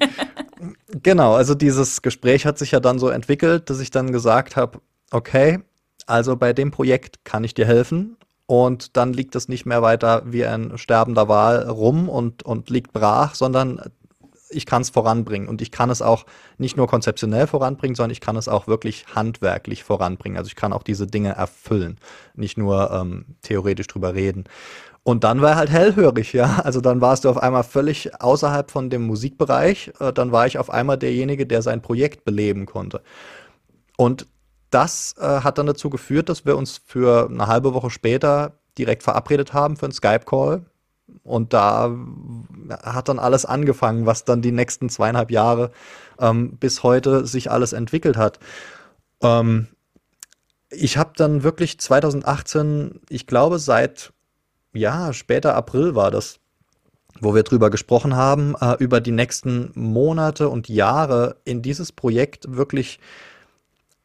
genau, 1.03 1.35
also 1.35 1.55
dieses 1.55 2.03
Gespräch 2.03 2.47
hat 2.47 2.59
sich 2.59 2.73
ja 2.73 2.81
dann 2.81 2.99
so 2.99 3.09
entwickelt, 3.09 3.71
dass 3.71 3.81
ich 3.81 3.91
dann 3.91 4.13
gesagt 4.13 4.57
habe, 4.57 4.81
okay, 5.11 5.61
also 6.07 6.37
bei 6.37 6.53
dem 6.53 6.71
Projekt 6.71 7.25
kann 7.25 7.45
ich 7.45 7.55
dir 7.55 7.67
helfen. 7.67 8.17
Und 8.47 8.97
dann 8.97 9.13
liegt 9.13 9.37
es 9.37 9.49
nicht 9.49 9.67
mehr 9.67 9.83
weiter 9.83 10.23
wie 10.25 10.47
ein 10.47 10.79
sterbender 10.79 11.29
Wal 11.29 11.69
rum 11.69 12.09
und, 12.09 12.43
und 12.45 12.71
liegt 12.71 12.95
brach, 12.95 13.35
sondern 13.35 13.79
ich 14.51 14.67
kann 14.67 14.83
es 14.83 14.91
voranbringen. 14.91 15.49
Und 15.49 15.63
ich 15.63 15.71
kann 15.71 15.91
es 15.91 16.03
auch 16.03 16.25
nicht 16.59 16.77
nur 16.77 16.87
konzeptionell 16.87 17.47
voranbringen, 17.47 17.95
sondern 17.95 18.13
ich 18.13 18.21
kann 18.21 18.37
es 18.37 18.49
auch 18.49 18.67
wirklich 18.67 19.07
handwerklich 19.15 19.85
voranbringen. 19.85 20.39
Also 20.39 20.49
ich 20.49 20.57
kann 20.57 20.73
auch 20.73 20.83
diese 20.83 21.07
Dinge 21.07 21.31
erfüllen, 21.31 21.99
nicht 22.35 22.59
nur 22.59 22.91
ähm, 22.91 23.25
theoretisch 23.43 23.87
drüber 23.87 24.15
reden. 24.15 24.45
Und 25.03 25.25
dann 25.25 25.41
war 25.41 25.51
er 25.53 25.57
halt 25.57 25.71
hellhörig, 25.71 26.33
ja. 26.33 26.61
Also 26.65 26.81
dann 26.81 27.01
warst 27.01 27.25
du 27.25 27.31
auf 27.31 27.39
einmal 27.39 27.65
völlig 27.65 28.21
außerhalb 28.21 28.71
von 28.71 28.91
dem 28.91 29.07
Musikbereich. 29.07 29.93
Äh, 30.01 30.13
dann 30.13 30.33
war 30.33 30.47
ich 30.47 30.59
auf 30.59 30.71
einmal 30.71 30.99
derjenige, 30.99 31.47
der 31.47 31.63
sein 31.63 31.81
Projekt 31.81 32.25
beleben 32.25 32.67
konnte. 32.67 33.03
Und 33.97 34.27
das 34.71 35.15
äh, 35.19 35.41
hat 35.41 35.59
dann 35.59 35.67
dazu 35.67 35.89
geführt, 35.91 36.29
dass 36.29 36.45
wir 36.45 36.57
uns 36.57 36.81
für 36.85 37.29
eine 37.31 37.47
halbe 37.47 37.73
Woche 37.75 37.91
später 37.91 38.59
direkt 38.77 39.03
verabredet 39.03 39.53
haben 39.53 39.77
für 39.77 39.87
einen 39.87 39.93
Skype-Call 39.93 40.67
und 41.25 41.53
da 41.53 41.95
hat 42.83 43.09
dann 43.09 43.19
alles 43.19 43.45
angefangen, 43.45 44.07
was 44.07 44.25
dann 44.25 44.43
die 44.43 44.53
nächsten 44.53 44.89
zweieinhalb 44.89 45.31
Jahre 45.31 45.71
ähm, 46.19 46.57
bis 46.57 46.83
heute 46.83 47.27
sich 47.27 47.51
alles 47.51 47.73
entwickelt 47.73 48.17
hat. 48.17 48.39
Ähm, 49.23 49.69
ich 50.71 50.97
habe 50.99 51.13
dann 51.17 51.43
wirklich 51.43 51.79
2018, 51.79 53.01
ich 53.09 53.27
glaube 53.27 53.59
seit, 53.59 54.13
ja, 54.73 55.13
später 55.13 55.55
April 55.55 55.95
war 55.95 56.11
das, 56.11 56.41
wo 57.21 57.35
wir 57.35 57.43
drüber 57.43 57.71
gesprochen 57.71 58.17
haben, 58.17 58.55
äh, 58.61 58.77
über 58.79 59.01
die 59.01 59.13
nächsten 59.13 59.71
Monate 59.75 60.49
und 60.49 60.69
Jahre 60.69 61.37
in 61.45 61.63
dieses 61.63 61.93
Projekt 61.93 62.57
wirklich 62.57 63.01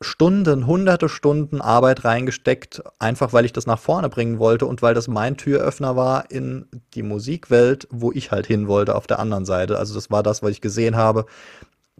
Stunden, 0.04 0.68
hunderte 0.68 1.10
Stunden 1.10 1.62
Arbeit 1.62 2.06
reingesteckt, 2.06 2.84
einfach 3.00 3.34
weil 3.34 3.46
ich 3.46 3.54
das 3.54 3.66
nach 3.66 3.80
vorne 3.80 4.10
bringen 4.10 4.40
wollte 4.40 4.66
und 4.66 4.82
weil 4.82 4.94
das 4.94 5.08
mein 5.08 5.38
Türöffner 5.38 5.96
war 5.96 6.30
in 6.32 6.68
die 6.94 7.04
Musikwelt, 7.04 7.88
wo 7.92 8.12
ich 8.12 8.32
halt 8.32 8.46
hin 8.46 8.68
wollte 8.68 8.96
auf 8.96 9.08
der 9.08 9.20
anderen 9.20 9.46
Seite. 9.46 9.78
Also 9.78 9.94
das 9.96 10.12
war 10.12 10.24
das, 10.24 10.44
was 10.44 10.52
ich 10.52 10.62
gesehen 10.62 10.96
habe. 10.96 11.26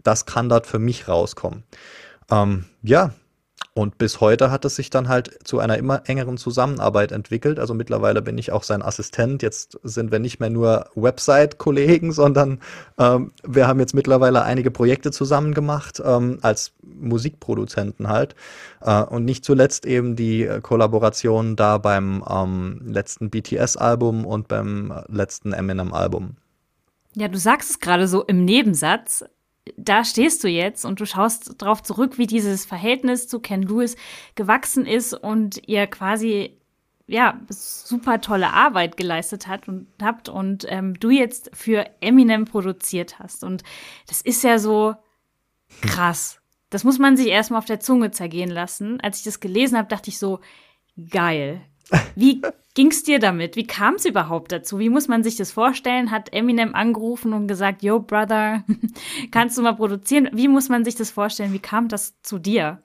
Das 0.02 0.26
kann 0.26 0.48
dort 0.48 0.66
für 0.66 0.78
mich 0.78 1.08
rauskommen. 1.08 1.64
Ähm, 2.30 2.66
ja, 2.82 3.12
und 3.76 3.98
bis 3.98 4.20
heute 4.20 4.52
hat 4.52 4.64
es 4.64 4.76
sich 4.76 4.88
dann 4.88 5.08
halt 5.08 5.36
zu 5.42 5.58
einer 5.58 5.76
immer 5.78 6.02
engeren 6.06 6.36
Zusammenarbeit 6.36 7.10
entwickelt. 7.10 7.58
Also 7.58 7.74
mittlerweile 7.74 8.22
bin 8.22 8.38
ich 8.38 8.52
auch 8.52 8.62
sein 8.62 8.82
Assistent. 8.82 9.42
Jetzt 9.42 9.80
sind 9.82 10.12
wir 10.12 10.20
nicht 10.20 10.38
mehr 10.38 10.48
nur 10.48 10.90
Website-Kollegen, 10.94 12.12
sondern 12.12 12.60
ähm, 12.98 13.32
wir 13.44 13.66
haben 13.66 13.80
jetzt 13.80 13.92
mittlerweile 13.92 14.44
einige 14.44 14.70
Projekte 14.70 15.10
zusammen 15.10 15.54
gemacht, 15.54 16.00
ähm, 16.04 16.38
als 16.40 16.72
Musikproduzenten 16.82 18.08
halt. 18.08 18.36
Äh, 18.80 19.02
und 19.02 19.24
nicht 19.24 19.44
zuletzt 19.44 19.86
eben 19.86 20.14
die 20.14 20.48
Kollaboration 20.62 21.56
da 21.56 21.78
beim 21.78 22.24
ähm, 22.30 22.80
letzten 22.86 23.28
BTS-Album 23.30 24.24
und 24.24 24.46
beim 24.46 24.94
letzten 25.08 25.52
Eminem-Album. 25.52 26.36
Ja, 27.16 27.26
du 27.26 27.38
sagst 27.38 27.70
es 27.70 27.80
gerade 27.80 28.06
so 28.06 28.22
im 28.22 28.44
Nebensatz 28.44 29.24
da 29.76 30.04
stehst 30.04 30.44
du 30.44 30.48
jetzt 30.48 30.84
und 30.84 31.00
du 31.00 31.06
schaust 31.06 31.60
darauf 31.62 31.82
zurück, 31.82 32.18
wie 32.18 32.26
dieses 32.26 32.66
Verhältnis 32.66 33.28
zu 33.28 33.40
Ken 33.40 33.62
Lewis 33.62 33.96
gewachsen 34.34 34.86
ist 34.86 35.14
und 35.14 35.66
ihr 35.66 35.86
quasi 35.86 36.58
ja 37.06 37.40
super 37.48 38.20
tolle 38.20 38.52
Arbeit 38.52 38.96
geleistet 38.96 39.46
hat 39.46 39.68
und 39.68 39.86
habt 40.00 40.28
und 40.28 40.66
ähm, 40.68 40.98
du 40.98 41.10
jetzt 41.10 41.50
für 41.54 41.86
Eminem 42.00 42.44
produziert 42.44 43.18
hast 43.18 43.44
und 43.44 43.62
das 44.06 44.20
ist 44.20 44.42
ja 44.44 44.58
so 44.58 44.94
krass. 45.82 46.40
Das 46.70 46.84
muss 46.84 46.98
man 46.98 47.16
sich 47.16 47.28
erstmal 47.28 47.58
auf 47.58 47.66
der 47.66 47.80
Zunge 47.80 48.10
zergehen 48.10 48.50
lassen. 48.50 49.00
Als 49.00 49.18
ich 49.18 49.24
das 49.24 49.40
gelesen 49.40 49.78
habe, 49.78 49.88
dachte 49.88 50.10
ich 50.10 50.18
so 50.18 50.40
geil. 51.10 51.60
Wie 52.14 52.42
ging's 52.74 53.02
dir 53.02 53.18
damit? 53.18 53.56
Wie 53.56 53.66
kam 53.66 53.94
es 53.94 54.04
überhaupt 54.04 54.52
dazu? 54.52 54.78
Wie 54.78 54.88
muss 54.88 55.08
man 55.08 55.22
sich 55.22 55.36
das 55.36 55.52
vorstellen? 55.52 56.10
Hat 56.10 56.32
Eminem 56.32 56.74
angerufen 56.74 57.32
und 57.32 57.48
gesagt, 57.48 57.82
Yo, 57.82 58.00
Brother, 58.00 58.64
kannst 59.30 59.56
du 59.58 59.62
mal 59.62 59.74
produzieren? 59.74 60.30
Wie 60.32 60.48
muss 60.48 60.68
man 60.68 60.84
sich 60.84 60.94
das 60.94 61.10
vorstellen? 61.10 61.52
Wie 61.52 61.58
kam 61.58 61.88
das 61.88 62.14
zu 62.22 62.38
dir? 62.38 62.80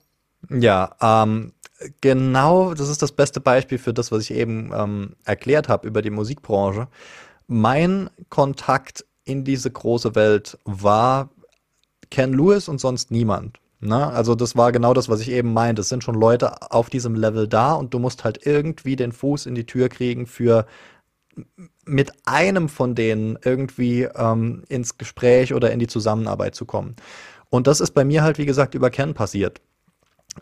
Ja, 0.48 0.96
ähm, 1.00 1.52
genau, 2.00 2.74
das 2.74 2.88
ist 2.88 3.02
das 3.02 3.12
beste 3.12 3.40
Beispiel 3.40 3.78
für 3.78 3.92
das, 3.92 4.10
was 4.10 4.24
ich 4.24 4.32
eben 4.32 4.72
ähm, 4.74 5.16
erklärt 5.24 5.68
habe 5.68 5.86
über 5.86 6.02
die 6.02 6.10
Musikbranche. 6.10 6.88
Mein 7.46 8.10
Kontakt 8.28 9.04
in 9.24 9.44
diese 9.44 9.70
große 9.70 10.14
Welt 10.14 10.58
war 10.64 11.30
Ken 12.10 12.32
Lewis 12.32 12.68
und 12.68 12.80
sonst 12.80 13.10
niemand. 13.10 13.58
Ne? 13.80 14.06
Also 14.06 14.34
das 14.34 14.56
war 14.56 14.72
genau 14.72 14.92
das, 14.92 15.08
was 15.08 15.20
ich 15.20 15.30
eben 15.30 15.52
meinte. 15.52 15.80
Es 15.80 15.88
sind 15.88 16.04
schon 16.04 16.14
Leute 16.14 16.70
auf 16.70 16.90
diesem 16.90 17.14
Level 17.14 17.48
da 17.48 17.72
und 17.72 17.94
du 17.94 17.98
musst 17.98 18.24
halt 18.24 18.46
irgendwie 18.46 18.96
den 18.96 19.12
Fuß 19.12 19.46
in 19.46 19.54
die 19.54 19.66
Tür 19.66 19.88
kriegen 19.88 20.26
für 20.26 20.66
mit 21.86 22.12
einem 22.26 22.68
von 22.68 22.94
denen 22.94 23.38
irgendwie 23.42 24.02
ähm, 24.02 24.64
ins 24.68 24.98
Gespräch 24.98 25.54
oder 25.54 25.70
in 25.72 25.78
die 25.78 25.86
Zusammenarbeit 25.86 26.54
zu 26.54 26.66
kommen. 26.66 26.96
Und 27.48 27.66
das 27.66 27.80
ist 27.80 27.92
bei 27.92 28.04
mir 28.04 28.22
halt, 28.22 28.38
wie 28.38 28.46
gesagt, 28.46 28.74
über 28.74 28.90
Ken 28.90 29.14
passiert. 29.14 29.60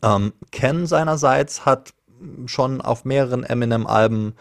Ähm, 0.03 0.33
Ken 0.51 0.87
seinerseits 0.87 1.65
hat 1.65 1.95
schon 2.47 2.81
auf 2.81 3.05
mehreren 3.05 3.45
Eminem-Alben 3.45 4.35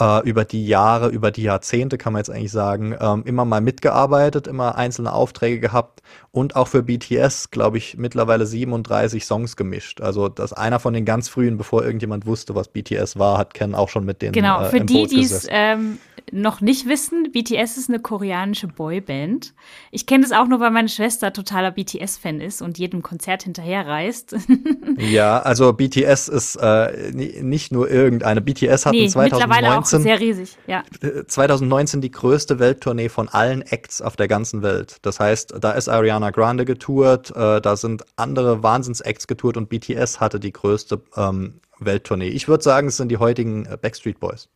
äh, 0.00 0.28
über 0.28 0.44
die 0.44 0.66
Jahre, 0.66 1.08
über 1.08 1.30
die 1.30 1.42
Jahrzehnte, 1.42 1.98
kann 1.98 2.12
man 2.12 2.20
jetzt 2.20 2.30
eigentlich 2.30 2.52
sagen, 2.52 2.94
ähm, 2.98 3.22
immer 3.26 3.44
mal 3.44 3.60
mitgearbeitet, 3.60 4.46
immer 4.46 4.76
einzelne 4.76 5.12
Aufträge 5.12 5.60
gehabt 5.60 6.02
und 6.30 6.56
auch 6.56 6.68
für 6.68 6.82
BTS, 6.82 7.50
glaube 7.50 7.78
ich, 7.78 7.96
mittlerweile 7.96 8.46
37 8.46 9.24
Songs 9.24 9.56
gemischt. 9.56 10.00
Also 10.00 10.28
das 10.28 10.52
einer 10.52 10.80
von 10.80 10.94
den 10.94 11.04
ganz 11.04 11.28
frühen, 11.28 11.58
bevor 11.58 11.84
irgendjemand 11.84 12.26
wusste, 12.26 12.54
was 12.54 12.68
BTS 12.68 13.18
war, 13.18 13.38
hat 13.38 13.54
Ken 13.54 13.74
auch 13.74 13.88
schon 13.88 14.04
mit 14.04 14.22
denen. 14.22 14.32
Genau, 14.32 14.62
äh, 14.62 14.70
für 14.70 14.80
die, 14.80 15.06
die 15.06 15.20
es 15.20 15.46
ähm, 15.50 15.98
noch 16.32 16.60
nicht 16.60 16.88
wissen, 16.88 17.30
BTS 17.32 17.76
ist 17.76 17.88
eine 17.88 18.00
koreanische 18.00 18.66
Boyband. 18.66 19.52
Ich 19.90 20.06
kenne 20.06 20.22
das 20.22 20.32
auch 20.32 20.46
nur, 20.46 20.60
weil 20.60 20.70
meine 20.70 20.88
Schwester 20.88 21.32
totaler 21.32 21.70
BTS-Fan 21.70 22.40
ist 22.40 22.62
und 22.62 22.78
jedem 22.78 23.02
Konzert 23.02 23.42
hinterher 23.42 23.86
reist. 23.86 24.34
ja, 24.96 25.40
also 25.40 25.72
BTS 25.72 26.28
ist 26.28 26.56
äh, 26.56 27.12
nicht 27.12 27.72
nur 27.72 27.90
irgendeine. 27.90 28.40
BTS 28.40 28.86
hatten 28.86 28.96
nee, 28.96 29.08
2019, 29.08 29.91
sehr 30.00 30.20
riesig, 30.20 30.56
ja. 30.66 30.82
2019 31.26 32.00
die 32.00 32.10
größte 32.10 32.58
Welttournee 32.58 33.08
von 33.08 33.28
allen 33.28 33.62
Acts 33.62 34.00
auf 34.00 34.16
der 34.16 34.28
ganzen 34.28 34.62
Welt. 34.62 34.98
Das 35.02 35.20
heißt, 35.20 35.54
da 35.60 35.72
ist 35.72 35.88
Ariana 35.88 36.30
Grande 36.30 36.64
getourt, 36.64 37.30
äh, 37.36 37.60
da 37.60 37.76
sind 37.76 38.04
andere 38.16 38.62
Wahnsinns-Acts 38.62 39.26
getourt 39.26 39.56
und 39.56 39.68
BTS 39.68 40.20
hatte 40.20 40.40
die 40.40 40.52
größte 40.52 41.02
ähm, 41.16 41.60
Welttournee. 41.78 42.28
Ich 42.28 42.48
würde 42.48 42.62
sagen, 42.62 42.88
es 42.88 42.96
sind 42.96 43.08
die 43.08 43.18
heutigen 43.18 43.66
äh, 43.66 43.76
Backstreet 43.80 44.20
Boys. 44.20 44.48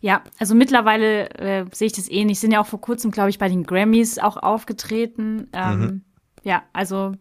Ja, 0.00 0.22
also 0.38 0.54
mittlerweile 0.54 1.30
äh, 1.30 1.64
sehe 1.72 1.86
ich 1.86 1.92
das 1.92 2.10
ähnlich. 2.10 2.40
Sind 2.40 2.52
ja 2.52 2.60
auch 2.60 2.66
vor 2.66 2.80
kurzem, 2.80 3.10
glaube 3.10 3.30
ich, 3.30 3.38
bei 3.38 3.48
den 3.48 3.64
Grammys 3.64 4.18
auch 4.18 4.36
aufgetreten. 4.36 5.48
Ähm, 5.52 5.80
mhm. 5.80 6.02
Ja, 6.42 6.62
also 6.72 7.12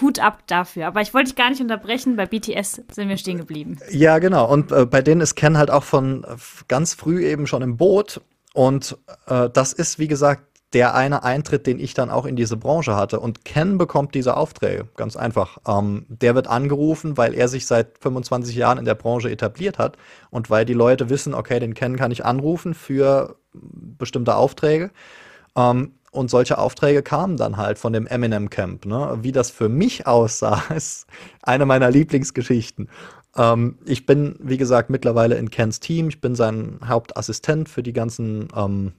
Hut 0.00 0.18
ab 0.18 0.42
dafür. 0.46 0.86
Aber 0.86 1.00
ich 1.00 1.12
wollte 1.14 1.28
dich 1.28 1.36
gar 1.36 1.50
nicht 1.50 1.60
unterbrechen. 1.60 2.16
Bei 2.16 2.26
BTS 2.26 2.82
sind 2.92 3.08
wir 3.08 3.16
stehen 3.16 3.38
geblieben. 3.38 3.78
Ja, 3.90 4.18
genau. 4.18 4.50
Und 4.50 4.72
äh, 4.72 4.86
bei 4.86 5.02
denen 5.02 5.20
ist 5.20 5.34
Ken 5.34 5.58
halt 5.58 5.70
auch 5.70 5.84
von 5.84 6.24
äh, 6.24 6.36
ganz 6.68 6.94
früh 6.94 7.24
eben 7.24 7.46
schon 7.46 7.62
im 7.62 7.76
Boot. 7.76 8.20
Und 8.54 8.96
äh, 9.26 9.48
das 9.50 9.72
ist, 9.72 9.98
wie 9.98 10.08
gesagt, 10.08 10.44
der 10.72 10.94
eine 10.94 11.22
Eintritt, 11.22 11.66
den 11.66 11.78
ich 11.78 11.94
dann 11.94 12.10
auch 12.10 12.24
in 12.24 12.36
diese 12.36 12.56
Branche 12.56 12.96
hatte. 12.96 13.20
Und 13.20 13.44
Ken 13.44 13.76
bekommt 13.76 14.14
diese 14.14 14.36
Aufträge, 14.36 14.88
ganz 14.96 15.16
einfach. 15.16 15.58
Ähm, 15.66 16.06
der 16.08 16.34
wird 16.34 16.46
angerufen, 16.46 17.16
weil 17.16 17.34
er 17.34 17.48
sich 17.48 17.66
seit 17.66 17.98
25 17.98 18.56
Jahren 18.56 18.78
in 18.78 18.84
der 18.84 18.94
Branche 18.94 19.30
etabliert 19.30 19.78
hat 19.78 19.96
und 20.30 20.48
weil 20.48 20.64
die 20.64 20.72
Leute 20.72 21.10
wissen, 21.10 21.34
okay, 21.34 21.60
den 21.60 21.74
Ken 21.74 21.96
kann 21.96 22.10
ich 22.10 22.24
anrufen 22.24 22.74
für 22.74 23.36
bestimmte 23.52 24.34
Aufträge. 24.36 24.90
Ähm, 25.56 25.92
und 26.12 26.30
solche 26.30 26.58
Aufträge 26.58 27.02
kamen 27.02 27.36
dann 27.36 27.56
halt 27.56 27.78
von 27.78 27.92
dem 27.92 28.06
Eminem 28.06 28.50
Camp. 28.50 28.84
Ne? 28.84 29.18
Wie 29.22 29.32
das 29.32 29.50
für 29.50 29.68
mich 29.68 30.06
aussah, 30.06 30.62
ist 30.76 31.06
eine 31.42 31.66
meiner 31.66 31.90
Lieblingsgeschichten. 31.90 32.88
Ähm, 33.36 33.78
ich 33.84 34.06
bin, 34.06 34.36
wie 34.38 34.58
gesagt, 34.58 34.90
mittlerweile 34.90 35.36
in 35.36 35.50
Kens 35.50 35.80
Team. 35.80 36.08
Ich 36.08 36.20
bin 36.20 36.34
sein 36.36 36.78
Hauptassistent 36.86 37.68
für 37.68 37.82
die 37.82 37.94
ganzen 37.94 38.48
ähm, 38.54 38.92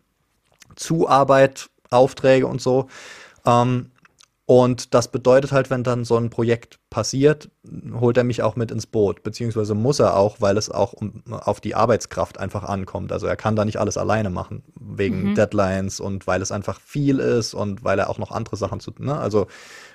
Zuarbeit, 0.75 1.69
Aufträge 1.91 2.47
und 2.47 2.61
so. 2.61 2.87
Ähm, 3.45 3.91
und 4.45 4.93
das 4.93 5.07
bedeutet 5.07 5.53
halt, 5.53 5.69
wenn 5.69 5.83
dann 5.83 6.03
so 6.03 6.17
ein 6.17 6.29
Projekt 6.29 6.79
passiert, 6.89 7.49
holt 7.93 8.17
er 8.17 8.25
mich 8.25 8.43
auch 8.43 8.57
mit 8.57 8.71
ins 8.71 8.85
Boot, 8.85 9.23
beziehungsweise 9.23 9.73
muss 9.73 9.99
er 9.99 10.17
auch, 10.17 10.41
weil 10.41 10.57
es 10.57 10.69
auch 10.69 10.91
um, 10.91 11.23
auf 11.29 11.61
die 11.61 11.75
Arbeitskraft 11.75 12.39
einfach 12.39 12.63
ankommt. 12.63 13.13
Also 13.13 13.25
er 13.25 13.37
kann 13.37 13.55
da 13.55 13.63
nicht 13.63 13.79
alles 13.79 13.95
alleine 13.97 14.29
machen, 14.29 14.63
wegen 14.77 15.29
mhm. 15.29 15.35
Deadlines 15.35 16.01
und 16.01 16.27
weil 16.27 16.41
es 16.41 16.51
einfach 16.51 16.81
viel 16.81 17.19
ist 17.19 17.53
und 17.53 17.85
weil 17.85 17.99
er 17.99 18.09
auch 18.09 18.17
noch 18.17 18.31
andere 18.31 18.57
Sachen 18.57 18.81
zu, 18.81 18.91
ne? 18.99 19.17
Also 19.17 19.47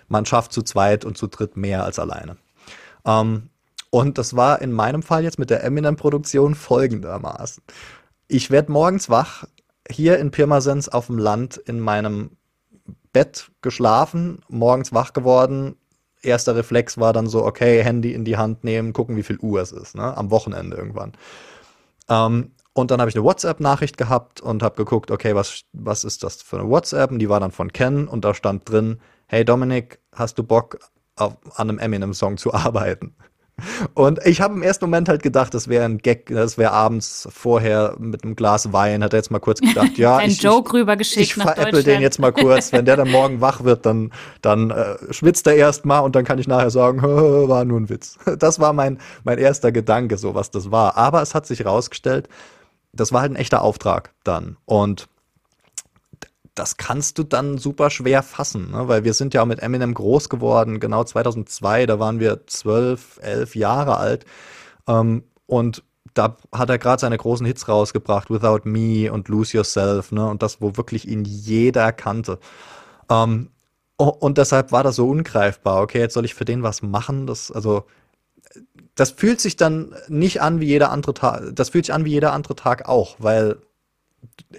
man 0.09 0.25
schafft 0.25 0.55
zu 0.55 0.63
zweit 0.63 1.05
und 1.05 1.19
zu 1.19 1.27
dritt 1.27 1.59
mehr 1.59 1.85
als 1.85 1.99
alleine. 1.99 2.39
Ähm, 3.05 3.51
und 3.91 4.17
das 4.17 4.35
war 4.35 4.63
in 4.63 4.73
meinem 4.73 5.03
Fall 5.03 5.25
jetzt 5.25 5.39
mit 5.39 5.51
der 5.51 5.63
Eminem-Produktion 5.63 6.55
folgendermaßen. 6.55 7.63
Ich 8.29 8.51
werde 8.51 8.73
morgens 8.73 9.11
wach, 9.11 9.45
hier 9.91 10.19
in 10.19 10.31
Pirmasens 10.31 10.89
auf 10.89 11.07
dem 11.07 11.19
Land 11.19 11.59
in 11.59 11.81
meinem 11.81 12.38
Bett 13.13 13.51
geschlafen, 13.63 14.41
morgens 14.49 14.93
wach 14.93 15.13
geworden, 15.13 15.77
erster 16.23 16.57
Reflex 16.57 16.99
war 16.99 17.13
dann 17.13 17.27
so, 17.27 17.45
okay, 17.45 17.83
Handy 17.83 18.13
in 18.13 18.25
die 18.25 18.37
Hand 18.37 18.65
nehmen, 18.65 18.93
gucken, 18.93 19.17
wie 19.17 19.23
viel 19.23 19.39
Uhr 19.39 19.61
es 19.61 19.73
ist, 19.73 19.95
ne? 19.95 20.17
am 20.17 20.31
Wochenende 20.31 20.77
irgendwann. 20.77 21.13
Ähm, 22.09 22.53
und 22.73 22.91
dann 22.91 23.01
habe 23.01 23.11
ich 23.11 23.17
eine 23.17 23.25
WhatsApp-Nachricht 23.25 23.97
gehabt 23.97 24.41
und 24.41 24.63
habe 24.63 24.77
geguckt, 24.77 25.11
okay, 25.11 25.35
was, 25.35 25.63
was 25.73 26.05
ist 26.05 26.23
das 26.23 26.43
für 26.43 26.61
eine 26.61 26.69
WhatsApp? 26.69 27.11
Und 27.11 27.19
die 27.19 27.29
war 27.29 27.41
dann 27.41 27.51
von 27.51 27.73
Ken 27.73 28.07
und 28.07 28.25
da 28.25 28.35
stand 28.35 28.69
drin, 28.69 29.01
hey 29.27 29.45
Dominik, 29.45 30.01
hast 30.15 30.39
du 30.39 30.45
Bock, 30.45 30.79
auf, 31.17 31.37
an 31.57 31.69
einem 31.69 31.79
Eminem-Song 31.79 32.37
zu 32.37 32.55
arbeiten? 32.55 33.17
Und 33.95 34.21
ich 34.25 34.41
habe 34.41 34.55
im 34.55 34.63
ersten 34.63 34.85
Moment 34.85 35.09
halt 35.09 35.23
gedacht, 35.23 35.53
das 35.55 35.69
wäre 35.69 35.85
ein 35.85 35.99
Gag, 35.99 36.27
das 36.27 36.59
wäre 36.59 36.73
abends 36.73 37.29
vorher 37.31 37.97
mit 37.99 38.25
einem 38.25 38.37
Glas 38.37 38.73
Wein, 38.73 39.03
hat 39.03 39.13
er 39.13 39.19
jetzt 39.19 39.31
mal 39.31 39.39
kurz 39.39 39.61
gedacht, 39.61 39.93
ja, 39.99 40.17
ein 40.17 40.31
ich, 40.31 40.43
Joke 40.43 40.73
rübergeschickt 40.73 41.21
ich 41.21 41.35
veräpple 41.35 41.83
den 41.83 42.01
jetzt 42.01 42.19
mal 42.19 42.33
kurz. 42.33 42.73
Wenn 42.73 42.85
der 42.85 42.97
dann 42.97 43.11
morgen 43.11 43.41
wach 43.41 43.65
wird, 43.65 43.87
dann, 43.87 44.13
dann 44.43 44.71
äh, 44.71 44.97
schwitzt 45.11 45.47
er 45.47 45.55
erst 45.55 45.85
mal 45.85 46.01
und 46.01 46.15
dann 46.15 46.25
kann 46.25 46.39
ich 46.39 46.47
nachher 46.47 46.71
sagen, 46.71 47.03
war 47.03 47.65
nur 47.65 47.81
ein 47.81 47.89
Witz. 47.89 48.19
Das 48.39 48.61
war 48.61 48.73
mein, 48.73 48.99
mein 49.25 49.39
erster 49.39 49.73
Gedanke, 49.73 50.19
so 50.19 50.35
was 50.35 50.51
das 50.51 50.71
war. 50.71 50.97
Aber 50.97 51.23
es 51.23 51.35
hat 51.35 51.47
sich 51.47 51.67
rausgestellt, 51.67 52.29
das 52.93 53.13
war 53.13 53.23
halt 53.23 53.33
ein 53.33 53.37
echter 53.37 53.63
Auftrag 53.63 54.13
dann. 54.25 54.57
Und 54.65 55.09
das 56.59 56.77
kannst 56.77 57.19
du 57.19 57.23
dann 57.23 57.59
super 57.59 57.91
schwer 57.91 58.23
fassen, 58.23 58.71
ne? 58.73 58.89
weil 58.89 59.05
wir 59.05 59.15
sind 59.15 59.35
ja 59.35 59.43
auch 59.43 59.47
mit 59.47 59.61
Eminem 59.61 59.95
groß 59.95 60.29
geworden, 60.29 60.81
genau 60.81 61.05
2002, 61.05 61.87
da 61.87 61.99
waren 61.99 62.21
wir 62.21 62.47
zwölf, 62.47 63.19
elf 63.23 63.55
Jahre 63.55 63.97
alt 63.97 64.25
ähm, 64.87 65.25
und 65.47 65.83
da 66.15 66.37
hat 66.53 66.69
er 66.71 66.79
gerade 66.79 67.01
seine 67.01 67.17
großen 67.17 67.47
Hits 67.47 67.69
rausgebracht, 67.69 68.31
Without 68.31 68.61
Me 68.65 69.13
und 69.13 69.29
Lose 69.29 69.57
Yourself, 69.57 70.11
ne? 70.11 70.29
und 70.29 70.43
das, 70.43 70.61
wo 70.61 70.77
wirklich 70.77 71.07
ihn 71.07 71.25
jeder 71.25 71.93
kannte. 71.93 72.39
Ähm, 73.09 73.51
und 73.99 74.39
deshalb 74.39 74.71
war 74.71 74.85
das 74.85 74.97
so 74.97 75.09
ungreifbar. 75.09 75.83
Okay, 75.83 75.99
jetzt 75.99 76.15
soll 76.15 76.25
ich 76.25 76.35
für 76.35 76.45
den 76.45 76.63
was 76.63 76.83
machen. 76.83 77.27
Das, 77.27 77.51
also, 77.51 77.85
das 78.95 79.11
fühlt 79.11 79.41
sich 79.41 79.57
dann 79.57 79.93
nicht 80.09 80.41
an 80.41 80.61
wie 80.61 80.67
jeder 80.67 80.93
andere 80.93 81.15
Tag. 81.15 81.51
Das 81.55 81.71
fühlt 81.71 81.87
sich 81.87 81.95
an 81.95 82.05
wie 82.05 82.11
jeder 82.11 82.33
andere 82.33 82.55
Tag 82.55 82.89
auch, 82.89 83.17
weil 83.19 83.57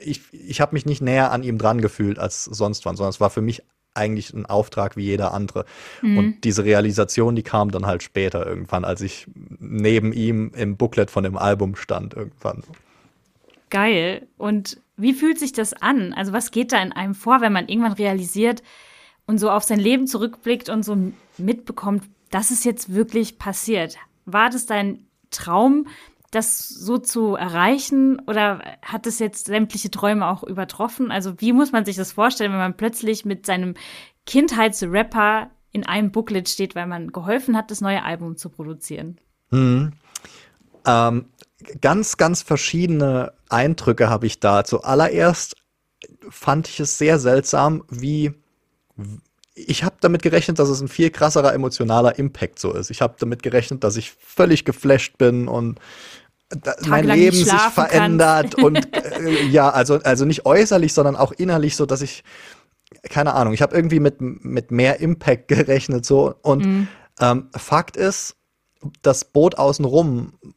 ich, 0.03 0.21
ich 0.33 0.61
habe 0.61 0.73
mich 0.73 0.85
nicht 0.85 1.01
näher 1.01 1.31
an 1.31 1.43
ihm 1.43 1.57
dran 1.57 1.81
gefühlt 1.81 2.19
als 2.19 2.45
sonst 2.45 2.85
wann, 2.85 2.95
sondern 2.95 3.09
es 3.09 3.19
war 3.19 3.29
für 3.29 3.41
mich 3.41 3.63
eigentlich 3.93 4.33
ein 4.33 4.45
Auftrag 4.45 4.95
wie 4.97 5.03
jeder 5.03 5.33
andere. 5.33 5.65
Mhm. 6.01 6.17
Und 6.17 6.43
diese 6.43 6.63
Realisation, 6.63 7.35
die 7.35 7.43
kam 7.43 7.71
dann 7.71 7.85
halt 7.85 8.03
später 8.03 8.45
irgendwann, 8.45 8.85
als 8.85 9.01
ich 9.01 9.27
neben 9.59 10.13
ihm 10.13 10.51
im 10.55 10.77
Booklet 10.77 11.11
von 11.11 11.23
dem 11.23 11.37
Album 11.37 11.75
stand 11.75 12.13
irgendwann. 12.13 12.63
Geil. 13.69 14.27
Und 14.37 14.81
wie 14.95 15.13
fühlt 15.13 15.39
sich 15.39 15.53
das 15.53 15.73
an? 15.73 16.13
Also 16.13 16.33
was 16.33 16.51
geht 16.51 16.71
da 16.71 16.81
in 16.81 16.91
einem 16.91 17.15
vor, 17.15 17.41
wenn 17.41 17.53
man 17.53 17.67
irgendwann 17.67 17.93
realisiert 17.93 18.63
und 19.25 19.37
so 19.37 19.49
auf 19.49 19.63
sein 19.63 19.79
Leben 19.79 20.07
zurückblickt 20.07 20.69
und 20.69 20.83
so 20.83 20.97
mitbekommt, 21.37 22.03
dass 22.31 22.51
es 22.51 22.63
jetzt 22.63 22.93
wirklich 22.93 23.37
passiert? 23.37 23.97
War 24.25 24.49
das 24.49 24.65
dein 24.65 25.07
Traum, 25.31 25.87
das 26.31 26.69
so 26.69 26.97
zu 26.97 27.35
erreichen 27.35 28.21
oder 28.27 28.61
hat 28.81 29.07
es 29.07 29.19
jetzt 29.19 29.47
sämtliche 29.47 29.91
Träume 29.91 30.27
auch 30.27 30.43
übertroffen? 30.43 31.11
Also 31.11 31.39
wie 31.39 31.53
muss 31.53 31.71
man 31.71 31.85
sich 31.85 31.95
das 31.95 32.11
vorstellen, 32.11 32.51
wenn 32.51 32.59
man 32.59 32.77
plötzlich 32.77 33.25
mit 33.25 33.45
seinem 33.45 33.75
Kindheitsrapper 34.25 35.49
in 35.71 35.85
einem 35.85 36.11
Booklet 36.11 36.49
steht, 36.49 36.75
weil 36.75 36.87
man 36.87 37.11
geholfen 37.11 37.57
hat, 37.57 37.71
das 37.71 37.81
neue 37.81 38.03
Album 38.03 38.37
zu 38.37 38.49
produzieren? 38.49 39.19
Hm. 39.49 39.93
Ähm, 40.85 41.25
ganz, 41.81 42.17
ganz 42.17 42.41
verschiedene 42.41 43.33
Eindrücke 43.49 44.09
habe 44.09 44.27
ich 44.27 44.39
da. 44.39 44.63
Zuallererst 44.63 45.55
fand 46.29 46.67
ich 46.67 46.79
es 46.79 46.97
sehr 46.97 47.19
seltsam, 47.19 47.83
wie 47.89 48.33
ich 49.67 49.83
habe 49.83 49.95
damit 49.99 50.21
gerechnet, 50.21 50.59
dass 50.59 50.69
es 50.69 50.81
ein 50.81 50.87
viel 50.87 51.09
krasserer 51.09 51.53
emotionaler 51.53 52.17
Impact 52.17 52.59
so 52.59 52.73
ist. 52.73 52.89
Ich 52.89 53.01
habe 53.01 53.15
damit 53.19 53.43
gerechnet, 53.43 53.83
dass 53.83 53.97
ich 53.97 54.11
völlig 54.11 54.65
geflasht 54.65 55.17
bin 55.17 55.47
und 55.47 55.79
mein 56.87 57.05
Leben 57.05 57.37
sich 57.37 57.53
verändert 57.53 58.55
und 58.55 58.93
äh, 58.95 59.45
ja, 59.45 59.69
also, 59.69 59.95
also 59.95 60.25
nicht 60.25 60.45
äußerlich, 60.45 60.93
sondern 60.93 61.15
auch 61.15 61.31
innerlich, 61.31 61.75
so 61.75 61.85
dass 61.85 62.01
ich, 62.01 62.23
keine 63.09 63.35
Ahnung, 63.35 63.53
ich 63.53 63.61
habe 63.61 63.75
irgendwie 63.75 63.99
mit, 63.99 64.19
mit 64.19 64.71
mehr 64.71 64.99
Impact 64.99 65.47
gerechnet 65.47 66.05
so 66.05 66.33
und 66.41 66.65
mhm. 66.65 66.87
ähm, 67.19 67.49
Fakt 67.55 67.97
ist, 67.97 68.35
das 69.01 69.25
Boot 69.25 69.57
außenrum, 69.57 70.33
äh, 70.41 70.47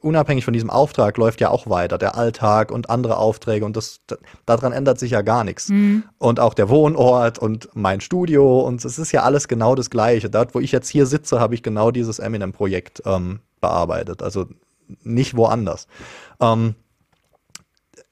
unabhängig 0.00 0.44
von 0.44 0.52
diesem 0.52 0.70
Auftrag, 0.70 1.16
läuft 1.16 1.40
ja 1.40 1.50
auch 1.50 1.68
weiter, 1.68 1.98
der 1.98 2.16
Alltag 2.16 2.70
und 2.70 2.90
andere 2.90 3.16
Aufträge 3.16 3.64
und 3.64 3.76
das, 3.76 4.00
daran 4.46 4.72
ändert 4.72 4.98
sich 4.98 5.12
ja 5.12 5.22
gar 5.22 5.44
nichts. 5.44 5.68
Mhm. 5.68 6.04
Und 6.18 6.40
auch 6.40 6.54
der 6.54 6.68
Wohnort 6.68 7.38
und 7.38 7.68
mein 7.74 8.00
Studio 8.00 8.60
und 8.60 8.84
es 8.84 8.98
ist 8.98 9.12
ja 9.12 9.22
alles 9.22 9.48
genau 9.48 9.74
das 9.74 9.90
Gleiche. 9.90 10.30
Dort, 10.30 10.54
wo 10.54 10.60
ich 10.60 10.72
jetzt 10.72 10.88
hier 10.88 11.06
sitze, 11.06 11.40
habe 11.40 11.54
ich 11.54 11.62
genau 11.62 11.90
dieses 11.90 12.18
Eminem-Projekt 12.18 13.02
ähm, 13.06 13.40
bearbeitet. 13.60 14.22
Also 14.22 14.46
nicht 15.02 15.36
woanders. 15.36 15.86
Ähm, 16.40 16.74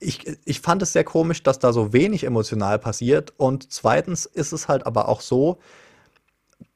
ich, 0.01 0.39
ich 0.45 0.61
fand 0.61 0.83
es 0.83 0.93
sehr 0.93 1.05
komisch, 1.05 1.43
dass 1.43 1.59
da 1.59 1.73
so 1.73 1.93
wenig 1.93 2.25
emotional 2.25 2.79
passiert. 2.79 3.33
Und 3.37 3.73
zweitens 3.73 4.27
ist 4.27 4.53
es 4.53 4.69
halt 4.69 4.87
aber 4.87 5.09
auch 5.09 5.21
so, 5.21 5.59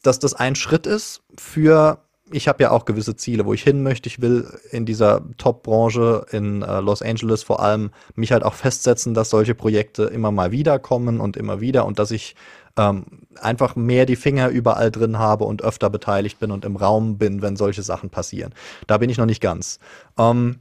dass 0.02 0.18
das 0.18 0.34
ein 0.34 0.54
Schritt 0.54 0.86
ist 0.86 1.22
für, 1.36 1.98
ich 2.30 2.48
habe 2.48 2.62
ja 2.62 2.70
auch 2.70 2.84
gewisse 2.84 3.16
Ziele, 3.16 3.44
wo 3.44 3.52
ich 3.52 3.62
hin 3.62 3.82
möchte. 3.82 4.08
Ich 4.08 4.20
will 4.20 4.46
in 4.70 4.86
dieser 4.86 5.22
Top-Branche 5.38 6.26
in 6.30 6.62
äh, 6.62 6.80
Los 6.80 7.02
Angeles 7.02 7.42
vor 7.42 7.60
allem 7.60 7.90
mich 8.14 8.32
halt 8.32 8.42
auch 8.42 8.54
festsetzen, 8.54 9.14
dass 9.14 9.30
solche 9.30 9.54
Projekte 9.54 10.04
immer 10.04 10.30
mal 10.30 10.52
wieder 10.52 10.78
kommen 10.78 11.20
und 11.20 11.36
immer 11.36 11.60
wieder 11.60 11.84
und 11.84 11.98
dass 11.98 12.10
ich 12.10 12.34
ähm, 12.76 13.04
einfach 13.40 13.76
mehr 13.76 14.06
die 14.06 14.16
Finger 14.16 14.48
überall 14.48 14.90
drin 14.90 15.18
habe 15.18 15.44
und 15.44 15.62
öfter 15.62 15.90
beteiligt 15.90 16.38
bin 16.38 16.50
und 16.50 16.64
im 16.64 16.76
Raum 16.76 17.18
bin, 17.18 17.42
wenn 17.42 17.56
solche 17.56 17.82
Sachen 17.82 18.10
passieren. 18.10 18.54
Da 18.86 18.98
bin 18.98 19.10
ich 19.10 19.18
noch 19.18 19.26
nicht 19.26 19.42
ganz. 19.42 19.78
Ähm, 20.18 20.60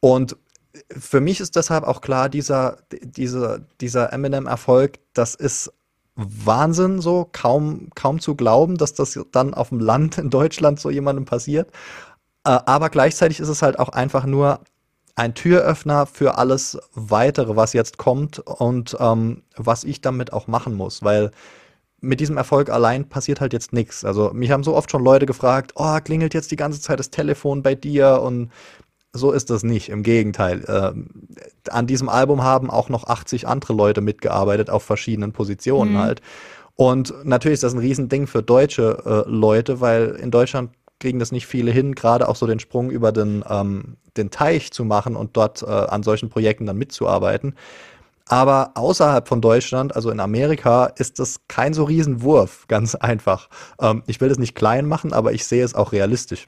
und 0.00 0.36
für 0.88 1.20
mich 1.20 1.40
ist 1.40 1.56
deshalb 1.56 1.84
auch 1.84 2.00
klar, 2.00 2.28
dieser, 2.28 2.78
dieser, 3.02 3.60
dieser 3.80 4.12
Eminem-Erfolg, 4.12 4.98
das 5.12 5.34
ist 5.34 5.72
Wahnsinn, 6.20 7.00
so 7.00 7.28
kaum, 7.32 7.88
kaum 7.94 8.20
zu 8.20 8.34
glauben, 8.34 8.76
dass 8.76 8.94
das 8.94 9.18
dann 9.32 9.54
auf 9.54 9.70
dem 9.70 9.80
Land 9.80 10.18
in 10.18 10.30
Deutschland 10.30 10.80
so 10.80 10.90
jemandem 10.90 11.24
passiert. 11.24 11.70
Äh, 12.44 12.58
aber 12.66 12.90
gleichzeitig 12.90 13.40
ist 13.40 13.48
es 13.48 13.62
halt 13.62 13.78
auch 13.78 13.90
einfach 13.90 14.26
nur 14.26 14.60
ein 15.16 15.34
Türöffner 15.34 16.06
für 16.06 16.38
alles 16.38 16.78
weitere, 16.94 17.56
was 17.56 17.72
jetzt 17.72 17.98
kommt 17.98 18.38
und 18.38 18.96
ähm, 19.00 19.42
was 19.56 19.84
ich 19.84 20.00
damit 20.00 20.32
auch 20.32 20.46
machen 20.46 20.74
muss, 20.74 21.02
weil 21.02 21.30
mit 22.00 22.20
diesem 22.20 22.36
Erfolg 22.38 22.70
allein 22.70 23.08
passiert 23.08 23.40
halt 23.40 23.52
jetzt 23.52 23.72
nichts. 23.72 24.04
Also 24.04 24.30
mich 24.32 24.50
haben 24.50 24.64
so 24.64 24.74
oft 24.74 24.90
schon 24.90 25.04
Leute 25.04 25.26
gefragt, 25.26 25.72
oh, 25.74 25.98
klingelt 26.00 26.34
jetzt 26.34 26.50
die 26.50 26.56
ganze 26.56 26.80
Zeit 26.80 26.98
das 26.98 27.10
Telefon 27.10 27.62
bei 27.62 27.74
dir 27.74 28.22
und 28.22 28.50
so 29.12 29.32
ist 29.32 29.50
das 29.50 29.62
nicht. 29.62 29.88
Im 29.88 30.02
Gegenteil. 30.02 30.64
Äh, 30.64 31.70
an 31.70 31.86
diesem 31.86 32.08
Album 32.08 32.42
haben 32.42 32.70
auch 32.70 32.88
noch 32.88 33.04
80 33.04 33.48
andere 33.48 33.72
Leute 33.72 34.00
mitgearbeitet 34.00 34.70
auf 34.70 34.82
verschiedenen 34.82 35.32
Positionen 35.32 35.94
mhm. 35.94 35.98
halt. 35.98 36.22
Und 36.76 37.12
natürlich 37.24 37.54
ist 37.54 37.62
das 37.62 37.74
ein 37.74 37.80
Riesending 37.80 38.26
für 38.26 38.42
deutsche 38.42 39.02
äh, 39.04 39.30
Leute, 39.30 39.80
weil 39.80 40.10
in 40.20 40.30
Deutschland 40.30 40.70
kriegen 40.98 41.18
das 41.18 41.32
nicht 41.32 41.46
viele 41.46 41.70
hin, 41.72 41.94
gerade 41.94 42.28
auch 42.28 42.36
so 42.36 42.46
den 42.46 42.60
Sprung 42.60 42.90
über 42.90 43.10
den, 43.10 43.44
ähm, 43.48 43.96
den 44.16 44.30
Teich 44.30 44.70
zu 44.70 44.84
machen 44.84 45.16
und 45.16 45.36
dort 45.36 45.62
äh, 45.62 45.66
an 45.66 46.02
solchen 46.02 46.28
Projekten 46.28 46.66
dann 46.66 46.76
mitzuarbeiten. 46.78 47.54
Aber 48.26 48.72
außerhalb 48.74 49.26
von 49.26 49.40
Deutschland, 49.40 49.96
also 49.96 50.10
in 50.10 50.20
Amerika, 50.20 50.86
ist 50.86 51.18
das 51.18 51.40
kein 51.48 51.74
so 51.74 51.84
Riesenwurf, 51.84 52.66
ganz 52.68 52.94
einfach. 52.94 53.48
Ähm, 53.80 54.02
ich 54.06 54.20
will 54.20 54.28
das 54.28 54.38
nicht 54.38 54.54
klein 54.54 54.86
machen, 54.86 55.12
aber 55.12 55.32
ich 55.32 55.44
sehe 55.46 55.64
es 55.64 55.74
auch 55.74 55.92
realistisch. 55.92 56.46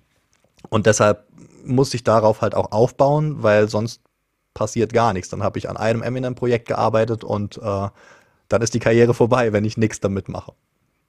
Und 0.69 0.87
deshalb 0.87 1.27
muss 1.65 1.95
ich 1.95 2.05
darauf 2.05 2.41
halt 2.41 2.55
auch 2.55 2.73
aufbauen, 2.73 3.43
weil 3.43 3.69
sonst 3.69 4.03
passiert 4.55 4.93
gar 4.93 5.13
nichts. 5.13 5.31
Dann 5.31 5.43
habe 5.43 5.59
ich 5.59 5.69
an 5.69 5.77
einem 5.77 6.03
Eminem-Projekt 6.03 6.69
gearbeitet 6.69 7.25
und 7.25 7.59
äh, 7.59 7.89
dann 8.49 8.63
ist 8.63 8.75
die 8.75 8.81
Karriere 8.81 9.15
vorbei, 9.15 9.53
wenn 9.53 9.65
ich 9.65 9.77
nichts 9.77 10.01
damit 10.01 10.29
mache. 10.29 10.53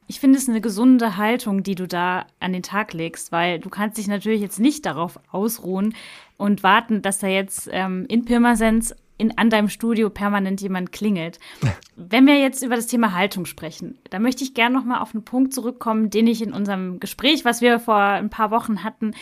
Ich 0.08 0.20
finde 0.20 0.38
es 0.38 0.50
eine 0.50 0.62
gesunde 0.62 1.18
Haltung, 1.18 1.64
die 1.64 1.76
du 1.76 1.88
da 1.88 2.26
an 2.40 2.54
den 2.54 2.64
Tag 2.64 2.94
legst, 2.94 3.32
weil 3.32 3.60
du 3.60 3.70
kannst 3.70 3.98
dich 3.98 4.08
natürlich 4.08 4.42
jetzt 4.42 4.60
nicht 4.60 4.86
darauf 4.86 5.20
ausruhen 5.32 5.96
und 6.38 6.62
warten, 6.62 7.02
dass 7.02 7.20
da 7.20 7.28
jetzt 7.28 7.70
ähm, 7.72 8.06
in 8.10 8.26
Pirmasens 8.26 8.94
in, 9.18 9.38
an 9.38 9.50
deinem 9.50 9.70
Studio 9.70 10.10
permanent 10.10 10.60
jemand 10.62 10.92
klingelt. 10.92 11.40
Wenn 11.96 12.28
wir 12.28 12.40
jetzt 12.40 12.64
über 12.64 12.76
das 12.76 12.88
Thema 12.88 13.14
Haltung 13.14 13.46
sprechen, 13.46 13.98
da 14.10 14.20
möchte 14.20 14.44
ich 14.44 14.54
gerne 14.54 14.76
noch 14.76 14.84
mal 14.86 15.00
auf 15.00 15.14
einen 15.14 15.24
Punkt 15.24 15.54
zurückkommen, 15.54 16.10
den 16.10 16.28
ich 16.28 16.42
in 16.42 16.54
unserem 16.54 17.00
Gespräch, 17.00 17.46
was 17.46 17.62
wir 17.62 17.80
vor 17.80 17.98
ein 17.98 18.30
paar 18.30 18.52
Wochen 18.52 18.84
hatten, 18.84 19.14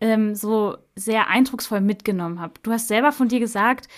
ähm, 0.00 0.34
so 0.34 0.76
sehr 0.94 1.28
eindrucksvoll 1.28 1.80
mitgenommen 1.80 2.40
habe. 2.40 2.54
Du 2.62 2.72
hast 2.72 2.88
selber 2.88 3.12
von 3.12 3.28
dir 3.28 3.40
gesagt, 3.40 3.88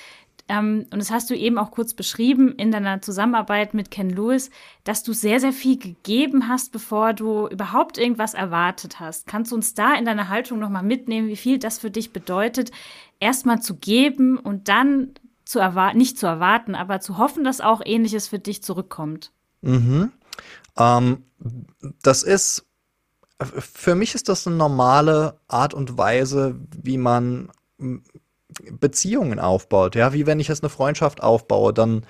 ähm, 0.51 0.86
und 0.90 0.98
das 0.98 1.12
hast 1.12 1.30
du 1.30 1.36
eben 1.36 1.59
auch 1.59 1.70
kurz 1.70 1.94
beschrieben 1.94 2.55
in 2.57 2.72
deiner 2.72 3.01
Zusammenarbeit 3.01 3.72
mit 3.72 3.90
Ken 3.92 4.11
Lewis, 4.11 4.51
dass 4.82 5.05
du 5.05 5.12
sehr, 5.12 5.38
sehr 5.38 5.53
viel 5.53 5.78
gegeben 5.78 6.48
hast, 6.48 6.72
bevor 6.72 7.12
du 7.12 7.46
überhaupt 7.46 7.98
irgendwas 7.98 8.34
erwartet 8.34 8.98
hast. 8.98 9.28
Kannst 9.28 9.53
du 9.53 9.57
uns 9.57 9.74
da 9.74 9.94
in 9.94 10.05
deiner 10.05 10.28
Haltung 10.28 10.59
nochmal 10.59 10.82
mitnehmen, 10.82 11.28
wie 11.28 11.36
viel 11.36 11.59
das 11.59 11.78
für 11.78 11.90
dich 11.90 12.12
bedeutet, 12.12 12.72
erstmal 13.20 13.62
zu 13.62 13.76
geben 13.76 14.38
und 14.38 14.68
dann 14.68 15.12
zu 15.44 15.61
erwarten, 15.61 15.98
nicht 15.98 16.18
zu 16.18 16.26
erwarten, 16.26 16.74
aber 16.74 17.01
zu 17.01 17.16
hoffen, 17.16 17.44
dass 17.44 17.61
auch 17.61 17.80
ähnliches 17.84 18.26
für 18.26 18.40
dich 18.40 18.62
zurückkommt? 18.62 19.30
Mhm. 19.62 20.11
Ähm, 20.76 21.24
das 22.03 22.24
ist 22.24 22.66
für 23.45 23.95
mich 23.95 24.14
ist 24.14 24.28
das 24.28 24.47
eine 24.47 24.57
normale 24.57 25.38
Art 25.49 25.74
und 25.74 25.97
Weise, 25.97 26.57
wie 26.82 26.99
man 26.99 27.51
Beziehungen 28.72 29.38
aufbaut. 29.38 29.95
Ja, 29.95 30.12
wie 30.12 30.26
wenn 30.26 30.41
ich 30.41 30.49
jetzt 30.49 30.62
eine 30.62 30.70
Freundschaft 30.70 31.22
aufbaue, 31.22 31.72
dann 31.72 32.05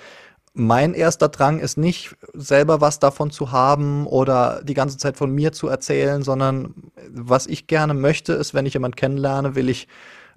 mein 0.52 0.94
erster 0.94 1.28
Drang 1.28 1.60
ist 1.60 1.78
nicht, 1.78 2.16
selber 2.34 2.80
was 2.80 2.98
davon 2.98 3.30
zu 3.30 3.52
haben 3.52 4.06
oder 4.06 4.62
die 4.64 4.74
ganze 4.74 4.98
Zeit 4.98 5.16
von 5.16 5.30
mir 5.32 5.52
zu 5.52 5.68
erzählen, 5.68 6.22
sondern 6.22 6.74
was 7.08 7.46
ich 7.46 7.68
gerne 7.68 7.94
möchte, 7.94 8.32
ist, 8.32 8.52
wenn 8.52 8.66
ich 8.66 8.74
jemanden 8.74 8.96
kennenlerne, 8.96 9.54
will 9.54 9.68
ich 9.68 9.86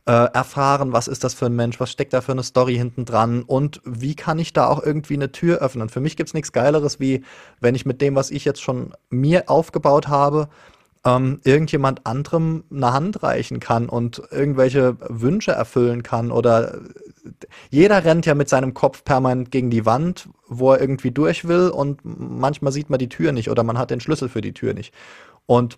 äh, 0.05 0.11
erfahren, 0.11 0.91
was 0.91 1.07
ist 1.07 1.23
das 1.23 1.33
für 1.33 1.47
ein 1.47 1.55
Mensch, 1.55 1.79
was 1.79 1.91
steckt 1.91 2.13
da 2.13 2.21
für 2.21 2.33
eine 2.33 2.43
Story 2.43 2.75
hinten 2.75 3.05
dran 3.05 3.41
und 3.41 3.81
wie 3.85 4.15
kann 4.15 4.37
ich 4.37 4.53
da 4.53 4.67
auch 4.67 4.83
irgendwie 4.83 5.15
eine 5.15 5.31
Tür 5.31 5.59
öffnen. 5.59 5.89
Für 5.89 6.01
mich 6.01 6.17
gibt 6.17 6.29
es 6.29 6.33
nichts 6.33 6.51
Geileres, 6.51 6.99
wie 6.99 7.23
wenn 7.59 7.73
ich 7.73 7.85
mit 7.85 8.01
dem, 8.01 8.15
was 8.15 8.29
ich 8.29 8.45
jetzt 8.45 8.61
schon 8.61 8.93
mir 9.09 9.49
aufgebaut 9.49 10.09
habe, 10.09 10.49
ähm, 11.05 11.41
irgendjemand 11.43 12.05
anderem 12.05 12.63
eine 12.71 12.93
Hand 12.93 13.23
reichen 13.23 13.59
kann 13.59 13.89
und 13.89 14.21
irgendwelche 14.31 14.97
Wünsche 15.09 15.51
erfüllen 15.51 16.03
kann 16.03 16.31
oder 16.31 16.79
jeder 17.69 18.03
rennt 18.03 18.25
ja 18.25 18.35
mit 18.35 18.49
seinem 18.49 18.73
Kopf 18.73 19.03
permanent 19.03 19.51
gegen 19.51 19.69
die 19.69 19.85
Wand, 19.85 20.29
wo 20.47 20.71
er 20.71 20.81
irgendwie 20.81 21.11
durch 21.11 21.47
will 21.47 21.69
und 21.69 22.01
manchmal 22.03 22.71
sieht 22.71 22.89
man 22.89 22.99
die 22.99 23.09
Tür 23.09 23.31
nicht 23.31 23.49
oder 23.49 23.63
man 23.63 23.77
hat 23.77 23.91
den 23.91 23.99
Schlüssel 23.99 24.29
für 24.29 24.41
die 24.41 24.53
Tür 24.53 24.73
nicht. 24.73 24.93
Und 25.45 25.77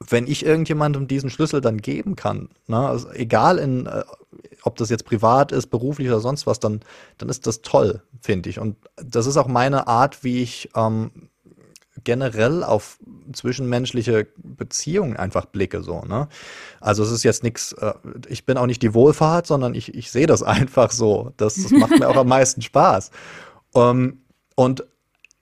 wenn 0.00 0.26
ich 0.26 0.44
irgendjemandem 0.44 1.08
diesen 1.08 1.30
Schlüssel 1.30 1.60
dann 1.60 1.78
geben 1.78 2.16
kann, 2.16 2.50
ne, 2.66 2.78
also 2.78 3.10
egal 3.12 3.58
in, 3.58 3.86
äh, 3.86 4.04
ob 4.62 4.76
das 4.76 4.90
jetzt 4.90 5.04
privat 5.04 5.52
ist, 5.52 5.68
beruflich 5.68 6.08
oder 6.08 6.20
sonst 6.20 6.46
was, 6.46 6.60
dann, 6.60 6.80
dann 7.18 7.28
ist 7.28 7.46
das 7.46 7.62
toll, 7.62 8.02
finde 8.20 8.50
ich. 8.50 8.58
Und 8.58 8.76
das 8.96 9.26
ist 9.26 9.36
auch 9.36 9.46
meine 9.46 9.86
Art, 9.86 10.24
wie 10.24 10.42
ich 10.42 10.70
ähm, 10.74 11.10
generell 12.04 12.62
auf 12.62 12.98
zwischenmenschliche 13.32 14.28
Beziehungen 14.36 15.16
einfach 15.16 15.46
blicke, 15.46 15.82
so, 15.82 16.02
ne? 16.02 16.28
Also 16.80 17.02
es 17.02 17.10
ist 17.10 17.22
jetzt 17.22 17.42
nichts, 17.42 17.72
äh, 17.72 17.94
ich 18.28 18.46
bin 18.46 18.56
auch 18.56 18.66
nicht 18.66 18.82
die 18.82 18.94
Wohlfahrt, 18.94 19.46
sondern 19.46 19.74
ich, 19.74 19.94
ich 19.94 20.10
sehe 20.10 20.26
das 20.26 20.42
einfach 20.44 20.90
so. 20.90 21.32
Das, 21.36 21.54
das 21.54 21.70
macht 21.72 21.98
mir 21.98 22.08
auch 22.08 22.16
am 22.16 22.28
meisten 22.28 22.62
Spaß. 22.62 23.10
Um, 23.72 23.82
ähm, 23.82 24.20
und 24.56 24.84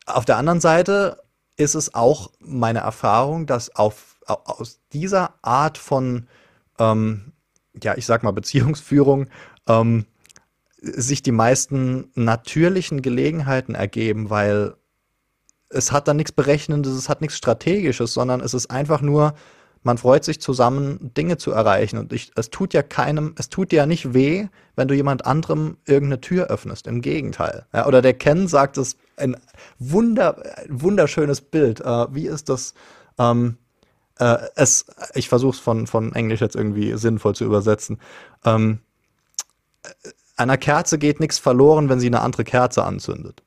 auf 0.07 0.25
der 0.25 0.39
anderen 0.39 0.61
Seite 0.61 1.19
ist 1.57 1.75
es 1.75 1.95
auch 1.95 2.31
meine 2.41 2.81
Erfahrung, 2.81 3.47
dass 3.47 3.75
auf, 3.77 4.17
aus 4.27 4.81
dieser 4.93 5.35
Art 5.43 5.79
von, 5.79 6.29
ähm, 6.79 7.33
ja, 7.83 7.97
ich 7.97 8.07
sag 8.07 8.23
mal, 8.23 8.33
Beziehungsführung 8.33 9.29
ähm, 9.69 10.07
sich 10.81 11.23
die 11.23 11.33
meisten 11.33 12.11
natürlichen 12.15 13.03
Gelegenheiten 13.03 13.75
ergeben, 13.75 14.31
weil 14.31 14.75
es 15.73 15.93
hat 15.93 16.09
dann 16.09 16.17
nichts 16.17 16.33
Berechnendes, 16.33 16.93
es 16.93 17.09
hat 17.09 17.21
nichts 17.21 17.37
Strategisches, 17.37 18.15
sondern 18.15 18.41
es 18.41 18.55
ist 18.55 18.71
einfach 18.71 19.01
nur, 19.01 19.35
man 19.83 19.99
freut 19.99 20.25
sich 20.25 20.41
zusammen, 20.41 21.13
Dinge 21.17 21.39
zu 21.39 21.51
erreichen. 21.51 21.99
Und 21.99 22.13
ich, 22.13 22.31
es 22.37 22.51
tut 22.51 22.73
ja 22.73 22.83
keinem, 22.83 23.35
es 23.39 23.49
tut 23.49 23.73
dir 23.73 23.77
ja 23.77 23.87
nicht 23.87 24.15
weh, 24.15 24.47
wenn 24.77 24.89
du 24.89 24.95
jemand 24.95 25.27
anderem 25.27 25.77
irgendeine 25.87 26.21
Tür 26.21 26.47
öffnest. 26.47 26.87
Im 26.87 27.01
Gegenteil. 27.01 27.67
Ja, 27.73 27.87
oder 27.87 28.03
der 28.03 28.15
Ken 28.15 28.47
sagt 28.47 28.79
es, 28.79 28.97
ein 29.17 29.37
wunder, 29.79 30.43
wunderschönes 30.69 31.41
Bild. 31.41 31.81
Äh, 31.81 32.15
wie 32.15 32.27
ist 32.27 32.49
das? 32.49 32.75
Ähm, 33.19 33.57
äh, 34.19 34.39
es, 34.55 34.87
ich 35.15 35.29
versuche 35.29 35.57
es 35.57 35.61
von, 35.61 35.87
von 35.87 36.15
Englisch 36.15 36.41
jetzt 36.41 36.57
irgendwie 36.57 36.97
sinnvoll 36.97 37.35
zu 37.35 37.45
übersetzen. 37.45 37.99
Ähm, 38.45 38.79
einer 40.37 40.59
Kerze 40.59 40.99
geht 40.99 41.21
nichts 41.21 41.39
verloren, 41.39 41.89
wenn 41.89 42.01
sie 42.01 42.07
eine 42.07 42.21
andere 42.21 42.45
Kerze 42.45 42.85
anzündet. 42.85 43.43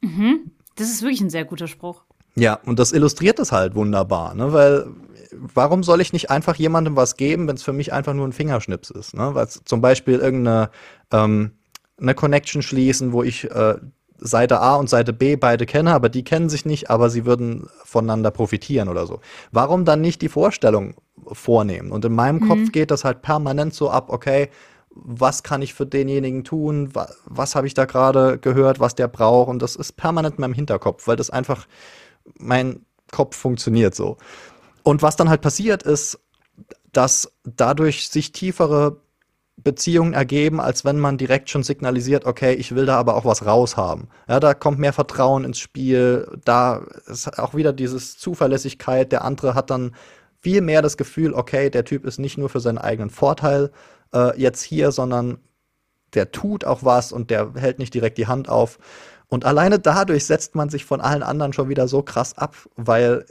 Mhm. 0.00 0.52
Das 0.76 0.88
ist 0.88 1.02
wirklich 1.02 1.20
ein 1.20 1.30
sehr 1.30 1.44
guter 1.44 1.68
Spruch. 1.68 2.02
Ja, 2.34 2.58
und 2.64 2.78
das 2.78 2.92
illustriert 2.92 3.38
das 3.38 3.52
halt 3.52 3.74
wunderbar, 3.74 4.34
ne? 4.34 4.52
Weil 4.52 4.86
warum 5.32 5.82
soll 5.82 6.00
ich 6.00 6.12
nicht 6.12 6.30
einfach 6.30 6.56
jemandem 6.56 6.96
was 6.96 7.16
geben, 7.16 7.46
wenn 7.48 7.56
es 7.56 7.62
für 7.62 7.72
mich 7.72 7.92
einfach 7.92 8.14
nur 8.14 8.26
ein 8.26 8.32
Fingerschnips 8.32 8.90
ist? 8.90 9.14
Ne? 9.14 9.34
Weil 9.34 9.48
zum 9.48 9.80
Beispiel 9.80 10.18
irgendeine 10.18 10.70
ähm, 11.10 11.52
eine 12.00 12.14
Connection 12.14 12.62
schließen, 12.62 13.12
wo 13.12 13.22
ich 13.22 13.50
äh, 13.50 13.76
Seite 14.18 14.60
A 14.60 14.76
und 14.76 14.88
Seite 14.88 15.12
B 15.12 15.36
beide 15.36 15.66
kenne, 15.66 15.92
aber 15.92 16.08
die 16.08 16.22
kennen 16.22 16.48
sich 16.48 16.64
nicht, 16.64 16.90
aber 16.90 17.10
sie 17.10 17.24
würden 17.26 17.68
voneinander 17.84 18.30
profitieren 18.30 18.88
oder 18.88 19.06
so. 19.06 19.20
Warum 19.50 19.84
dann 19.84 20.00
nicht 20.00 20.22
die 20.22 20.28
Vorstellung 20.28 20.94
vornehmen? 21.32 21.90
Und 21.90 22.04
in 22.04 22.12
meinem 22.12 22.40
mhm. 22.40 22.48
Kopf 22.48 22.72
geht 22.72 22.90
das 22.90 23.04
halt 23.04 23.22
permanent 23.22 23.74
so 23.74 23.90
ab, 23.90 24.10
okay, 24.10 24.48
was 24.94 25.42
kann 25.42 25.62
ich 25.62 25.74
für 25.74 25.86
denjenigen 25.86 26.44
tun, 26.44 26.94
was, 26.94 27.16
was 27.24 27.54
habe 27.54 27.66
ich 27.66 27.74
da 27.74 27.84
gerade 27.84 28.38
gehört, 28.38 28.80
was 28.80 28.94
der 28.94 29.08
braucht. 29.08 29.48
Und 29.48 29.60
das 29.60 29.76
ist 29.76 29.92
permanent 29.92 30.36
in 30.36 30.40
meinem 30.40 30.54
Hinterkopf, 30.54 31.06
weil 31.06 31.16
das 31.16 31.30
einfach, 31.30 31.66
mein 32.38 32.84
Kopf 33.10 33.36
funktioniert 33.36 33.94
so. 33.94 34.16
Und 34.82 35.02
was 35.02 35.16
dann 35.16 35.28
halt 35.28 35.40
passiert 35.42 35.82
ist, 35.82 36.18
dass 36.92 37.32
dadurch 37.44 38.08
sich 38.08 38.32
tiefere 38.32 39.00
Beziehungen 39.56 40.12
ergeben, 40.12 40.60
als 40.60 40.84
wenn 40.84 40.98
man 40.98 41.18
direkt 41.18 41.50
schon 41.50 41.62
signalisiert, 41.62 42.24
okay, 42.24 42.54
ich 42.54 42.74
will 42.74 42.86
da 42.86 42.96
aber 42.98 43.16
auch 43.16 43.24
was 43.24 43.46
raushaben. 43.46 44.08
Ja, 44.28 44.40
da 44.40 44.54
kommt 44.54 44.78
mehr 44.78 44.92
Vertrauen 44.92 45.44
ins 45.44 45.58
Spiel, 45.58 46.26
da 46.44 46.82
ist 47.06 47.38
auch 47.38 47.54
wieder 47.54 47.72
dieses 47.72 48.18
Zuverlässigkeit, 48.18 49.12
der 49.12 49.24
andere 49.24 49.54
hat 49.54 49.70
dann 49.70 49.94
viel 50.40 50.60
mehr 50.60 50.82
das 50.82 50.96
Gefühl, 50.96 51.34
okay, 51.34 51.70
der 51.70 51.84
Typ 51.84 52.04
ist 52.04 52.18
nicht 52.18 52.38
nur 52.38 52.48
für 52.48 52.60
seinen 52.60 52.78
eigenen 52.78 53.10
Vorteil 53.10 53.70
äh, 54.14 54.38
jetzt 54.40 54.62
hier, 54.62 54.92
sondern 54.92 55.38
der 56.14 56.32
tut 56.32 56.64
auch 56.64 56.84
was 56.84 57.12
und 57.12 57.30
der 57.30 57.54
hält 57.54 57.78
nicht 57.78 57.94
direkt 57.94 58.18
die 58.18 58.26
Hand 58.26 58.48
auf. 58.48 58.78
Und 59.28 59.44
alleine 59.44 59.78
dadurch 59.78 60.26
setzt 60.26 60.54
man 60.54 60.68
sich 60.68 60.84
von 60.84 61.00
allen 61.00 61.22
anderen 61.22 61.52
schon 61.52 61.68
wieder 61.68 61.88
so 61.88 62.02
krass 62.02 62.36
ab, 62.36 62.54
weil 62.76 63.24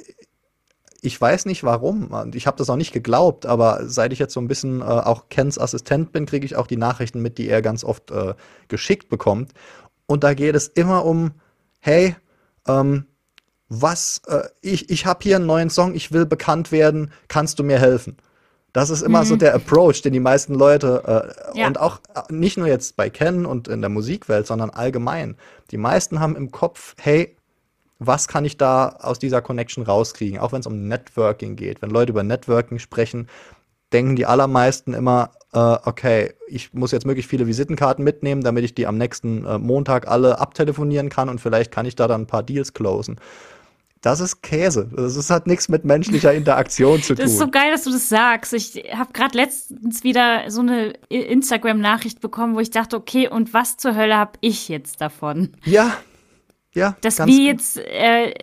ich 1.01 1.19
weiß 1.19 1.45
nicht 1.45 1.63
warum. 1.63 2.07
Und 2.07 2.35
ich 2.35 2.47
habe 2.47 2.57
das 2.57 2.69
auch 2.69 2.75
nicht 2.75 2.93
geglaubt, 2.93 3.45
aber 3.45 3.81
seit 3.87 4.13
ich 4.13 4.19
jetzt 4.19 4.33
so 4.33 4.39
ein 4.39 4.47
bisschen 4.47 4.81
äh, 4.81 4.85
auch 4.85 5.29
Kens 5.29 5.59
Assistent 5.59 6.11
bin, 6.11 6.25
kriege 6.25 6.45
ich 6.45 6.55
auch 6.55 6.67
die 6.67 6.77
Nachrichten 6.77 7.21
mit, 7.21 7.37
die 7.37 7.49
er 7.49 7.61
ganz 7.61 7.83
oft 7.83 8.11
äh, 8.11 8.35
geschickt 8.67 9.09
bekommt. 9.09 9.51
Und 10.05 10.23
da 10.23 10.33
geht 10.33 10.55
es 10.55 10.67
immer 10.67 11.05
um, 11.05 11.31
hey, 11.79 12.15
ähm, 12.67 13.05
was, 13.67 14.21
äh, 14.27 14.43
ich, 14.61 14.89
ich 14.89 15.05
habe 15.05 15.19
hier 15.23 15.37
einen 15.37 15.45
neuen 15.45 15.69
Song, 15.69 15.95
ich 15.95 16.11
will 16.11 16.25
bekannt 16.25 16.71
werden, 16.71 17.11
kannst 17.27 17.57
du 17.57 17.63
mir 17.63 17.79
helfen? 17.79 18.17
Das 18.73 18.89
ist 18.89 19.01
immer 19.01 19.21
mhm. 19.21 19.25
so 19.25 19.35
der 19.35 19.53
Approach, 19.53 20.01
den 20.01 20.13
die 20.13 20.19
meisten 20.19 20.53
Leute 20.53 21.33
äh, 21.53 21.59
ja. 21.59 21.67
und 21.67 21.79
auch 21.79 21.99
äh, 22.15 22.33
nicht 22.33 22.57
nur 22.57 22.67
jetzt 22.67 22.95
bei 22.95 23.09
Ken 23.09 23.45
und 23.45 23.67
in 23.67 23.81
der 23.81 23.89
Musikwelt, 23.89 24.47
sondern 24.47 24.69
allgemein. 24.69 25.35
Die 25.71 25.77
meisten 25.77 26.19
haben 26.19 26.35
im 26.35 26.51
Kopf, 26.51 26.95
hey, 26.99 27.35
was 27.99 28.27
kann 28.27 28.45
ich 28.45 28.57
da 28.57 28.97
aus 29.01 29.19
dieser 29.19 29.41
Connection 29.41 29.83
rauskriegen? 29.83 30.39
Auch 30.39 30.53
wenn 30.53 30.61
es 30.61 30.67
um 30.67 30.87
Networking 30.87 31.55
geht. 31.55 31.81
Wenn 31.81 31.91
Leute 31.91 32.11
über 32.11 32.23
Networking 32.23 32.79
sprechen, 32.79 33.27
denken 33.93 34.15
die 34.15 34.25
allermeisten 34.25 34.93
immer, 34.93 35.31
äh, 35.53 35.77
okay, 35.83 36.33
ich 36.47 36.73
muss 36.73 36.91
jetzt 36.91 37.05
möglichst 37.05 37.29
viele 37.29 37.47
Visitenkarten 37.47 38.03
mitnehmen, 38.03 38.41
damit 38.41 38.63
ich 38.63 38.73
die 38.73 38.87
am 38.87 38.97
nächsten 38.97 39.45
äh, 39.45 39.57
Montag 39.57 40.07
alle 40.07 40.39
abtelefonieren 40.39 41.09
kann 41.09 41.29
und 41.29 41.39
vielleicht 41.39 41.71
kann 41.71 41.85
ich 41.85 41.95
da 41.95 42.07
dann 42.07 42.21
ein 42.21 42.27
paar 42.27 42.43
Deals 42.43 42.73
closen. 42.73 43.19
Das 44.01 44.19
ist 44.19 44.41
Käse. 44.41 44.89
Das 44.95 45.29
hat 45.29 45.45
nichts 45.45 45.69
mit 45.69 45.85
menschlicher 45.85 46.33
Interaktion 46.33 47.03
zu 47.03 47.13
tun. 47.13 47.23
Das 47.23 47.33
ist 47.33 47.37
so 47.37 47.49
geil, 47.49 47.71
dass 47.71 47.83
du 47.83 47.91
das 47.91 48.09
sagst. 48.09 48.51
Ich 48.53 48.83
habe 48.95 49.13
gerade 49.13 49.37
letztens 49.37 50.03
wieder 50.03 50.49
so 50.49 50.61
eine 50.61 50.93
Instagram-Nachricht 51.09 52.19
bekommen, 52.19 52.55
wo 52.55 52.59
ich 52.59 52.71
dachte, 52.71 52.97
okay, 52.97 53.29
und 53.29 53.53
was 53.53 53.77
zur 53.77 53.95
Hölle 53.95 54.17
habe 54.17 54.33
ich 54.41 54.69
jetzt 54.69 55.01
davon? 55.01 55.51
Ja, 55.65 55.95
ja. 56.73 56.95
Dass 57.01 57.19
wir 57.19 57.43
jetzt 57.43 57.77
äh, 57.77 58.33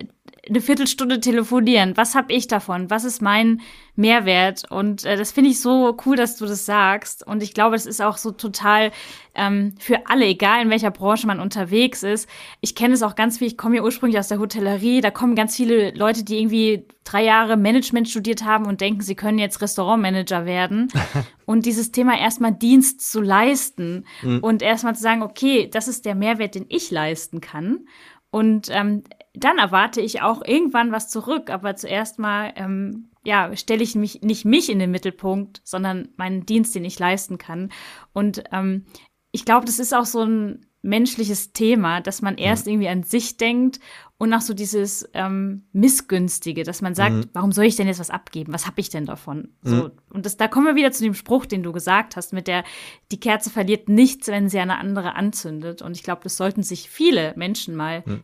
eine 0.48 0.60
Viertelstunde 0.60 1.20
telefonieren. 1.20 1.96
Was 1.96 2.14
habe 2.14 2.32
ich 2.32 2.46
davon? 2.46 2.90
Was 2.90 3.04
ist 3.04 3.22
mein 3.22 3.60
Mehrwert? 3.96 4.70
Und 4.70 5.04
äh, 5.04 5.16
das 5.16 5.32
finde 5.32 5.50
ich 5.50 5.60
so 5.60 5.96
cool, 6.06 6.16
dass 6.16 6.36
du 6.36 6.46
das 6.46 6.66
sagst. 6.66 7.26
Und 7.26 7.42
ich 7.42 7.54
glaube, 7.54 7.76
es 7.76 7.86
ist 7.86 8.00
auch 8.00 8.16
so 8.16 8.30
total 8.30 8.90
ähm, 9.34 9.74
für 9.78 10.06
alle, 10.06 10.26
egal 10.26 10.62
in 10.62 10.70
welcher 10.70 10.90
Branche 10.90 11.26
man 11.26 11.40
unterwegs 11.40 12.02
ist. 12.02 12.28
Ich 12.60 12.74
kenne 12.74 12.94
es 12.94 13.02
auch 13.02 13.14
ganz 13.14 13.38
viel. 13.38 13.46
Ich 13.46 13.56
komme 13.56 13.76
ja 13.76 13.82
ursprünglich 13.82 14.18
aus 14.18 14.28
der 14.28 14.38
Hotellerie. 14.38 15.00
Da 15.00 15.10
kommen 15.10 15.34
ganz 15.34 15.56
viele 15.56 15.92
Leute, 15.92 16.24
die 16.24 16.38
irgendwie 16.38 16.86
drei 17.04 17.24
Jahre 17.24 17.56
Management 17.56 18.08
studiert 18.08 18.44
haben 18.44 18.66
und 18.66 18.80
denken, 18.80 19.00
sie 19.00 19.14
können 19.14 19.38
jetzt 19.38 19.60
Restaurantmanager 19.62 20.46
werden. 20.46 20.88
und 21.46 21.66
dieses 21.66 21.92
Thema 21.92 22.18
erstmal 22.18 22.52
Dienst 22.52 23.10
zu 23.10 23.20
leisten 23.20 24.04
mhm. 24.22 24.40
und 24.40 24.62
erstmal 24.62 24.94
zu 24.94 25.02
sagen, 25.02 25.22
okay, 25.22 25.68
das 25.70 25.88
ist 25.88 26.04
der 26.04 26.14
Mehrwert, 26.14 26.54
den 26.54 26.66
ich 26.68 26.90
leisten 26.90 27.40
kann. 27.40 27.86
Und 28.30 28.68
ähm, 28.70 29.04
dann 29.44 29.58
erwarte 29.58 30.00
ich 30.00 30.22
auch 30.22 30.42
irgendwann 30.44 30.92
was 30.92 31.08
zurück. 31.08 31.50
Aber 31.50 31.76
zuerst 31.76 32.18
mal, 32.18 32.52
ähm, 32.56 33.10
ja, 33.24 33.54
stelle 33.56 33.82
ich 33.82 33.94
mich 33.94 34.22
nicht 34.22 34.44
mich 34.44 34.70
in 34.70 34.78
den 34.78 34.90
Mittelpunkt, 34.90 35.60
sondern 35.64 36.08
meinen 36.16 36.46
Dienst, 36.46 36.74
den 36.74 36.84
ich 36.84 36.98
leisten 36.98 37.38
kann. 37.38 37.70
Und 38.12 38.44
ähm, 38.52 38.84
ich 39.32 39.44
glaube, 39.44 39.66
das 39.66 39.78
ist 39.78 39.94
auch 39.94 40.06
so 40.06 40.22
ein 40.22 40.66
menschliches 40.80 41.52
Thema, 41.52 42.00
dass 42.00 42.22
man 42.22 42.36
erst 42.38 42.66
mhm. 42.66 42.72
irgendwie 42.72 42.88
an 42.88 43.02
sich 43.02 43.36
denkt 43.36 43.80
und 44.16 44.32
auch 44.32 44.40
so 44.40 44.54
dieses 44.54 45.08
ähm, 45.12 45.66
Missgünstige, 45.72 46.62
dass 46.62 46.82
man 46.82 46.94
sagt, 46.94 47.14
mhm. 47.14 47.30
warum 47.32 47.52
soll 47.52 47.64
ich 47.64 47.76
denn 47.76 47.88
jetzt 47.88 47.98
was 47.98 48.10
abgeben? 48.10 48.52
Was 48.52 48.66
habe 48.66 48.80
ich 48.80 48.88
denn 48.88 49.04
davon? 49.04 49.48
Mhm. 49.62 49.68
So, 49.68 49.90
und 50.10 50.24
das, 50.24 50.36
da 50.36 50.48
kommen 50.48 50.66
wir 50.66 50.76
wieder 50.76 50.92
zu 50.92 51.02
dem 51.02 51.14
Spruch, 51.14 51.46
den 51.46 51.62
du 51.62 51.72
gesagt 51.72 52.16
hast, 52.16 52.32
mit 52.32 52.46
der 52.46 52.64
die 53.10 53.20
Kerze 53.20 53.50
verliert 53.50 53.88
nichts, 53.88 54.28
wenn 54.28 54.48
sie 54.48 54.60
eine 54.60 54.78
andere 54.78 55.16
anzündet. 55.16 55.82
Und 55.82 55.96
ich 55.96 56.04
glaube, 56.04 56.22
das 56.22 56.36
sollten 56.36 56.62
sich 56.62 56.88
viele 56.88 57.34
Menschen 57.36 57.76
mal 57.76 58.02
mhm 58.06 58.22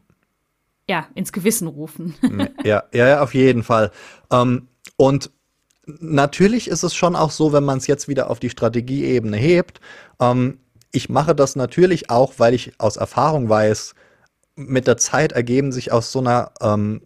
ja, 0.89 1.07
ins 1.15 1.33
Gewissen 1.33 1.69
rufen. 1.69 2.15
ja, 2.65 2.85
ja, 2.93 3.23
auf 3.23 3.35
jeden 3.35 3.63
Fall. 3.63 3.91
Ähm, 4.31 4.69
und 4.97 5.31
natürlich 5.87 6.69
ist 6.69 6.83
es 6.83 6.95
schon 6.95 7.17
auch 7.17 7.31
so, 7.31 7.53
wenn 7.53 7.65
man 7.65 7.79
es 7.79 7.87
jetzt 7.87 8.09
wieder 8.09 8.31
auf 8.31 8.41
die 8.41 8.51
Strategieebene 8.51 9.37
hebt. 9.37 9.81
Ähm, 10.21 10.59
ich 10.93 11.09
mache 11.09 11.35
das 11.35 11.57
natürlich 11.57 12.11
auch, 12.11 12.35
weil 12.39 12.55
ich 12.55 12.73
aus 12.79 12.97
Erfahrung 12.97 13.49
weiß, 13.49 13.95
mit 14.57 14.87
der 14.87 14.97
Zeit 14.97 15.33
ergeben 15.33 15.73
sich 15.73 15.91
aus 15.91 16.13
so 16.13 16.21
einer, 16.21 16.53
ähm, 16.61 17.03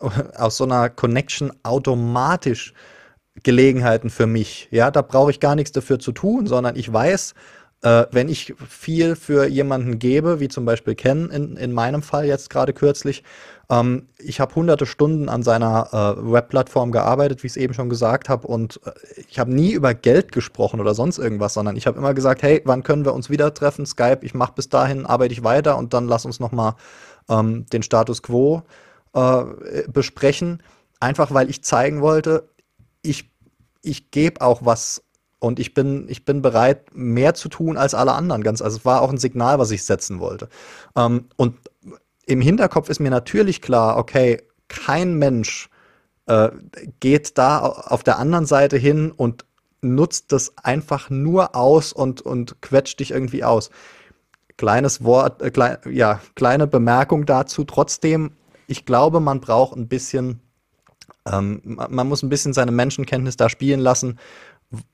aus 0.00 0.56
so 0.56 0.64
einer 0.64 0.90
Connection 0.90 1.52
automatisch 1.62 2.74
Gelegenheiten 3.42 4.10
für 4.10 4.26
mich. 4.26 4.68
Ja, 4.70 4.90
da 4.90 5.02
brauche 5.02 5.30
ich 5.30 5.40
gar 5.40 5.54
nichts 5.54 5.72
dafür 5.72 5.98
zu 5.98 6.12
tun, 6.12 6.46
sondern 6.46 6.76
ich 6.76 6.92
weiß, 6.92 7.34
äh, 7.82 8.06
wenn 8.12 8.28
ich 8.28 8.54
viel 8.68 9.16
für 9.16 9.46
jemanden 9.46 9.98
gebe, 9.98 10.40
wie 10.40 10.48
zum 10.48 10.64
Beispiel 10.64 10.94
Ken 10.94 11.30
in, 11.30 11.56
in 11.56 11.72
meinem 11.72 12.02
Fall 12.02 12.26
jetzt 12.26 12.48
gerade 12.48 12.72
kürzlich, 12.72 13.24
ähm, 13.70 14.06
ich 14.18 14.40
habe 14.40 14.54
hunderte 14.54 14.86
Stunden 14.86 15.28
an 15.28 15.42
seiner 15.42 15.88
äh, 15.92 16.32
Webplattform 16.32 16.92
gearbeitet, 16.92 17.42
wie 17.42 17.48
ich 17.48 17.54
es 17.54 17.56
eben 17.56 17.74
schon 17.74 17.88
gesagt 17.88 18.28
habe, 18.28 18.46
und 18.46 18.80
äh, 18.84 18.92
ich 19.28 19.38
habe 19.38 19.52
nie 19.52 19.72
über 19.72 19.94
Geld 19.94 20.30
gesprochen 20.30 20.80
oder 20.80 20.94
sonst 20.94 21.18
irgendwas, 21.18 21.54
sondern 21.54 21.76
ich 21.76 21.86
habe 21.86 21.98
immer 21.98 22.14
gesagt, 22.14 22.42
hey, 22.42 22.62
wann 22.64 22.82
können 22.84 23.04
wir 23.04 23.14
uns 23.14 23.30
wieder 23.30 23.52
treffen? 23.52 23.84
Skype, 23.84 24.20
ich 24.22 24.34
mache 24.34 24.52
bis 24.54 24.68
dahin, 24.68 25.04
arbeite 25.04 25.32
ich 25.32 25.42
weiter 25.42 25.76
und 25.76 25.92
dann 25.92 26.06
lass 26.06 26.24
uns 26.24 26.38
noch 26.38 26.52
mal 26.52 26.76
ähm, 27.28 27.66
den 27.72 27.82
Status 27.82 28.22
quo 28.22 28.62
äh, 29.14 29.42
besprechen. 29.88 30.62
Einfach 31.00 31.34
weil 31.34 31.50
ich 31.50 31.64
zeigen 31.64 32.00
wollte, 32.00 32.48
ich, 33.02 33.30
ich 33.82 34.12
gebe 34.12 34.40
auch 34.40 34.64
was 34.64 35.02
und 35.42 35.58
ich 35.58 35.74
bin, 35.74 36.06
ich 36.08 36.24
bin 36.24 36.40
bereit, 36.40 36.94
mehr 36.94 37.34
zu 37.34 37.48
tun 37.48 37.76
als 37.76 37.94
alle 37.94 38.12
anderen. 38.12 38.44
Ganz, 38.44 38.62
also 38.62 38.76
es 38.76 38.84
war 38.84 39.02
auch 39.02 39.10
ein 39.10 39.18
Signal, 39.18 39.58
was 39.58 39.72
ich 39.72 39.82
setzen 39.82 40.20
wollte. 40.20 40.48
Ähm, 40.96 41.26
und 41.36 41.56
im 42.26 42.40
Hinterkopf 42.40 42.88
ist 42.88 43.00
mir 43.00 43.10
natürlich 43.10 43.60
klar, 43.60 43.96
okay, 43.96 44.40
kein 44.68 45.18
Mensch 45.18 45.68
äh, 46.26 46.50
geht 47.00 47.38
da 47.38 47.58
auf 47.58 48.04
der 48.04 48.20
anderen 48.20 48.46
Seite 48.46 48.76
hin 48.76 49.10
und 49.10 49.44
nutzt 49.80 50.30
das 50.30 50.56
einfach 50.58 51.10
nur 51.10 51.56
aus 51.56 51.92
und, 51.92 52.20
und 52.22 52.62
quetscht 52.62 53.00
dich 53.00 53.10
irgendwie 53.10 53.42
aus. 53.42 53.70
Kleines 54.56 55.02
Wort, 55.02 55.42
äh, 55.42 55.50
klein, 55.50 55.78
ja, 55.90 56.20
kleine 56.36 56.68
Bemerkung 56.68 57.26
dazu. 57.26 57.64
Trotzdem, 57.64 58.36
ich 58.68 58.86
glaube, 58.86 59.18
man 59.18 59.40
braucht 59.40 59.76
ein 59.76 59.88
bisschen, 59.88 60.38
ähm, 61.26 61.60
man 61.64 62.06
muss 62.06 62.22
ein 62.22 62.28
bisschen 62.28 62.52
seine 62.52 62.70
Menschenkenntnis 62.70 63.36
da 63.36 63.48
spielen 63.48 63.80
lassen 63.80 64.20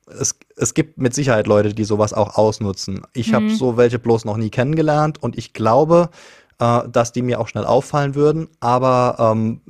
es, 0.06 0.38
es 0.56 0.74
gibt 0.74 0.98
mit 0.98 1.14
Sicherheit 1.14 1.46
Leute, 1.46 1.74
die 1.74 1.84
sowas 1.84 2.12
auch 2.12 2.36
ausnutzen. 2.36 3.02
Ich 3.12 3.30
mhm. 3.30 3.34
habe 3.34 3.50
so 3.50 3.76
welche 3.76 3.98
bloß 3.98 4.24
noch 4.24 4.36
nie 4.36 4.50
kennengelernt 4.50 5.22
und 5.22 5.38
ich 5.38 5.52
glaube, 5.52 6.10
äh, 6.58 6.88
dass 6.88 7.12
die 7.12 7.22
mir 7.22 7.40
auch 7.40 7.48
schnell 7.48 7.64
auffallen 7.64 8.14
würden, 8.14 8.48
aber 8.60 9.16
ähm, 9.18 9.60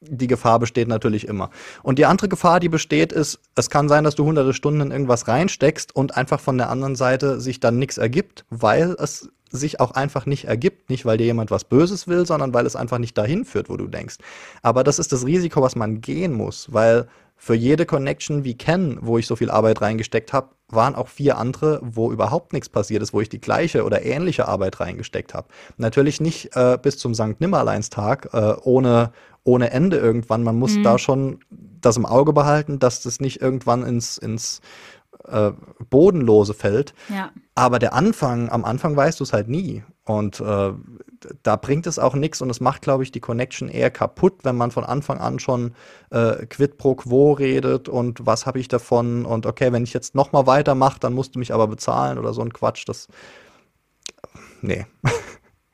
die 0.00 0.26
Gefahr 0.26 0.58
besteht 0.58 0.88
natürlich 0.88 1.26
immer. 1.26 1.50
Und 1.82 1.98
die 1.98 2.06
andere 2.06 2.28
Gefahr, 2.28 2.60
die 2.60 2.68
besteht, 2.68 3.12
ist, 3.12 3.40
es 3.54 3.70
kann 3.70 3.88
sein, 3.88 4.04
dass 4.04 4.14
du 4.14 4.24
hunderte 4.24 4.52
Stunden 4.52 4.80
in 4.80 4.90
irgendwas 4.90 5.26
reinsteckst 5.26 5.94
und 5.94 6.16
einfach 6.16 6.40
von 6.40 6.58
der 6.58 6.70
anderen 6.70 6.96
Seite 6.96 7.40
sich 7.40 7.60
dann 7.60 7.78
nichts 7.78 7.98
ergibt, 7.98 8.44
weil 8.50 8.96
es 8.98 9.30
sich 9.50 9.80
auch 9.80 9.92
einfach 9.92 10.26
nicht 10.26 10.44
ergibt. 10.44 10.90
Nicht, 10.90 11.06
weil 11.06 11.18
dir 11.18 11.24
jemand 11.24 11.50
was 11.50 11.64
Böses 11.64 12.08
will, 12.08 12.26
sondern 12.26 12.52
weil 12.52 12.66
es 12.66 12.76
einfach 12.76 12.98
nicht 12.98 13.16
dahin 13.16 13.44
führt, 13.44 13.68
wo 13.68 13.76
du 13.76 13.86
denkst. 13.86 14.16
Aber 14.62 14.84
das 14.84 14.98
ist 14.98 15.12
das 15.12 15.24
Risiko, 15.24 15.62
was 15.62 15.76
man 15.76 16.00
gehen 16.00 16.32
muss, 16.32 16.72
weil 16.72 17.08
für 17.36 17.54
jede 17.54 17.86
Connection 17.86 18.44
wie 18.44 18.56
Ken, 18.56 18.98
wo 19.02 19.18
ich 19.18 19.26
so 19.26 19.36
viel 19.36 19.50
Arbeit 19.50 19.82
reingesteckt 19.82 20.32
habe, 20.32 20.48
waren 20.68 20.94
auch 20.94 21.08
vier 21.08 21.38
andere, 21.38 21.80
wo 21.82 22.10
überhaupt 22.10 22.52
nichts 22.52 22.68
passiert 22.68 23.02
ist, 23.02 23.12
wo 23.12 23.20
ich 23.20 23.28
die 23.28 23.40
gleiche 23.40 23.84
oder 23.84 24.04
ähnliche 24.04 24.48
Arbeit 24.48 24.80
reingesteckt 24.80 25.34
habe. 25.34 25.48
Natürlich 25.76 26.20
nicht 26.20 26.56
äh, 26.56 26.78
bis 26.80 26.98
zum 26.98 27.14
St. 27.14 27.40
Nimmerleinstag 27.40 28.30
äh, 28.32 28.54
ohne, 28.62 29.12
ohne 29.44 29.70
Ende 29.70 29.98
irgendwann. 29.98 30.42
Man 30.42 30.56
muss 30.56 30.76
mhm. 30.76 30.82
da 30.82 30.98
schon 30.98 31.38
das 31.80 31.96
im 31.96 32.06
Auge 32.06 32.32
behalten, 32.32 32.78
dass 32.78 33.02
das 33.02 33.20
nicht 33.20 33.40
irgendwann 33.40 33.84
ins, 33.84 34.18
ins 34.18 34.60
äh, 35.28 35.52
Bodenlose 35.90 36.54
fällt. 36.54 36.94
Ja. 37.08 37.30
Aber 37.54 37.78
der 37.78 37.94
Anfang, 37.94 38.50
am 38.50 38.64
Anfang 38.64 38.96
weißt 38.96 39.20
du 39.20 39.24
es 39.24 39.32
halt 39.32 39.48
nie. 39.48 39.82
Und 40.04 40.40
äh, 40.40 40.72
da 41.42 41.56
bringt 41.56 41.86
es 41.86 41.98
auch 41.98 42.14
nichts 42.14 42.40
und 42.40 42.50
es 42.50 42.60
macht, 42.60 42.82
glaube 42.82 43.02
ich, 43.02 43.10
die 43.10 43.20
Connection 43.20 43.68
eher 43.68 43.90
kaputt, 43.90 44.44
wenn 44.44 44.56
man 44.56 44.70
von 44.70 44.84
Anfang 44.84 45.18
an 45.18 45.38
schon 45.38 45.74
äh, 46.10 46.46
quid 46.46 46.78
pro 46.78 46.94
quo 46.94 47.32
redet 47.32 47.88
und 47.88 48.24
was 48.24 48.46
habe 48.46 48.60
ich 48.60 48.68
davon 48.68 49.24
und 49.24 49.46
okay, 49.46 49.72
wenn 49.72 49.82
ich 49.82 49.92
jetzt 49.92 50.14
nochmal 50.14 50.46
weitermache, 50.46 51.00
dann 51.00 51.12
musst 51.12 51.34
du 51.34 51.40
mich 51.40 51.52
aber 51.52 51.66
bezahlen 51.66 52.18
oder 52.18 52.32
so 52.34 52.42
ein 52.42 52.52
Quatsch. 52.52 52.84
Das. 52.86 53.08
Nee. 54.62 54.86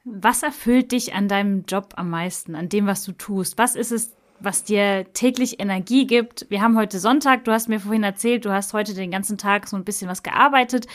Was 0.05 0.43
erfüllt 0.43 0.91
dich 0.91 1.15
an 1.15 1.29
deinem 1.29 1.65
Job 1.65 1.95
am 1.95 2.11
meisten, 2.11 2.57
an 2.57 2.69
dem, 2.69 2.89
was 2.89 3.05
du 3.05 3.13
tust? 3.13 3.57
Was 3.57 3.77
ist 3.77 3.93
es, 3.93 4.17
was 4.45 4.65
dir 4.65 5.07
täglich 5.13 5.61
Energie 5.61 6.07
gibt? 6.07 6.47
Wir 6.49 6.61
haben 6.61 6.77
heute 6.77 6.99
Sonntag, 6.99 7.45
du 7.45 7.53
hast 7.53 7.69
mir 7.69 7.81
vorhin 7.81 8.03
erzählt, 8.03 8.45
du 8.45 8.53
hast 8.53 8.73
heute 8.73 8.95
den 8.95 9.11
ganzen 9.11 9.39
Tag 9.39 9.69
so 9.69 9.77
ein 9.77 9.85
bisschen 9.85 10.09
was 10.09 10.23
gearbeitet. 10.23 10.87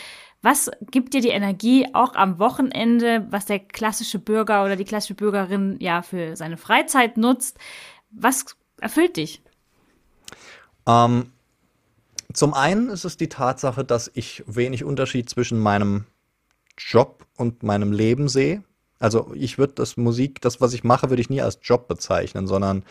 Was 0.42 0.70
gibt 0.92 1.14
dir 1.14 1.22
die 1.22 1.30
Energie 1.30 1.88
auch 1.94 2.16
am 2.16 2.40
Wochenende, 2.40 3.26
was 3.32 3.46
der 3.46 3.60
klassische 3.60 4.20
Bürger 4.20 4.64
oder 4.66 4.76
die 4.76 4.86
klassische 4.86 5.16
Bürgerin 5.16 5.78
ja 5.80 6.02
für 6.02 6.36
seine 6.36 6.58
Freizeit 6.58 7.18
nutzt? 7.18 7.58
Was 8.12 8.46
erfüllt 8.80 9.18
dich? 9.18 9.42
Ähm, 10.88 11.32
zum 12.34 12.54
einen 12.54 12.90
ist 12.90 13.06
es 13.06 13.18
die 13.18 13.30
Tatsache, 13.30 13.84
dass 13.84 14.12
ich 14.14 14.44
wenig 14.46 14.84
Unterschied 14.84 15.30
zwischen 15.30 15.60
meinem 15.60 16.06
Job 16.78 17.26
und 17.36 17.64
meinem 17.64 17.92
Leben 17.92 18.30
sehe. 18.30 18.64
Also 19.00 19.32
ich 19.34 19.58
würde 19.58 19.74
das 19.74 19.98
Musik, 19.98 20.42
das, 20.42 20.62
was 20.62 20.74
ich 20.74 20.84
mache, 20.84 21.10
würde 21.10 21.22
ich 21.22 21.30
nie 21.30 21.42
als 21.42 21.60
Job 21.62 21.88
bezeichnen, 21.88 22.48
sondern 22.48 22.84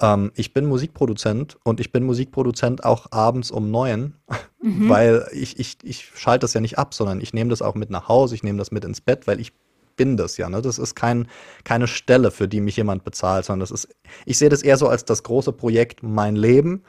ähm, 0.00 0.32
ich 0.34 0.52
bin 0.52 0.66
Musikproduzent 0.66 1.56
und 1.64 1.80
ich 1.80 1.92
bin 1.92 2.04
Musikproduzent 2.04 2.84
auch 2.84 3.12
abends 3.12 3.50
um 3.50 3.70
neun, 3.70 4.14
mhm. 4.62 4.88
weil 4.88 5.26
ich, 5.32 5.58
ich, 5.58 5.78
ich 5.82 6.12
schalte 6.14 6.44
das 6.44 6.54
ja 6.54 6.60
nicht 6.60 6.78
ab, 6.78 6.94
sondern 6.94 7.20
ich 7.20 7.32
nehme 7.32 7.50
das 7.50 7.62
auch 7.62 7.74
mit 7.74 7.90
nach 7.90 8.08
Hause, 8.08 8.34
ich 8.34 8.42
nehme 8.42 8.58
das 8.58 8.70
mit 8.70 8.84
ins 8.84 9.00
Bett, 9.00 9.26
weil 9.26 9.40
ich 9.40 9.52
bin 9.96 10.16
das 10.16 10.36
ja. 10.36 10.48
Ne? 10.48 10.60
Das 10.62 10.78
ist 10.78 10.94
kein, 10.94 11.28
keine 11.64 11.86
Stelle, 11.86 12.30
für 12.30 12.48
die 12.48 12.60
mich 12.60 12.76
jemand 12.76 13.04
bezahlt, 13.04 13.46
sondern 13.46 13.60
das 13.60 13.70
ist, 13.70 13.88
ich 14.26 14.38
sehe 14.38 14.50
das 14.50 14.62
eher 14.62 14.76
so 14.76 14.88
als 14.88 15.04
das 15.04 15.22
große 15.22 15.52
Projekt 15.52 16.02
mein 16.02 16.36
Leben. 16.36 16.84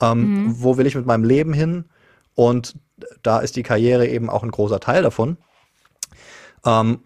Ähm, 0.00 0.44
mhm. 0.44 0.62
Wo 0.62 0.76
will 0.76 0.86
ich 0.86 0.94
mit 0.94 1.06
meinem 1.06 1.24
Leben 1.24 1.52
hin? 1.52 1.86
Und 2.34 2.76
da 3.22 3.40
ist 3.40 3.56
die 3.56 3.62
Karriere 3.62 4.06
eben 4.06 4.30
auch 4.30 4.42
ein 4.42 4.50
großer 4.50 4.80
Teil 4.80 5.02
davon. 5.02 5.36
Ähm, 6.64 7.00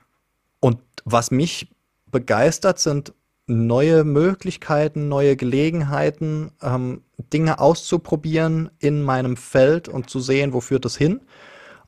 und 0.61 0.79
was 1.05 1.31
mich 1.31 1.75
begeistert, 2.11 2.79
sind 2.79 3.13
neue 3.47 4.05
Möglichkeiten, 4.05 5.09
neue 5.09 5.37
Gelegenheiten, 5.37 6.51
ähm, 6.63 7.03
Dinge 7.33 7.59
auszuprobieren 7.61 8.71
in 8.79 9.03
meinem 9.03 9.37
Feld 9.37 9.89
und 9.89 10.11
zu 10.11 10.21
sehen, 10.21 10.53
wo 10.53 10.61
führt 10.61 10.85
das 10.85 10.97
hin. 10.97 11.21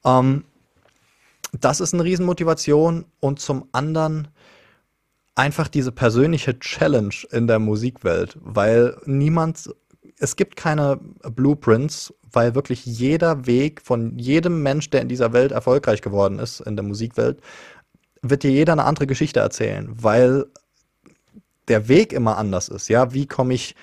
Ähm, 0.04 0.44
das 1.58 1.80
ist 1.80 1.94
eine 1.94 2.04
Riesenmotivation 2.04 3.06
und 3.20 3.40
zum 3.40 3.68
anderen 3.72 4.28
einfach 5.34 5.68
diese 5.68 5.92
persönliche 5.92 6.58
Challenge 6.58 7.14
in 7.30 7.46
der 7.46 7.58
Musikwelt, 7.58 8.36
weil 8.40 8.96
niemand, 9.06 9.70
es 10.18 10.36
gibt 10.36 10.56
keine 10.56 10.98
Blueprints, 11.22 12.12
weil 12.30 12.54
wirklich 12.54 12.84
jeder 12.84 13.46
Weg 13.46 13.80
von 13.80 14.18
jedem 14.18 14.62
Mensch, 14.62 14.90
der 14.90 15.00
in 15.00 15.08
dieser 15.08 15.32
Welt 15.32 15.52
erfolgreich 15.52 16.02
geworden 16.02 16.38
ist, 16.38 16.60
in 16.60 16.76
der 16.76 16.84
Musikwelt, 16.84 17.40
wird 18.20 18.42
dir 18.42 18.50
jeder 18.50 18.72
eine 18.72 18.84
andere 18.84 19.06
Geschichte 19.06 19.40
erzählen, 19.40 19.88
weil 19.90 20.46
der 21.68 21.88
Weg 21.88 22.12
immer 22.12 22.36
anders 22.38 22.68
ist. 22.68 22.88
Ja, 22.88 23.12
wie 23.12 23.26
komme 23.26 23.54
ich, 23.54 23.74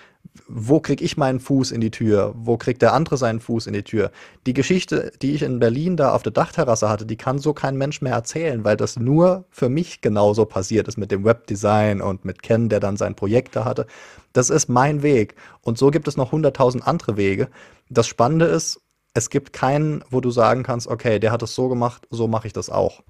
wo 0.47 0.79
kriege 0.79 1.03
ich 1.03 1.17
meinen 1.17 1.39
Fuß 1.39 1.71
in 1.71 1.81
die 1.81 1.91
Tür? 1.91 2.33
Wo 2.36 2.57
kriegt 2.57 2.81
der 2.81 2.93
andere 2.93 3.17
seinen 3.17 3.39
Fuß 3.39 3.67
in 3.67 3.73
die 3.73 3.83
Tür? 3.83 4.11
Die 4.45 4.53
Geschichte, 4.53 5.11
die 5.21 5.33
ich 5.33 5.43
in 5.43 5.59
Berlin 5.59 5.97
da 5.97 6.13
auf 6.13 6.23
der 6.23 6.31
Dachterrasse 6.31 6.89
hatte, 6.89 7.05
die 7.05 7.15
kann 7.15 7.39
so 7.39 7.53
kein 7.53 7.77
Mensch 7.77 8.01
mehr 8.01 8.13
erzählen, 8.13 8.63
weil 8.63 8.77
das 8.77 8.97
nur 8.97 9.45
für 9.49 9.69
mich 9.69 10.01
genauso 10.01 10.45
passiert 10.45 10.88
ist 10.88 10.97
mit 10.97 11.11
dem 11.11 11.23
Webdesign 11.23 12.01
und 12.01 12.25
mit 12.25 12.43
Ken, 12.43 12.69
der 12.69 12.79
dann 12.79 12.97
sein 12.97 13.15
Projekt 13.15 13.55
da 13.55 13.65
hatte. 13.65 13.86
Das 14.33 14.49
ist 14.49 14.67
mein 14.67 15.03
Weg. 15.03 15.36
Und 15.61 15.77
so 15.77 15.91
gibt 15.91 16.07
es 16.07 16.17
noch 16.17 16.31
hunderttausend 16.31 16.86
andere 16.88 17.17
Wege. 17.17 17.49
Das 17.89 18.07
Spannende 18.07 18.45
ist, 18.45 18.81
es 19.13 19.29
gibt 19.29 19.53
keinen, 19.53 20.03
wo 20.09 20.19
du 20.19 20.29
sagen 20.29 20.63
kannst, 20.63 20.88
okay, 20.88 21.19
der 21.19 21.31
hat 21.31 21.41
es 21.41 21.55
so 21.55 21.69
gemacht, 21.69 22.05
so 22.09 22.27
mache 22.27 22.47
ich 22.47 22.53
das 22.53 22.69
auch. 22.69 23.01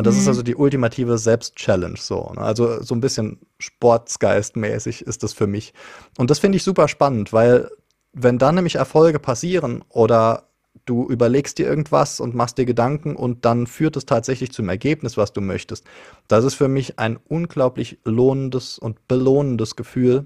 Und 0.00 0.06
das 0.06 0.14
mhm. 0.14 0.20
ist 0.22 0.28
also 0.28 0.42
die 0.42 0.54
ultimative 0.54 1.18
Selbstchallenge 1.18 1.98
so. 1.98 2.32
Ne? 2.34 2.40
Also 2.40 2.82
so 2.82 2.94
ein 2.94 3.02
bisschen 3.02 3.38
Sportsgeistmäßig 3.58 5.02
ist 5.02 5.22
das 5.22 5.34
für 5.34 5.46
mich. 5.46 5.74
Und 6.16 6.30
das 6.30 6.38
finde 6.38 6.56
ich 6.56 6.64
super 6.64 6.88
spannend, 6.88 7.34
weil 7.34 7.70
wenn 8.14 8.38
dann 8.38 8.54
nämlich 8.54 8.76
Erfolge 8.76 9.18
passieren 9.18 9.84
oder 9.90 10.44
du 10.86 11.06
überlegst 11.06 11.58
dir 11.58 11.66
irgendwas 11.66 12.18
und 12.18 12.34
machst 12.34 12.56
dir 12.56 12.64
Gedanken 12.64 13.14
und 13.14 13.44
dann 13.44 13.66
führt 13.66 13.94
es 13.94 14.06
tatsächlich 14.06 14.52
zum 14.52 14.70
Ergebnis, 14.70 15.18
was 15.18 15.34
du 15.34 15.42
möchtest. 15.42 15.84
Das 16.28 16.46
ist 16.46 16.54
für 16.54 16.68
mich 16.68 16.98
ein 16.98 17.18
unglaublich 17.28 17.98
lohnendes 18.06 18.78
und 18.78 19.06
belohnendes 19.06 19.76
Gefühl, 19.76 20.24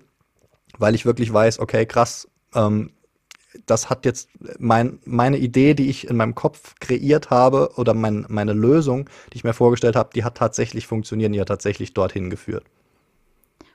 weil 0.78 0.94
ich 0.94 1.04
wirklich 1.04 1.32
weiß, 1.32 1.58
okay, 1.58 1.84
krass, 1.84 2.28
ähm, 2.54 2.92
das 3.66 3.90
hat 3.90 4.04
jetzt 4.04 4.28
mein, 4.58 4.98
meine 5.04 5.38
Idee, 5.38 5.74
die 5.74 5.88
ich 5.88 6.08
in 6.08 6.16
meinem 6.16 6.34
Kopf 6.34 6.74
kreiert 6.80 7.30
habe 7.30 7.72
oder 7.76 7.94
mein, 7.94 8.26
meine 8.28 8.52
Lösung, 8.52 9.08
die 9.32 9.38
ich 9.38 9.44
mir 9.44 9.54
vorgestellt 9.54 9.96
habe, 9.96 10.10
die 10.14 10.24
hat 10.24 10.36
tatsächlich 10.36 10.86
funktioniert, 10.86 11.34
die 11.34 11.40
hat 11.40 11.48
tatsächlich 11.48 11.94
dorthin 11.94 12.30
geführt. 12.30 12.64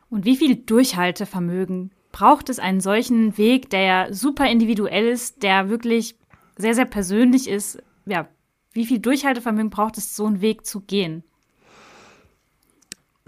Und 0.09 0.25
wie 0.25 0.37
viel 0.37 0.55
Durchhaltevermögen 0.55 1.91
braucht 2.11 2.49
es 2.49 2.59
einen 2.59 2.81
solchen 2.81 3.37
Weg, 3.37 3.69
der 3.69 3.81
ja 3.81 4.13
super 4.13 4.49
individuell 4.49 5.07
ist, 5.07 5.43
der 5.43 5.69
wirklich 5.69 6.15
sehr, 6.57 6.73
sehr 6.73 6.85
persönlich 6.85 7.47
ist? 7.47 7.81
Ja, 8.05 8.27
wie 8.73 8.85
viel 8.85 8.99
Durchhaltevermögen 8.99 9.69
braucht 9.69 9.97
es, 9.97 10.15
so 10.15 10.25
einen 10.25 10.41
Weg 10.41 10.65
zu 10.65 10.81
gehen? 10.81 11.23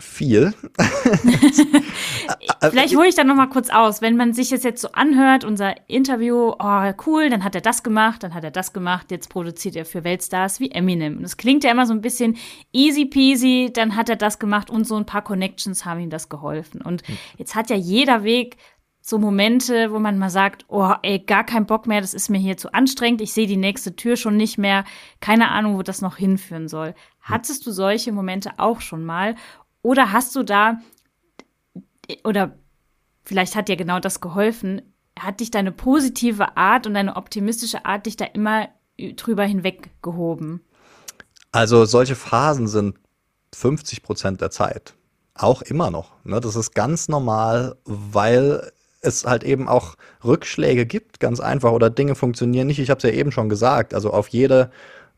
Viel. 0.02 0.54
Vielleicht 2.60 2.96
hole 2.96 3.08
ich 3.08 3.16
da 3.16 3.24
noch 3.24 3.36
mal 3.36 3.48
kurz 3.48 3.70
aus, 3.70 4.02
wenn 4.02 4.18
man 4.18 4.34
sich 4.34 4.50
das 4.50 4.64
jetzt 4.64 4.82
so 4.82 4.92
anhört, 4.92 5.44
unser 5.44 5.76
Interview, 5.90 6.54
oh 6.58 6.92
cool, 7.06 7.30
dann 7.30 7.44
hat 7.44 7.56
er 7.56 7.62
das 7.62 7.84
gemacht, 7.84 8.24
dann 8.24 8.34
hat 8.34 8.44
er 8.44 8.52
das 8.52 8.74
gemacht, 8.74 9.12
jetzt 9.12 9.30
produziert 9.30 9.76
er 9.76 9.86
für 9.86 10.04
Weltstars 10.04 10.60
wie 10.60 10.72
Eminem. 10.72 11.18
Und 11.18 11.24
es 11.24 11.38
klingt 11.38 11.64
ja 11.64 11.72
immer 11.72 11.86
so 11.86 11.94
ein 11.94 12.02
bisschen 12.02 12.38
easy 12.72 13.06
peasy, 13.06 13.72
dann 13.74 13.96
hat 13.96 14.10
er 14.10 14.16
das 14.16 14.40
gemacht 14.40 14.70
und 14.70 14.86
so 14.86 14.96
ein 14.96 15.06
paar 15.06 15.24
Connections 15.24 15.86
haben 15.86 16.02
ihm 16.02 16.10
das 16.10 16.30
geholfen. 16.30 16.82
Und 16.82 17.08
hm. 17.08 17.18
jetzt 17.38 17.56
hat 17.56 17.70
ja 17.70 17.76
jeder 17.76 18.24
Weg 18.24 18.58
so 19.02 19.18
Momente, 19.18 19.92
wo 19.92 20.00
man 20.00 20.20
mal 20.20 20.30
sagt, 20.30 20.66
oh, 20.68 20.94
ey, 21.02 21.20
gar 21.20 21.44
kein 21.44 21.66
Bock 21.66 21.88
mehr, 21.88 22.02
das 22.02 22.14
ist 22.14 22.30
mir 22.30 22.38
hier 22.38 22.58
zu 22.58 22.72
anstrengend, 22.72 23.22
ich 23.22 23.34
sehe 23.34 23.48
die 23.48 23.58
nächste 23.58 23.96
Tür 23.96 24.16
schon 24.16 24.38
nicht 24.38 24.60
mehr, 24.60 24.86
keine 25.20 25.50
Ahnung, 25.50 25.76
wo 25.76 25.82
das 25.82 26.02
noch 26.02 26.18
hinführen 26.18 26.68
soll. 26.68 26.90
Hm. 26.90 26.96
Hattest 27.22 27.66
du 27.66 27.72
solche 27.72 28.12
Momente 28.12 28.52
auch 28.58 28.82
schon 28.82 29.04
mal? 29.04 29.36
Oder 29.82 30.12
hast 30.12 30.36
du 30.36 30.44
da, 30.44 30.80
oder 32.24 32.58
vielleicht 33.24 33.56
hat 33.56 33.68
dir 33.68 33.78
genau 33.78 34.00
das 34.00 34.22
geholfen, 34.22 34.82
hat 35.20 35.40
dich 35.40 35.52
deine 35.52 35.72
positive 35.72 36.58
Art 36.58 36.88
und 36.88 36.94
deine 36.94 37.16
optimistische 37.16 37.86
Art 37.86 38.06
dich 38.06 38.18
da 38.18 38.26
immer 38.26 38.70
drüber 39.16 39.44
hinweg 39.44 39.92
gehoben? 40.02 40.62
Also 41.52 41.86
solche 41.86 42.16
Phasen 42.16 42.68
sind 42.68 42.98
50 43.54 44.04
Prozent 44.04 44.42
der 44.42 44.52
Zeit. 44.52 44.94
Auch 45.34 45.62
immer 45.62 45.92
noch. 45.92 46.14
Ne? 46.24 46.40
Das 46.40 46.56
ist 46.56 46.74
ganz 46.74 47.10
normal, 47.10 47.76
weil 47.86 48.72
es 49.02 49.26
halt 49.26 49.44
eben 49.44 49.68
auch 49.68 49.96
Rückschläge 50.24 50.86
gibt, 50.86 51.20
ganz 51.20 51.40
einfach, 51.40 51.72
oder 51.72 51.90
Dinge 51.90 52.16
funktionieren 52.16 52.68
nicht. 52.68 52.80
Ich 52.80 52.90
habe 52.90 53.00
es 53.00 53.04
ja 53.04 53.10
eben 53.10 53.32
schon 53.32 53.50
gesagt. 53.50 53.94
Also 53.94 54.12
auf 54.12 54.28
jede 54.28 54.72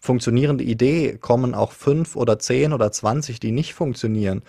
funktionierende 0.04 0.66
Idee 0.66 1.18
kommen 1.18 1.56
auch 1.56 1.72
fünf 1.72 2.18
oder 2.18 2.38
zehn 2.38 2.74
oder 2.74 2.92
zwanzig, 2.92 3.40
die 3.40 3.52
nicht 3.52 3.74
funktionieren. 3.74 4.42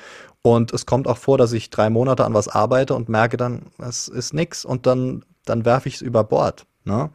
Und 0.43 0.73
es 0.73 0.85
kommt 0.85 1.07
auch 1.07 1.17
vor, 1.17 1.39
dass 1.39 1.53
ich 1.53 1.71
drei 1.71 1.91
Monate 1.91 2.25
an 2.25 2.35
was 2.35 2.49
arbeite 2.49 2.97
und 2.97 3.09
merke 3.09 3.37
dann, 3.37 3.67
es 3.79 4.09
ist 4.09 4.35
nix 4.35 4.65
und 4.65 4.85
dann, 4.85 5.25
dann 5.45 5.65
werfe 5.65 5.89
ich 5.89 5.95
es 5.95 6.01
über 6.01 6.25
Bord. 6.25 6.67
Ne? 6.83 7.11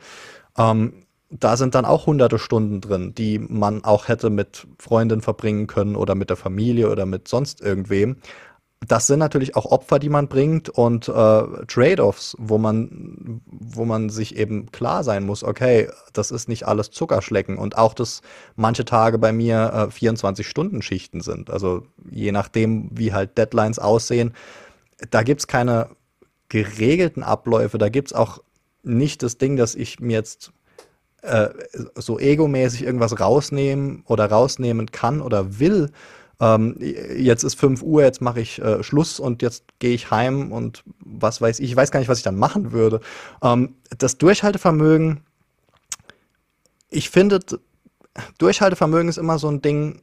Ähm, 0.57 1.05
da 1.29 1.57
sind 1.57 1.75
dann 1.75 1.83
auch 1.83 2.05
hunderte 2.05 2.39
Stunden 2.39 2.79
drin, 2.79 3.13
die 3.13 3.39
man 3.39 3.83
auch 3.83 4.07
hätte 4.07 4.29
mit 4.29 4.65
Freundin 4.79 5.19
verbringen 5.19 5.67
können 5.67 5.97
oder 5.97 6.15
mit 6.15 6.29
der 6.29 6.37
Familie 6.37 6.89
oder 6.89 7.05
mit 7.05 7.27
sonst 7.27 7.59
irgendwem 7.59 8.15
das 8.88 9.07
sind 9.07 9.19
natürlich 9.19 9.55
auch 9.55 9.65
Opfer, 9.65 9.99
die 9.99 10.09
man 10.09 10.30
bringt 10.30 10.69
und 10.69 11.09
äh, 11.09 11.11
Trade-offs, 11.11 12.36
wo 12.39 12.57
man, 12.57 13.41
wo 13.45 13.84
man 13.84 14.09
sich 14.09 14.38
eben 14.38 14.71
klar 14.71 15.03
sein 15.03 15.25
muss, 15.25 15.43
okay, 15.43 15.89
das 16.13 16.32
ist 16.32 16.47
nicht 16.47 16.65
alles 16.65 16.89
Zuckerschlecken 16.89 17.57
und 17.57 17.77
auch, 17.77 17.93
dass 17.93 18.21
manche 18.55 18.86
Tage 18.86 19.17
bei 19.17 19.34
mir 19.34 19.89
äh, 19.91 19.93
24-Stunden-Schichten 19.93 21.19
sind. 21.19 21.49
Also 21.49 21.84
je 22.09 22.32
nachdem, 22.32 22.89
wie 22.93 23.11
halt 23.11 23.38
Deadlines 23.38 23.80
aussehen, 23.80 24.34
da 25.11 25.23
gibt's 25.23 25.47
keine 25.47 25.89
geregelten 26.47 27.21
Abläufe, 27.21 27.77
da 27.77 27.89
gibt's 27.89 28.13
auch 28.13 28.39
nicht 28.84 29.23
das 29.23 29.38
Ding, 29.38 29.57
dass 29.57 29.75
ich 29.75 29.99
mir 29.99 30.13
jetzt 30.13 30.53
äh, 31.21 31.49
so 31.95 32.17
egomäßig 32.17 32.84
irgendwas 32.84 33.19
rausnehmen 33.19 34.03
oder 34.07 34.27
rausnehmen 34.32 34.89
kann 34.91 35.21
oder 35.21 35.59
will, 35.59 35.91
ähm, 36.39 36.75
jetzt 36.79 37.43
ist 37.43 37.59
5 37.59 37.81
Uhr, 37.81 38.03
jetzt 38.03 38.21
mache 38.21 38.39
ich 38.39 38.59
äh, 38.59 38.81
Schluss 38.83 39.19
und 39.19 39.41
jetzt 39.41 39.65
gehe 39.79 39.93
ich 39.93 40.09
heim 40.09 40.51
und 40.51 40.83
was 40.99 41.41
weiß 41.41 41.59
ich, 41.59 41.71
ich 41.71 41.75
weiß 41.75 41.91
gar 41.91 41.99
nicht, 41.99 42.09
was 42.09 42.19
ich 42.19 42.23
dann 42.23 42.37
machen 42.37 42.71
würde. 42.71 43.01
Ähm, 43.43 43.75
das 43.97 44.17
Durchhaltevermögen, 44.17 45.21
ich 46.89 47.09
finde, 47.09 47.39
Durchhaltevermögen 48.37 49.09
ist 49.09 49.17
immer 49.17 49.37
so 49.37 49.49
ein 49.49 49.61
Ding, 49.61 50.01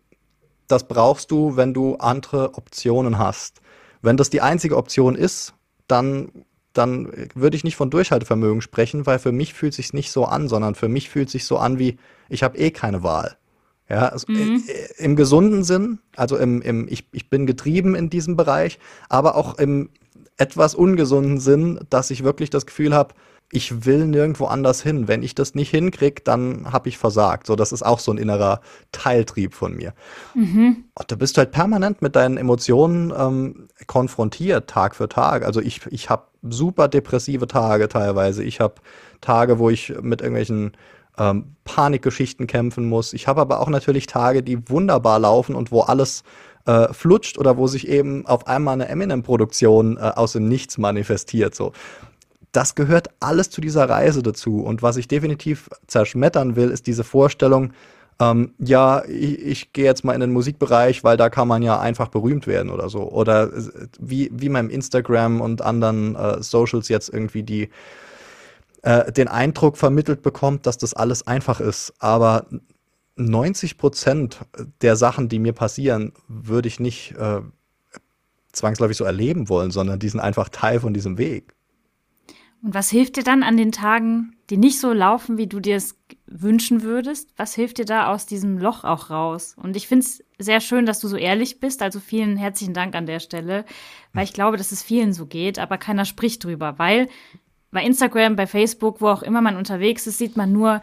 das 0.68 0.88
brauchst 0.88 1.30
du, 1.30 1.56
wenn 1.56 1.72
du 1.72 1.96
andere 1.96 2.54
Optionen 2.54 3.18
hast. 3.18 3.60
Wenn 4.02 4.16
das 4.16 4.30
die 4.30 4.40
einzige 4.40 4.76
Option 4.76 5.14
ist, 5.14 5.54
dann, 5.88 6.30
dann 6.72 7.10
würde 7.34 7.56
ich 7.56 7.64
nicht 7.64 7.76
von 7.76 7.90
Durchhaltevermögen 7.90 8.60
sprechen, 8.60 9.06
weil 9.06 9.18
für 9.18 9.32
mich 9.32 9.54
fühlt 9.54 9.72
es 9.72 9.76
sich 9.76 9.92
nicht 9.94 10.10
so 10.10 10.24
an, 10.26 10.48
sondern 10.48 10.74
für 10.74 10.88
mich 10.88 11.08
fühlt 11.08 11.28
es 11.28 11.32
sich 11.32 11.46
so 11.46 11.56
an 11.56 11.78
wie, 11.78 11.98
ich 12.28 12.42
habe 12.42 12.58
eh 12.58 12.70
keine 12.70 13.02
Wahl. 13.02 13.36
Ja, 13.88 14.08
also 14.08 14.26
mhm. 14.28 14.64
Äh, 14.66 15.02
im 15.02 15.16
gesunden 15.16 15.62
Sinn, 15.64 15.98
also 16.16 16.36
im, 16.36 16.60
im 16.62 16.88
ich, 16.88 17.06
ich 17.12 17.30
bin 17.30 17.46
getrieben 17.46 17.94
in 17.94 18.10
diesem 18.10 18.36
Bereich, 18.36 18.78
aber 19.08 19.36
auch 19.36 19.58
im 19.58 19.90
etwas 20.36 20.74
ungesunden 20.74 21.38
Sinn, 21.38 21.80
dass 21.88 22.10
ich 22.10 22.24
wirklich 22.24 22.50
das 22.50 22.66
Gefühl 22.66 22.94
habe, 22.94 23.14
ich 23.52 23.86
will 23.86 24.06
nirgendwo 24.06 24.46
anders 24.46 24.82
hin. 24.82 25.06
Wenn 25.06 25.22
ich 25.22 25.34
das 25.34 25.54
nicht 25.54 25.70
hinkriege, 25.70 26.22
dann 26.24 26.72
habe 26.72 26.88
ich 26.88 26.98
versagt. 26.98 27.46
So, 27.46 27.54
das 27.54 27.70
ist 27.70 27.84
auch 27.84 28.00
so 28.00 28.12
ein 28.12 28.18
innerer 28.18 28.60
Teiltrieb 28.90 29.54
von 29.54 29.74
mir. 29.74 29.94
Mhm. 30.34 30.84
Und 30.94 31.12
da 31.12 31.16
bist 31.16 31.36
du 31.36 31.38
halt 31.38 31.52
permanent 31.52 32.02
mit 32.02 32.16
deinen 32.16 32.38
Emotionen 32.38 33.12
ähm, 33.16 33.68
konfrontiert, 33.86 34.68
Tag 34.68 34.96
für 34.96 35.08
Tag. 35.08 35.44
Also 35.44 35.60
ich, 35.60 35.86
ich 35.90 36.10
habe 36.10 36.24
super 36.42 36.88
depressive 36.88 37.46
Tage 37.46 37.88
teilweise. 37.88 38.42
Ich 38.42 38.60
habe 38.60 38.74
Tage, 39.20 39.60
wo 39.60 39.70
ich 39.70 39.94
mit 40.02 40.22
irgendwelchen 40.22 40.72
ähm, 41.18 41.56
Panikgeschichten 41.64 42.46
kämpfen 42.46 42.88
muss. 42.88 43.12
Ich 43.12 43.26
habe 43.26 43.40
aber 43.40 43.60
auch 43.60 43.68
natürlich 43.68 44.06
Tage, 44.06 44.42
die 44.42 44.68
wunderbar 44.68 45.18
laufen 45.18 45.54
und 45.54 45.72
wo 45.72 45.80
alles 45.80 46.22
äh, 46.66 46.92
flutscht 46.92 47.38
oder 47.38 47.56
wo 47.56 47.66
sich 47.66 47.88
eben 47.88 48.26
auf 48.26 48.46
einmal 48.46 48.74
eine 48.74 48.88
Eminem-Produktion 48.88 49.96
äh, 49.96 50.00
aus 50.00 50.32
dem 50.32 50.48
Nichts 50.48 50.78
manifestiert. 50.78 51.54
So. 51.54 51.72
Das 52.52 52.74
gehört 52.74 53.10
alles 53.20 53.50
zu 53.50 53.60
dieser 53.60 53.88
Reise 53.88 54.22
dazu. 54.22 54.60
Und 54.60 54.82
was 54.82 54.96
ich 54.96 55.08
definitiv 55.08 55.68
zerschmettern 55.86 56.56
will, 56.56 56.70
ist 56.70 56.86
diese 56.86 57.04
Vorstellung, 57.04 57.72
ähm, 58.18 58.54
ja, 58.58 59.04
ich, 59.04 59.38
ich 59.40 59.72
gehe 59.72 59.84
jetzt 59.84 60.04
mal 60.04 60.14
in 60.14 60.20
den 60.20 60.32
Musikbereich, 60.32 61.04
weil 61.04 61.16
da 61.16 61.28
kann 61.28 61.48
man 61.48 61.62
ja 61.62 61.78
einfach 61.78 62.08
berühmt 62.08 62.46
werden 62.46 62.70
oder 62.70 62.88
so. 62.88 63.10
Oder 63.10 63.52
äh, 63.52 63.62
wie, 64.00 64.30
wie 64.32 64.48
meinem 64.48 64.70
Instagram 64.70 65.40
und 65.40 65.60
anderen 65.62 66.16
äh, 66.16 66.42
Socials 66.42 66.88
jetzt 66.88 67.10
irgendwie 67.10 67.42
die 67.42 67.68
äh, 68.86 69.10
den 69.10 69.26
Eindruck 69.26 69.76
vermittelt 69.76 70.22
bekommt, 70.22 70.64
dass 70.64 70.78
das 70.78 70.94
alles 70.94 71.26
einfach 71.26 71.58
ist. 71.58 71.92
Aber 71.98 72.46
90 73.16 73.78
Prozent 73.78 74.38
der 74.80 74.94
Sachen, 74.94 75.28
die 75.28 75.40
mir 75.40 75.52
passieren, 75.52 76.12
würde 76.28 76.68
ich 76.68 76.78
nicht 76.78 77.12
äh, 77.18 77.40
zwangsläufig 78.52 78.96
so 78.96 79.02
erleben 79.02 79.48
wollen, 79.48 79.72
sondern 79.72 79.98
die 79.98 80.08
sind 80.08 80.20
einfach 80.20 80.50
Teil 80.50 80.78
von 80.78 80.94
diesem 80.94 81.18
Weg. 81.18 81.52
Und 82.62 82.74
was 82.74 82.88
hilft 82.88 83.16
dir 83.16 83.24
dann 83.24 83.42
an 83.42 83.56
den 83.56 83.72
Tagen, 83.72 84.36
die 84.50 84.56
nicht 84.56 84.78
so 84.78 84.92
laufen, 84.92 85.36
wie 85.36 85.48
du 85.48 85.58
dir 85.58 85.76
es 85.76 85.98
wünschen 86.26 86.82
würdest? 86.82 87.30
Was 87.36 87.56
hilft 87.56 87.78
dir 87.78 87.86
da 87.86 88.12
aus 88.12 88.26
diesem 88.26 88.56
Loch 88.56 88.84
auch 88.84 89.10
raus? 89.10 89.56
Und 89.60 89.74
ich 89.74 89.88
finde 89.88 90.06
es 90.06 90.22
sehr 90.38 90.60
schön, 90.60 90.86
dass 90.86 91.00
du 91.00 91.08
so 91.08 91.16
ehrlich 91.16 91.58
bist. 91.58 91.82
Also 91.82 91.98
vielen 91.98 92.36
herzlichen 92.36 92.72
Dank 92.72 92.94
an 92.94 93.06
der 93.06 93.18
Stelle, 93.18 93.64
weil 94.12 94.24
ich 94.24 94.32
glaube, 94.32 94.56
dass 94.56 94.70
es 94.70 94.84
vielen 94.84 95.12
so 95.12 95.26
geht, 95.26 95.58
aber 95.58 95.76
keiner 95.76 96.04
spricht 96.04 96.44
drüber, 96.44 96.78
weil 96.78 97.08
bei 97.76 97.84
Instagram, 97.84 98.36
bei 98.36 98.46
Facebook, 98.46 99.00
wo 99.02 99.08
auch 99.08 99.22
immer 99.22 99.42
man 99.42 99.56
unterwegs 99.56 100.06
ist, 100.06 100.16
sieht 100.16 100.36
man 100.36 100.50
nur 100.50 100.80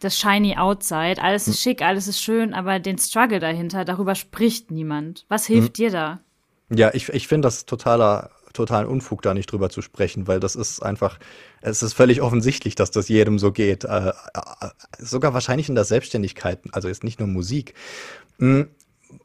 das 0.00 0.18
shiny 0.18 0.56
outside. 0.56 1.22
Alles 1.22 1.46
ist 1.46 1.56
hm. 1.56 1.62
schick, 1.62 1.82
alles 1.82 2.08
ist 2.08 2.20
schön, 2.20 2.52
aber 2.52 2.80
den 2.80 2.98
Struggle 2.98 3.38
dahinter, 3.38 3.84
darüber 3.84 4.16
spricht 4.16 4.72
niemand. 4.72 5.24
Was 5.28 5.46
hilft 5.46 5.68
hm. 5.68 5.72
dir 5.74 5.90
da? 5.90 6.20
Ja, 6.68 6.92
ich, 6.92 7.08
ich 7.10 7.28
finde 7.28 7.46
das 7.46 7.64
totaler 7.64 8.30
totalen 8.52 8.88
Unfug, 8.88 9.22
da 9.22 9.34
nicht 9.34 9.52
drüber 9.52 9.70
zu 9.70 9.82
sprechen, 9.82 10.26
weil 10.26 10.40
das 10.40 10.56
ist 10.56 10.82
einfach, 10.82 11.18
es 11.60 11.82
ist 11.82 11.92
völlig 11.92 12.22
offensichtlich, 12.22 12.74
dass 12.74 12.90
das 12.90 13.08
jedem 13.08 13.38
so 13.38 13.52
geht. 13.52 13.84
Äh, 13.84 14.08
äh, 14.08 14.12
sogar 14.98 15.34
wahrscheinlich 15.34 15.68
in 15.68 15.74
der 15.74 15.84
Selbstständigkeit, 15.84 16.60
also 16.72 16.88
jetzt 16.88 17.04
nicht 17.04 17.20
nur 17.20 17.28
Musik. 17.28 17.74
Hm, 18.38 18.68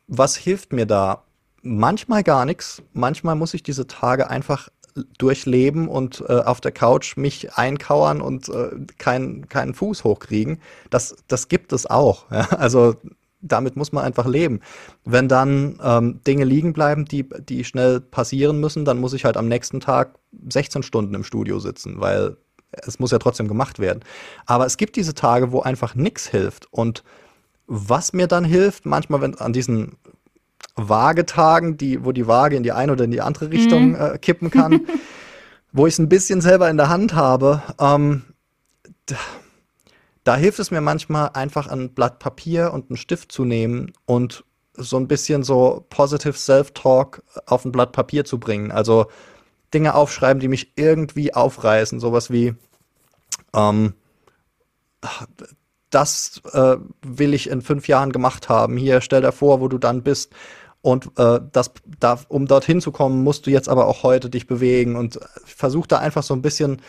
was 0.07 0.35
hilft 0.35 0.73
mir 0.73 0.85
da? 0.85 1.23
Manchmal 1.63 2.23
gar 2.23 2.45
nichts. 2.45 2.83
Manchmal 2.93 3.35
muss 3.35 3.53
ich 3.53 3.63
diese 3.63 3.87
Tage 3.87 4.29
einfach 4.29 4.69
durchleben 5.17 5.87
und 5.87 6.23
äh, 6.27 6.33
auf 6.33 6.61
der 6.61 6.71
Couch 6.71 7.17
mich 7.17 7.53
einkauern 7.53 8.21
und 8.21 8.49
äh, 8.49 8.71
keinen 8.97 9.49
keinen 9.49 9.73
Fuß 9.73 10.03
hochkriegen. 10.03 10.59
Das, 10.89 11.15
das 11.27 11.47
gibt 11.47 11.73
es 11.73 11.89
auch. 11.89 12.25
Ja? 12.31 12.47
Also 12.51 12.95
damit 13.41 13.75
muss 13.75 13.91
man 13.91 14.03
einfach 14.03 14.27
leben. 14.27 14.61
Wenn 15.03 15.27
dann 15.27 15.79
ähm, 15.83 16.21
Dinge 16.25 16.45
liegen 16.45 16.73
bleiben, 16.73 17.05
die, 17.05 17.27
die 17.27 17.63
schnell 17.63 17.99
passieren 17.99 18.59
müssen, 18.59 18.85
dann 18.85 18.99
muss 18.99 19.13
ich 19.13 19.25
halt 19.25 19.37
am 19.37 19.47
nächsten 19.47 19.79
Tag 19.79 20.15
16 20.49 20.83
Stunden 20.83 21.13
im 21.15 21.23
Studio 21.23 21.59
sitzen, 21.59 21.99
weil 21.99 22.37
es 22.71 22.99
muss 22.99 23.11
ja 23.11 23.19
trotzdem 23.19 23.47
gemacht 23.47 23.79
werden. 23.79 24.01
Aber 24.45 24.65
es 24.65 24.77
gibt 24.77 24.95
diese 24.95 25.13
Tage, 25.13 25.51
wo 25.51 25.61
einfach 25.61 25.95
nichts 25.95 26.27
hilft. 26.27 26.71
Und 26.71 27.03
was 27.67 28.13
mir 28.13 28.27
dann 28.27 28.45
hilft, 28.45 28.85
manchmal 28.85 29.21
wenn 29.21 29.35
an 29.35 29.53
diesen 29.53 29.97
Waagetagen, 30.75 31.77
die, 31.77 32.03
wo 32.05 32.11
die 32.11 32.27
Waage 32.27 32.55
in 32.55 32.63
die 32.63 32.71
eine 32.71 32.93
oder 32.93 33.05
in 33.05 33.11
die 33.11 33.21
andere 33.21 33.51
Richtung 33.51 33.89
mhm. 33.89 33.95
äh, 33.95 34.17
kippen 34.17 34.49
kann, 34.49 34.87
wo 35.71 35.87
ich 35.87 35.93
es 35.93 35.99
ein 35.99 36.09
bisschen 36.09 36.41
selber 36.41 36.69
in 36.69 36.77
der 36.77 36.89
Hand 36.89 37.13
habe, 37.13 37.61
ähm, 37.79 38.23
da, 39.05 39.15
da, 40.23 40.35
hilft 40.35 40.59
es 40.59 40.71
mir 40.71 40.81
manchmal 40.81 41.31
einfach 41.33 41.67
ein 41.67 41.93
Blatt 41.93 42.19
Papier 42.19 42.71
und 42.73 42.89
einen 42.89 42.97
Stift 42.97 43.31
zu 43.31 43.45
nehmen 43.45 43.93
und 44.05 44.43
so 44.73 44.97
ein 44.97 45.07
bisschen 45.07 45.43
so 45.43 45.85
positive 45.89 46.33
Self-Talk 46.33 47.23
auf 47.45 47.65
ein 47.65 47.71
Blatt 47.71 47.91
Papier 47.91 48.25
zu 48.25 48.39
bringen. 48.39 48.71
Also 48.71 49.07
Dinge 49.73 49.95
aufschreiben, 49.95 50.39
die 50.39 50.47
mich 50.47 50.73
irgendwie 50.75 51.33
aufreißen. 51.33 51.99
Sowas 51.99 52.31
wie, 52.31 52.55
ähm, 53.53 53.93
das 55.89 56.41
äh, 56.53 56.77
will 57.01 57.33
ich 57.33 57.49
in 57.49 57.61
fünf 57.61 57.87
Jahren 57.87 58.11
gemacht 58.11 58.49
haben. 58.49 58.77
Hier, 58.77 59.01
stell 59.01 59.21
dir 59.21 59.31
vor, 59.31 59.59
wo 59.59 59.67
du 59.67 59.77
dann 59.77 60.03
bist. 60.03 60.33
Und 60.81 61.11
äh, 61.17 61.39
das, 61.51 61.71
da, 61.99 62.19
um 62.27 62.47
dorthin 62.47 62.81
zu 62.81 62.91
kommen, 62.91 63.23
musst 63.23 63.45
du 63.45 63.51
jetzt 63.51 63.69
aber 63.69 63.87
auch 63.87 64.03
heute 64.03 64.29
dich 64.29 64.47
bewegen 64.47 64.95
und 64.95 65.19
versuch 65.45 65.85
da 65.85 65.99
einfach 65.99 66.23
so 66.23 66.33
ein 66.33 66.41
bisschen 66.41 66.81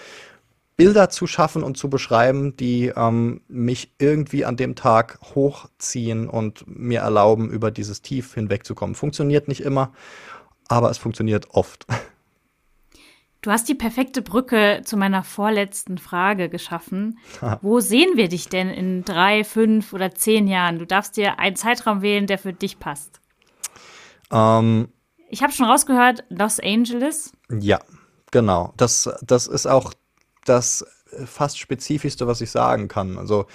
Bilder 0.77 1.11
zu 1.11 1.27
schaffen 1.27 1.63
und 1.63 1.77
zu 1.77 1.91
beschreiben, 1.91 2.57
die 2.57 2.93
ähm, 2.97 3.43
mich 3.49 3.93
irgendwie 3.99 4.45
an 4.45 4.57
dem 4.57 4.75
Tag 4.75 5.19
hochziehen 5.35 6.29
und 6.29 6.65
mir 6.67 7.01
erlauben, 7.01 7.51
über 7.51 7.71
dieses 7.71 8.03
Tief 8.03 8.35
hinwegzukommen. 8.35 8.95
Funktioniert 8.95 9.49
nicht 9.49 9.61
immer, 9.61 9.93
aber 10.69 10.91
es 10.91 10.99
funktioniert 10.99 11.49
oft. 11.51 11.87
Du 13.43 13.51
hast 13.51 13.69
die 13.69 13.75
perfekte 13.75 14.23
Brücke 14.23 14.83
zu 14.85 14.97
meiner 14.97 15.25
vorletzten 15.25 15.99
Frage 15.99 16.49
geschaffen. 16.49 17.19
Wo 17.61 17.81
sehen 17.81 18.17
wir 18.17 18.29
dich 18.29 18.49
denn 18.49 18.71
in 18.71 19.05
drei, 19.05 19.45
fünf 19.45 19.93
oder 19.93 20.15
zehn 20.15 20.47
Jahren? 20.47 20.79
Du 20.79 20.87
darfst 20.87 21.17
dir 21.17 21.39
einen 21.39 21.57
Zeitraum 21.57 22.03
wählen, 22.03 22.27
der 22.27 22.39
für 22.39 22.53
dich 22.53 22.79
passt. 22.79 23.22
Ähm, 24.33 24.89
ich 25.29 25.43
habe 25.43 25.53
schon 25.53 25.67
rausgehört, 25.67 26.25
Los 26.29 26.61
Angeles. 26.61 27.33
Ja, 27.51 27.79
genau. 28.31 28.73
Das, 28.77 29.11
das 29.23 29.47
ist 29.47 29.67
auch 29.67 29.93
das 30.45 30.85
fast 31.25 31.59
spezifischste, 31.59 32.27
was 32.27 32.41
ich 32.41 32.51
sagen 32.51 32.89
kann. 32.89 33.19
Also 33.19 33.47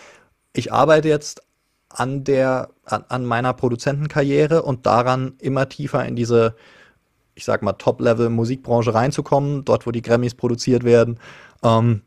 ich 0.53 0.71
arbeite 0.71 1.09
jetzt 1.09 1.41
an 1.89 2.23
der, 2.23 2.69
an, 2.85 3.05
an 3.09 3.25
meiner 3.25 3.53
Produzentenkarriere 3.53 4.61
und 4.63 4.85
daran 4.85 5.35
immer 5.39 5.69
tiefer 5.69 6.05
in 6.05 6.15
diese 6.15 6.55
ich 7.37 7.45
sag 7.45 7.61
mal, 7.61 7.73
Top-Level-Musikbranche 7.73 8.95
reinzukommen, 8.95 9.63
dort, 9.63 9.85
wo 9.85 9.91
die 9.91 10.01
Grammys 10.01 10.33
produziert 10.33 10.83
werden. 10.83 11.19
Ähm, 11.63 12.01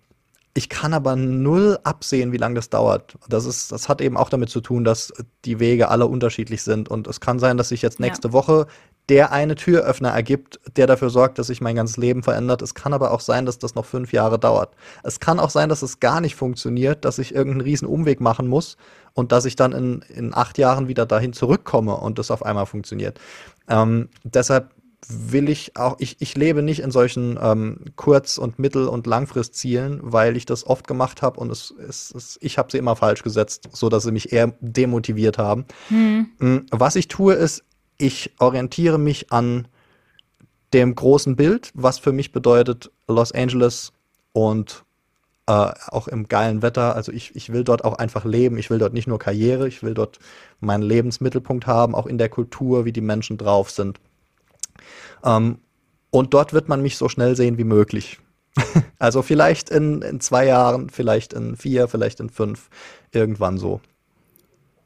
ich 0.60 0.68
kann 0.68 0.92
aber 0.92 1.16
null 1.16 1.78
absehen, 1.84 2.32
wie 2.32 2.36
lange 2.36 2.56
das 2.56 2.68
dauert. 2.68 3.16
Das, 3.30 3.46
ist, 3.46 3.72
das 3.72 3.88
hat 3.88 4.02
eben 4.02 4.18
auch 4.18 4.28
damit 4.28 4.50
zu 4.50 4.60
tun, 4.60 4.84
dass 4.84 5.10
die 5.46 5.58
Wege 5.58 5.88
alle 5.88 6.06
unterschiedlich 6.06 6.62
sind. 6.62 6.90
Und 6.90 7.06
es 7.06 7.18
kann 7.18 7.38
sein, 7.38 7.56
dass 7.56 7.70
sich 7.70 7.80
jetzt 7.80 7.98
nächste 7.98 8.28
ja. 8.28 8.32
Woche 8.34 8.66
der 9.08 9.32
eine 9.32 9.54
Türöffner 9.54 10.10
ergibt, 10.10 10.60
der 10.76 10.86
dafür 10.86 11.08
sorgt, 11.08 11.38
dass 11.38 11.46
sich 11.46 11.62
mein 11.62 11.76
ganzes 11.76 11.96
Leben 11.96 12.22
verändert. 12.22 12.60
Es 12.60 12.74
kann 12.74 12.92
aber 12.92 13.10
auch 13.10 13.20
sein, 13.20 13.46
dass 13.46 13.58
das 13.58 13.74
noch 13.74 13.86
fünf 13.86 14.12
Jahre 14.12 14.38
dauert. 14.38 14.74
Es 15.02 15.18
kann 15.18 15.40
auch 15.40 15.48
sein, 15.48 15.70
dass 15.70 15.80
es 15.80 15.98
gar 15.98 16.20
nicht 16.20 16.36
funktioniert, 16.36 17.06
dass 17.06 17.18
ich 17.18 17.34
irgendeinen 17.34 17.62
riesen 17.62 17.88
Umweg 17.88 18.20
machen 18.20 18.46
muss 18.46 18.76
und 19.14 19.32
dass 19.32 19.46
ich 19.46 19.56
dann 19.56 19.72
in, 19.72 20.04
in 20.14 20.34
acht 20.34 20.58
Jahren 20.58 20.88
wieder 20.88 21.06
dahin 21.06 21.32
zurückkomme 21.32 21.96
und 21.96 22.18
das 22.18 22.30
auf 22.30 22.44
einmal 22.44 22.66
funktioniert. 22.66 23.18
Ähm, 23.66 24.10
deshalb 24.24 24.74
will 25.08 25.48
ich 25.48 25.76
auch, 25.76 25.96
ich, 25.98 26.16
ich 26.20 26.36
lebe 26.36 26.62
nicht 26.62 26.80
in 26.80 26.90
solchen 26.90 27.38
ähm, 27.40 27.84
Kurz- 27.96 28.38
und 28.38 28.58
Mittel- 28.58 28.88
und 28.88 29.06
Langfristzielen, 29.06 30.00
weil 30.02 30.36
ich 30.36 30.46
das 30.46 30.66
oft 30.66 30.86
gemacht 30.86 31.22
habe 31.22 31.40
und 31.40 31.50
es, 31.50 31.74
es, 31.88 32.12
es 32.14 32.38
ich 32.40 32.58
habe 32.58 32.70
sie 32.70 32.78
immer 32.78 32.96
falsch 32.96 33.22
gesetzt, 33.22 33.68
so 33.72 33.88
dass 33.88 34.04
sie 34.04 34.12
mich 34.12 34.32
eher 34.32 34.54
demotiviert 34.60 35.38
haben. 35.38 35.64
Hm. 35.88 36.66
Was 36.70 36.96
ich 36.96 37.08
tue, 37.08 37.34
ist, 37.34 37.64
ich 37.98 38.34
orientiere 38.38 38.98
mich 38.98 39.32
an 39.32 39.68
dem 40.72 40.94
großen 40.94 41.36
Bild, 41.36 41.70
was 41.74 41.98
für 41.98 42.12
mich 42.12 42.32
bedeutet 42.32 42.90
Los 43.08 43.32
Angeles 43.32 43.92
und 44.32 44.84
äh, 45.46 45.72
auch 45.88 46.06
im 46.06 46.28
geilen 46.28 46.62
Wetter. 46.62 46.94
Also 46.94 47.10
ich, 47.10 47.34
ich 47.34 47.52
will 47.52 47.64
dort 47.64 47.84
auch 47.84 47.94
einfach 47.94 48.24
leben. 48.24 48.56
Ich 48.56 48.70
will 48.70 48.78
dort 48.78 48.94
nicht 48.94 49.08
nur 49.08 49.18
Karriere, 49.18 49.66
ich 49.66 49.82
will 49.82 49.94
dort 49.94 50.18
meinen 50.60 50.82
Lebensmittelpunkt 50.82 51.66
haben, 51.66 51.94
auch 51.94 52.06
in 52.06 52.18
der 52.18 52.28
Kultur, 52.28 52.84
wie 52.84 52.92
die 52.92 53.00
Menschen 53.00 53.36
drauf 53.36 53.70
sind. 53.70 53.98
Ähm, 55.24 55.58
und 56.10 56.34
dort 56.34 56.52
wird 56.52 56.68
man 56.68 56.82
mich 56.82 56.96
so 56.96 57.08
schnell 57.08 57.36
sehen 57.36 57.58
wie 57.58 57.64
möglich. 57.64 58.18
also 58.98 59.22
vielleicht 59.22 59.70
in, 59.70 60.02
in 60.02 60.20
zwei 60.20 60.46
Jahren, 60.46 60.90
vielleicht 60.90 61.32
in 61.32 61.56
vier, 61.56 61.88
vielleicht 61.88 62.20
in 62.20 62.30
fünf, 62.30 62.68
irgendwann 63.12 63.58
so. 63.58 63.80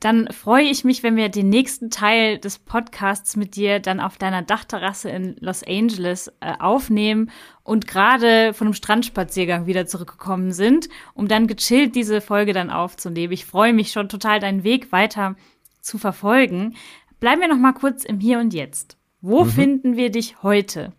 Dann 0.05 0.29
freue 0.33 0.65
ich 0.65 0.85
mich, 0.85 1.03
wenn 1.03 1.17
wir 1.17 1.31
den 1.31 1.49
nächsten 1.49 1.89
Teil 1.89 2.39
des 2.39 2.59
Podcasts 2.59 3.37
mit 3.37 3.57
dir 3.57 3.81
dann 3.81 4.01
auf 4.01 4.19
deiner 4.19 4.43
Dachterrasse 4.43 5.09
in 5.09 5.35
Los 5.41 5.63
Angeles 5.67 6.31
äh, 6.41 6.53
aufnehmen 6.59 7.31
und 7.63 7.87
gerade 7.87 8.53
von 8.53 8.67
einem 8.67 8.75
Strandspaziergang 8.75 9.65
wieder 9.65 9.87
zurückgekommen 9.87 10.53
sind, 10.53 10.91
um 11.15 11.27
dann 11.27 11.47
gechillt 11.47 11.95
diese 11.95 12.21
Folge 12.21 12.53
dann 12.53 12.69
aufzunehmen. 12.69 13.33
Ich 13.33 13.47
freue 13.47 13.73
mich 13.73 13.93
schon 13.93 14.11
total, 14.11 14.41
deinen 14.41 14.63
Weg 14.63 14.93
weiter 14.93 15.37
zu 15.81 15.97
verfolgen. 15.97 16.75
Bleiben 17.19 17.41
wir 17.41 17.49
noch 17.49 17.57
mal 17.57 17.73
kurz 17.73 18.05
im 18.05 18.21
Hier 18.21 18.41
und 18.41 18.53
Jetzt. 18.53 18.99
Wo 19.27 19.45
mhm. 19.45 19.49
finden 19.49 19.97
wir 19.97 20.11
dich 20.11 20.43
heute? 20.43 20.93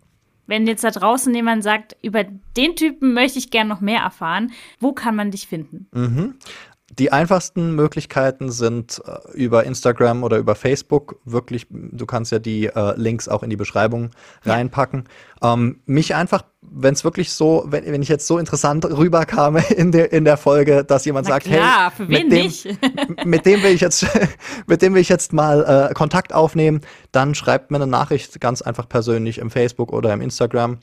Wenn 0.48 0.66
jetzt 0.66 0.82
da 0.82 0.90
draußen 0.90 1.32
jemand 1.32 1.62
sagt, 1.62 1.96
über 2.02 2.24
den 2.24 2.74
Typen 2.74 3.14
möchte 3.14 3.38
ich 3.38 3.52
gerne 3.52 3.68
noch 3.68 3.80
mehr 3.80 4.00
erfahren, 4.00 4.50
wo 4.80 4.92
kann 4.92 5.14
man 5.14 5.30
dich 5.30 5.46
finden? 5.46 5.86
Mhm. 5.92 6.34
Die 6.98 7.12
einfachsten 7.12 7.74
Möglichkeiten 7.74 8.50
sind 8.50 9.02
äh, 9.06 9.36
über 9.36 9.64
Instagram 9.64 10.22
oder 10.22 10.38
über 10.38 10.54
Facebook. 10.54 11.20
Wirklich, 11.24 11.66
du 11.70 12.06
kannst 12.06 12.32
ja 12.32 12.38
die 12.38 12.66
äh, 12.66 12.94
Links 12.96 13.28
auch 13.28 13.42
in 13.42 13.50
die 13.50 13.56
Beschreibung 13.56 14.10
ja. 14.44 14.54
reinpacken. 14.54 15.04
Ähm, 15.42 15.80
mich 15.84 16.14
einfach, 16.14 16.44
wenn 16.62 16.94
es 16.94 17.04
wirklich 17.04 17.32
so, 17.32 17.64
wenn, 17.66 17.84
wenn 17.84 18.00
ich 18.00 18.08
jetzt 18.08 18.26
so 18.26 18.38
interessant 18.38 18.86
rüberkam 18.86 19.56
in 19.76 19.92
der, 19.92 20.10
in 20.10 20.24
der 20.24 20.38
Folge, 20.38 20.84
dass 20.84 21.04
jemand 21.04 21.26
Na 21.26 21.34
sagt, 21.34 21.46
klar, 21.46 21.92
hey, 21.94 22.06
mit 22.06 22.32
dem, 22.32 22.50
mit 23.30 23.44
dem 23.44 23.62
will 23.62 23.72
ich 23.72 23.82
jetzt, 23.82 24.06
mit 24.66 24.80
dem 24.80 24.94
will 24.94 25.02
ich 25.02 25.10
jetzt 25.10 25.34
mal 25.34 25.90
äh, 25.90 25.94
Kontakt 25.94 26.32
aufnehmen, 26.32 26.80
dann 27.12 27.34
schreibt 27.34 27.70
mir 27.70 27.76
eine 27.76 27.86
Nachricht 27.86 28.40
ganz 28.40 28.62
einfach 28.62 28.88
persönlich 28.88 29.36
im 29.36 29.50
Facebook 29.50 29.92
oder 29.92 30.14
im 30.14 30.22
Instagram 30.22 30.78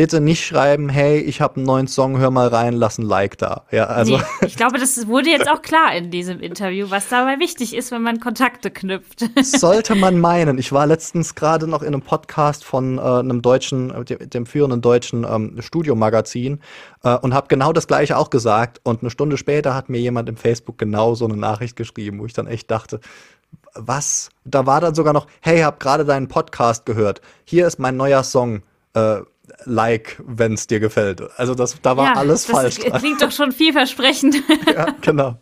bitte 0.00 0.22
nicht 0.22 0.46
schreiben, 0.46 0.88
hey, 0.88 1.18
ich 1.18 1.42
habe 1.42 1.56
einen 1.56 1.66
neuen 1.66 1.86
Song, 1.86 2.16
hör 2.16 2.30
mal 2.30 2.48
rein, 2.48 2.72
lass 2.72 2.96
ein 2.96 3.02
Like 3.02 3.36
da. 3.36 3.66
Ja, 3.70 3.84
also. 3.84 4.16
Nee, 4.16 4.22
ich 4.46 4.56
glaube, 4.56 4.78
das 4.78 5.06
wurde 5.08 5.28
jetzt 5.28 5.46
auch 5.46 5.60
klar 5.60 5.94
in 5.94 6.10
diesem 6.10 6.40
Interview, 6.40 6.86
was 6.88 7.10
dabei 7.10 7.38
wichtig 7.38 7.76
ist, 7.76 7.92
wenn 7.92 8.00
man 8.00 8.18
Kontakte 8.18 8.70
knüpft. 8.70 9.28
Sollte 9.42 9.94
man 9.96 10.18
meinen. 10.18 10.56
Ich 10.56 10.72
war 10.72 10.86
letztens 10.86 11.34
gerade 11.34 11.66
noch 11.66 11.82
in 11.82 11.88
einem 11.88 12.00
Podcast 12.00 12.64
von 12.64 12.96
äh, 12.96 13.02
einem 13.02 13.42
deutschen, 13.42 13.90
äh, 13.90 14.02
dem, 14.06 14.30
dem, 14.30 14.46
führenden 14.46 14.80
deutschen 14.80 15.24
ähm, 15.24 15.60
Studiomagazin 15.60 16.60
äh, 17.04 17.18
und 17.18 17.34
habe 17.34 17.48
genau 17.48 17.74
das 17.74 17.86
gleiche 17.86 18.16
auch 18.16 18.30
gesagt. 18.30 18.80
Und 18.82 19.02
eine 19.02 19.10
Stunde 19.10 19.36
später 19.36 19.74
hat 19.74 19.90
mir 19.90 20.00
jemand 20.00 20.30
im 20.30 20.38
Facebook 20.38 20.78
genau 20.78 21.14
so 21.14 21.26
eine 21.26 21.36
Nachricht 21.36 21.76
geschrieben, 21.76 22.20
wo 22.20 22.24
ich 22.24 22.32
dann 22.32 22.46
echt 22.46 22.70
dachte, 22.70 23.00
was? 23.74 24.30
Da 24.46 24.64
war 24.64 24.80
dann 24.80 24.94
sogar 24.94 25.12
noch, 25.12 25.26
hey, 25.42 25.60
hab 25.60 25.78
gerade 25.78 26.06
deinen 26.06 26.28
Podcast 26.28 26.86
gehört. 26.86 27.20
Hier 27.44 27.66
ist 27.66 27.78
mein 27.78 27.98
neuer 27.98 28.22
Song. 28.22 28.62
Äh, 28.94 29.20
like, 29.64 30.20
wenn 30.26 30.54
es 30.54 30.66
dir 30.66 30.80
gefällt. 30.80 31.22
Also 31.36 31.54
das, 31.54 31.76
da 31.82 31.96
war 31.96 32.06
ja, 32.06 32.12
alles 32.14 32.46
das 32.46 32.56
falsch. 32.56 32.78
Das 32.78 33.00
klingt 33.00 33.22
doch 33.22 33.32
schon 33.32 33.52
vielversprechend. 33.52 34.36
ja, 34.66 34.86
genau. 35.00 35.36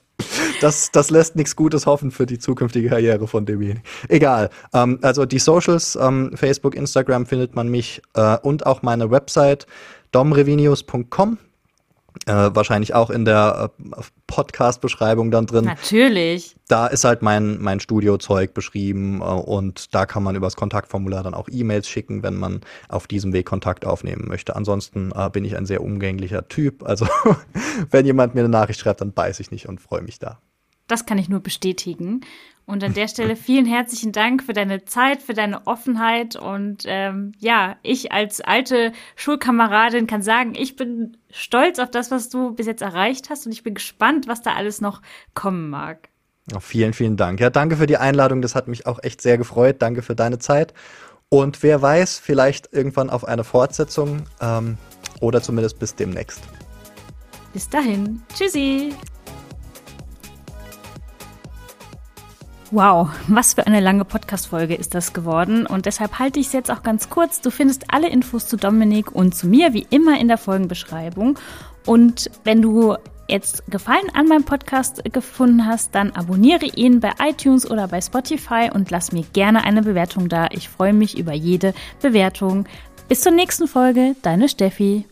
Das, 0.60 0.90
das 0.90 1.10
lässt 1.10 1.36
nichts 1.36 1.54
Gutes 1.54 1.86
hoffen 1.86 2.10
für 2.10 2.26
die 2.26 2.38
zukünftige 2.38 2.88
Karriere 2.88 3.28
von 3.28 3.46
demjenigen. 3.46 3.82
Egal. 4.08 4.50
Ähm, 4.74 4.98
also 5.02 5.24
die 5.24 5.38
Socials, 5.38 5.96
ähm, 6.00 6.32
Facebook, 6.34 6.74
Instagram 6.74 7.26
findet 7.26 7.54
man 7.54 7.68
mich 7.68 8.02
äh, 8.14 8.36
und 8.38 8.66
auch 8.66 8.82
meine 8.82 9.10
Website 9.10 9.66
domrevinius.com 10.10 11.38
äh, 12.28 12.54
wahrscheinlich 12.54 12.94
auch 12.94 13.10
in 13.10 13.24
der 13.24 13.70
äh, 13.80 13.84
Podcast-Beschreibung 14.26 15.30
dann 15.30 15.46
drin. 15.46 15.64
Natürlich. 15.64 16.56
Da 16.68 16.86
ist 16.86 17.04
halt 17.04 17.22
mein, 17.22 17.60
mein 17.60 17.80
Studiozeug 17.80 18.54
beschrieben 18.54 19.20
äh, 19.20 19.24
und 19.24 19.94
da 19.94 20.06
kann 20.06 20.22
man 20.22 20.36
übers 20.36 20.54
Kontaktformular 20.54 21.22
dann 21.22 21.34
auch 21.34 21.48
E-Mails 21.50 21.88
schicken, 21.88 22.22
wenn 22.22 22.36
man 22.36 22.60
auf 22.88 23.06
diesem 23.06 23.32
Weg 23.32 23.46
Kontakt 23.46 23.86
aufnehmen 23.86 24.26
möchte. 24.28 24.54
Ansonsten 24.54 25.10
äh, 25.14 25.30
bin 25.30 25.44
ich 25.44 25.56
ein 25.56 25.66
sehr 25.66 25.82
umgänglicher 25.82 26.48
Typ. 26.48 26.84
Also 26.84 27.06
wenn 27.90 28.04
jemand 28.04 28.34
mir 28.34 28.40
eine 28.40 28.50
Nachricht 28.50 28.80
schreibt, 28.80 29.00
dann 29.00 29.12
beiß 29.12 29.40
ich 29.40 29.50
nicht 29.50 29.68
und 29.68 29.80
freue 29.80 30.02
mich 30.02 30.18
da. 30.18 30.38
Das 30.88 31.06
kann 31.06 31.18
ich 31.18 31.28
nur 31.28 31.40
bestätigen. 31.40 32.22
Und 32.68 32.84
an 32.84 32.92
der 32.92 33.08
Stelle 33.08 33.34
vielen 33.34 33.64
herzlichen 33.64 34.12
Dank 34.12 34.42
für 34.42 34.52
deine 34.52 34.84
Zeit, 34.84 35.22
für 35.22 35.32
deine 35.32 35.66
Offenheit. 35.66 36.36
Und 36.36 36.82
ähm, 36.84 37.32
ja, 37.38 37.76
ich 37.82 38.12
als 38.12 38.42
alte 38.42 38.92
Schulkameradin 39.16 40.06
kann 40.06 40.20
sagen, 40.20 40.54
ich 40.54 40.76
bin 40.76 41.16
stolz 41.30 41.78
auf 41.78 41.90
das, 41.90 42.10
was 42.10 42.28
du 42.28 42.52
bis 42.52 42.66
jetzt 42.66 42.82
erreicht 42.82 43.30
hast. 43.30 43.46
Und 43.46 43.52
ich 43.52 43.62
bin 43.62 43.72
gespannt, 43.72 44.28
was 44.28 44.42
da 44.42 44.52
alles 44.52 44.82
noch 44.82 45.00
kommen 45.32 45.70
mag. 45.70 46.10
Oh, 46.54 46.60
vielen, 46.60 46.92
vielen 46.92 47.16
Dank. 47.16 47.40
Ja, 47.40 47.48
danke 47.48 47.76
für 47.76 47.86
die 47.86 47.96
Einladung. 47.96 48.42
Das 48.42 48.54
hat 48.54 48.68
mich 48.68 48.86
auch 48.86 49.02
echt 49.02 49.22
sehr 49.22 49.38
gefreut. 49.38 49.76
Danke 49.78 50.02
für 50.02 50.14
deine 50.14 50.38
Zeit. 50.38 50.74
Und 51.30 51.62
wer 51.62 51.80
weiß, 51.80 52.18
vielleicht 52.18 52.72
irgendwann 52.72 53.08
auf 53.08 53.26
eine 53.26 53.44
Fortsetzung 53.44 54.24
ähm, 54.42 54.76
oder 55.20 55.42
zumindest 55.42 55.78
bis 55.78 55.94
demnächst. 55.94 56.42
Bis 57.54 57.68
dahin. 57.68 58.22
Tschüssi. 58.34 58.92
Wow, 62.70 63.08
was 63.28 63.54
für 63.54 63.66
eine 63.66 63.80
lange 63.80 64.04
Podcast-Folge 64.04 64.74
ist 64.74 64.94
das 64.94 65.14
geworden 65.14 65.64
und 65.64 65.86
deshalb 65.86 66.18
halte 66.18 66.38
ich 66.38 66.48
es 66.48 66.52
jetzt 66.52 66.70
auch 66.70 66.82
ganz 66.82 67.08
kurz. 67.08 67.40
Du 67.40 67.50
findest 67.50 67.94
alle 67.94 68.10
Infos 68.10 68.46
zu 68.46 68.58
Dominik 68.58 69.10
und 69.10 69.34
zu 69.34 69.46
mir 69.46 69.72
wie 69.72 69.86
immer 69.88 70.20
in 70.20 70.28
der 70.28 70.36
Folgenbeschreibung. 70.36 71.38
Und 71.86 72.30
wenn 72.44 72.60
du 72.60 72.96
jetzt 73.26 73.64
Gefallen 73.70 74.10
an 74.12 74.28
meinem 74.28 74.44
Podcast 74.44 75.02
gefunden 75.10 75.64
hast, 75.64 75.94
dann 75.94 76.12
abonniere 76.12 76.66
ihn 76.66 77.00
bei 77.00 77.12
iTunes 77.26 77.70
oder 77.70 77.88
bei 77.88 78.02
Spotify 78.02 78.70
und 78.70 78.90
lass 78.90 79.12
mir 79.12 79.24
gerne 79.32 79.64
eine 79.64 79.80
Bewertung 79.80 80.28
da. 80.28 80.48
Ich 80.50 80.68
freue 80.68 80.92
mich 80.92 81.18
über 81.18 81.32
jede 81.32 81.72
Bewertung. 82.02 82.66
Bis 83.08 83.22
zur 83.22 83.32
nächsten 83.32 83.66
Folge, 83.66 84.14
deine 84.20 84.46
Steffi. 84.46 85.06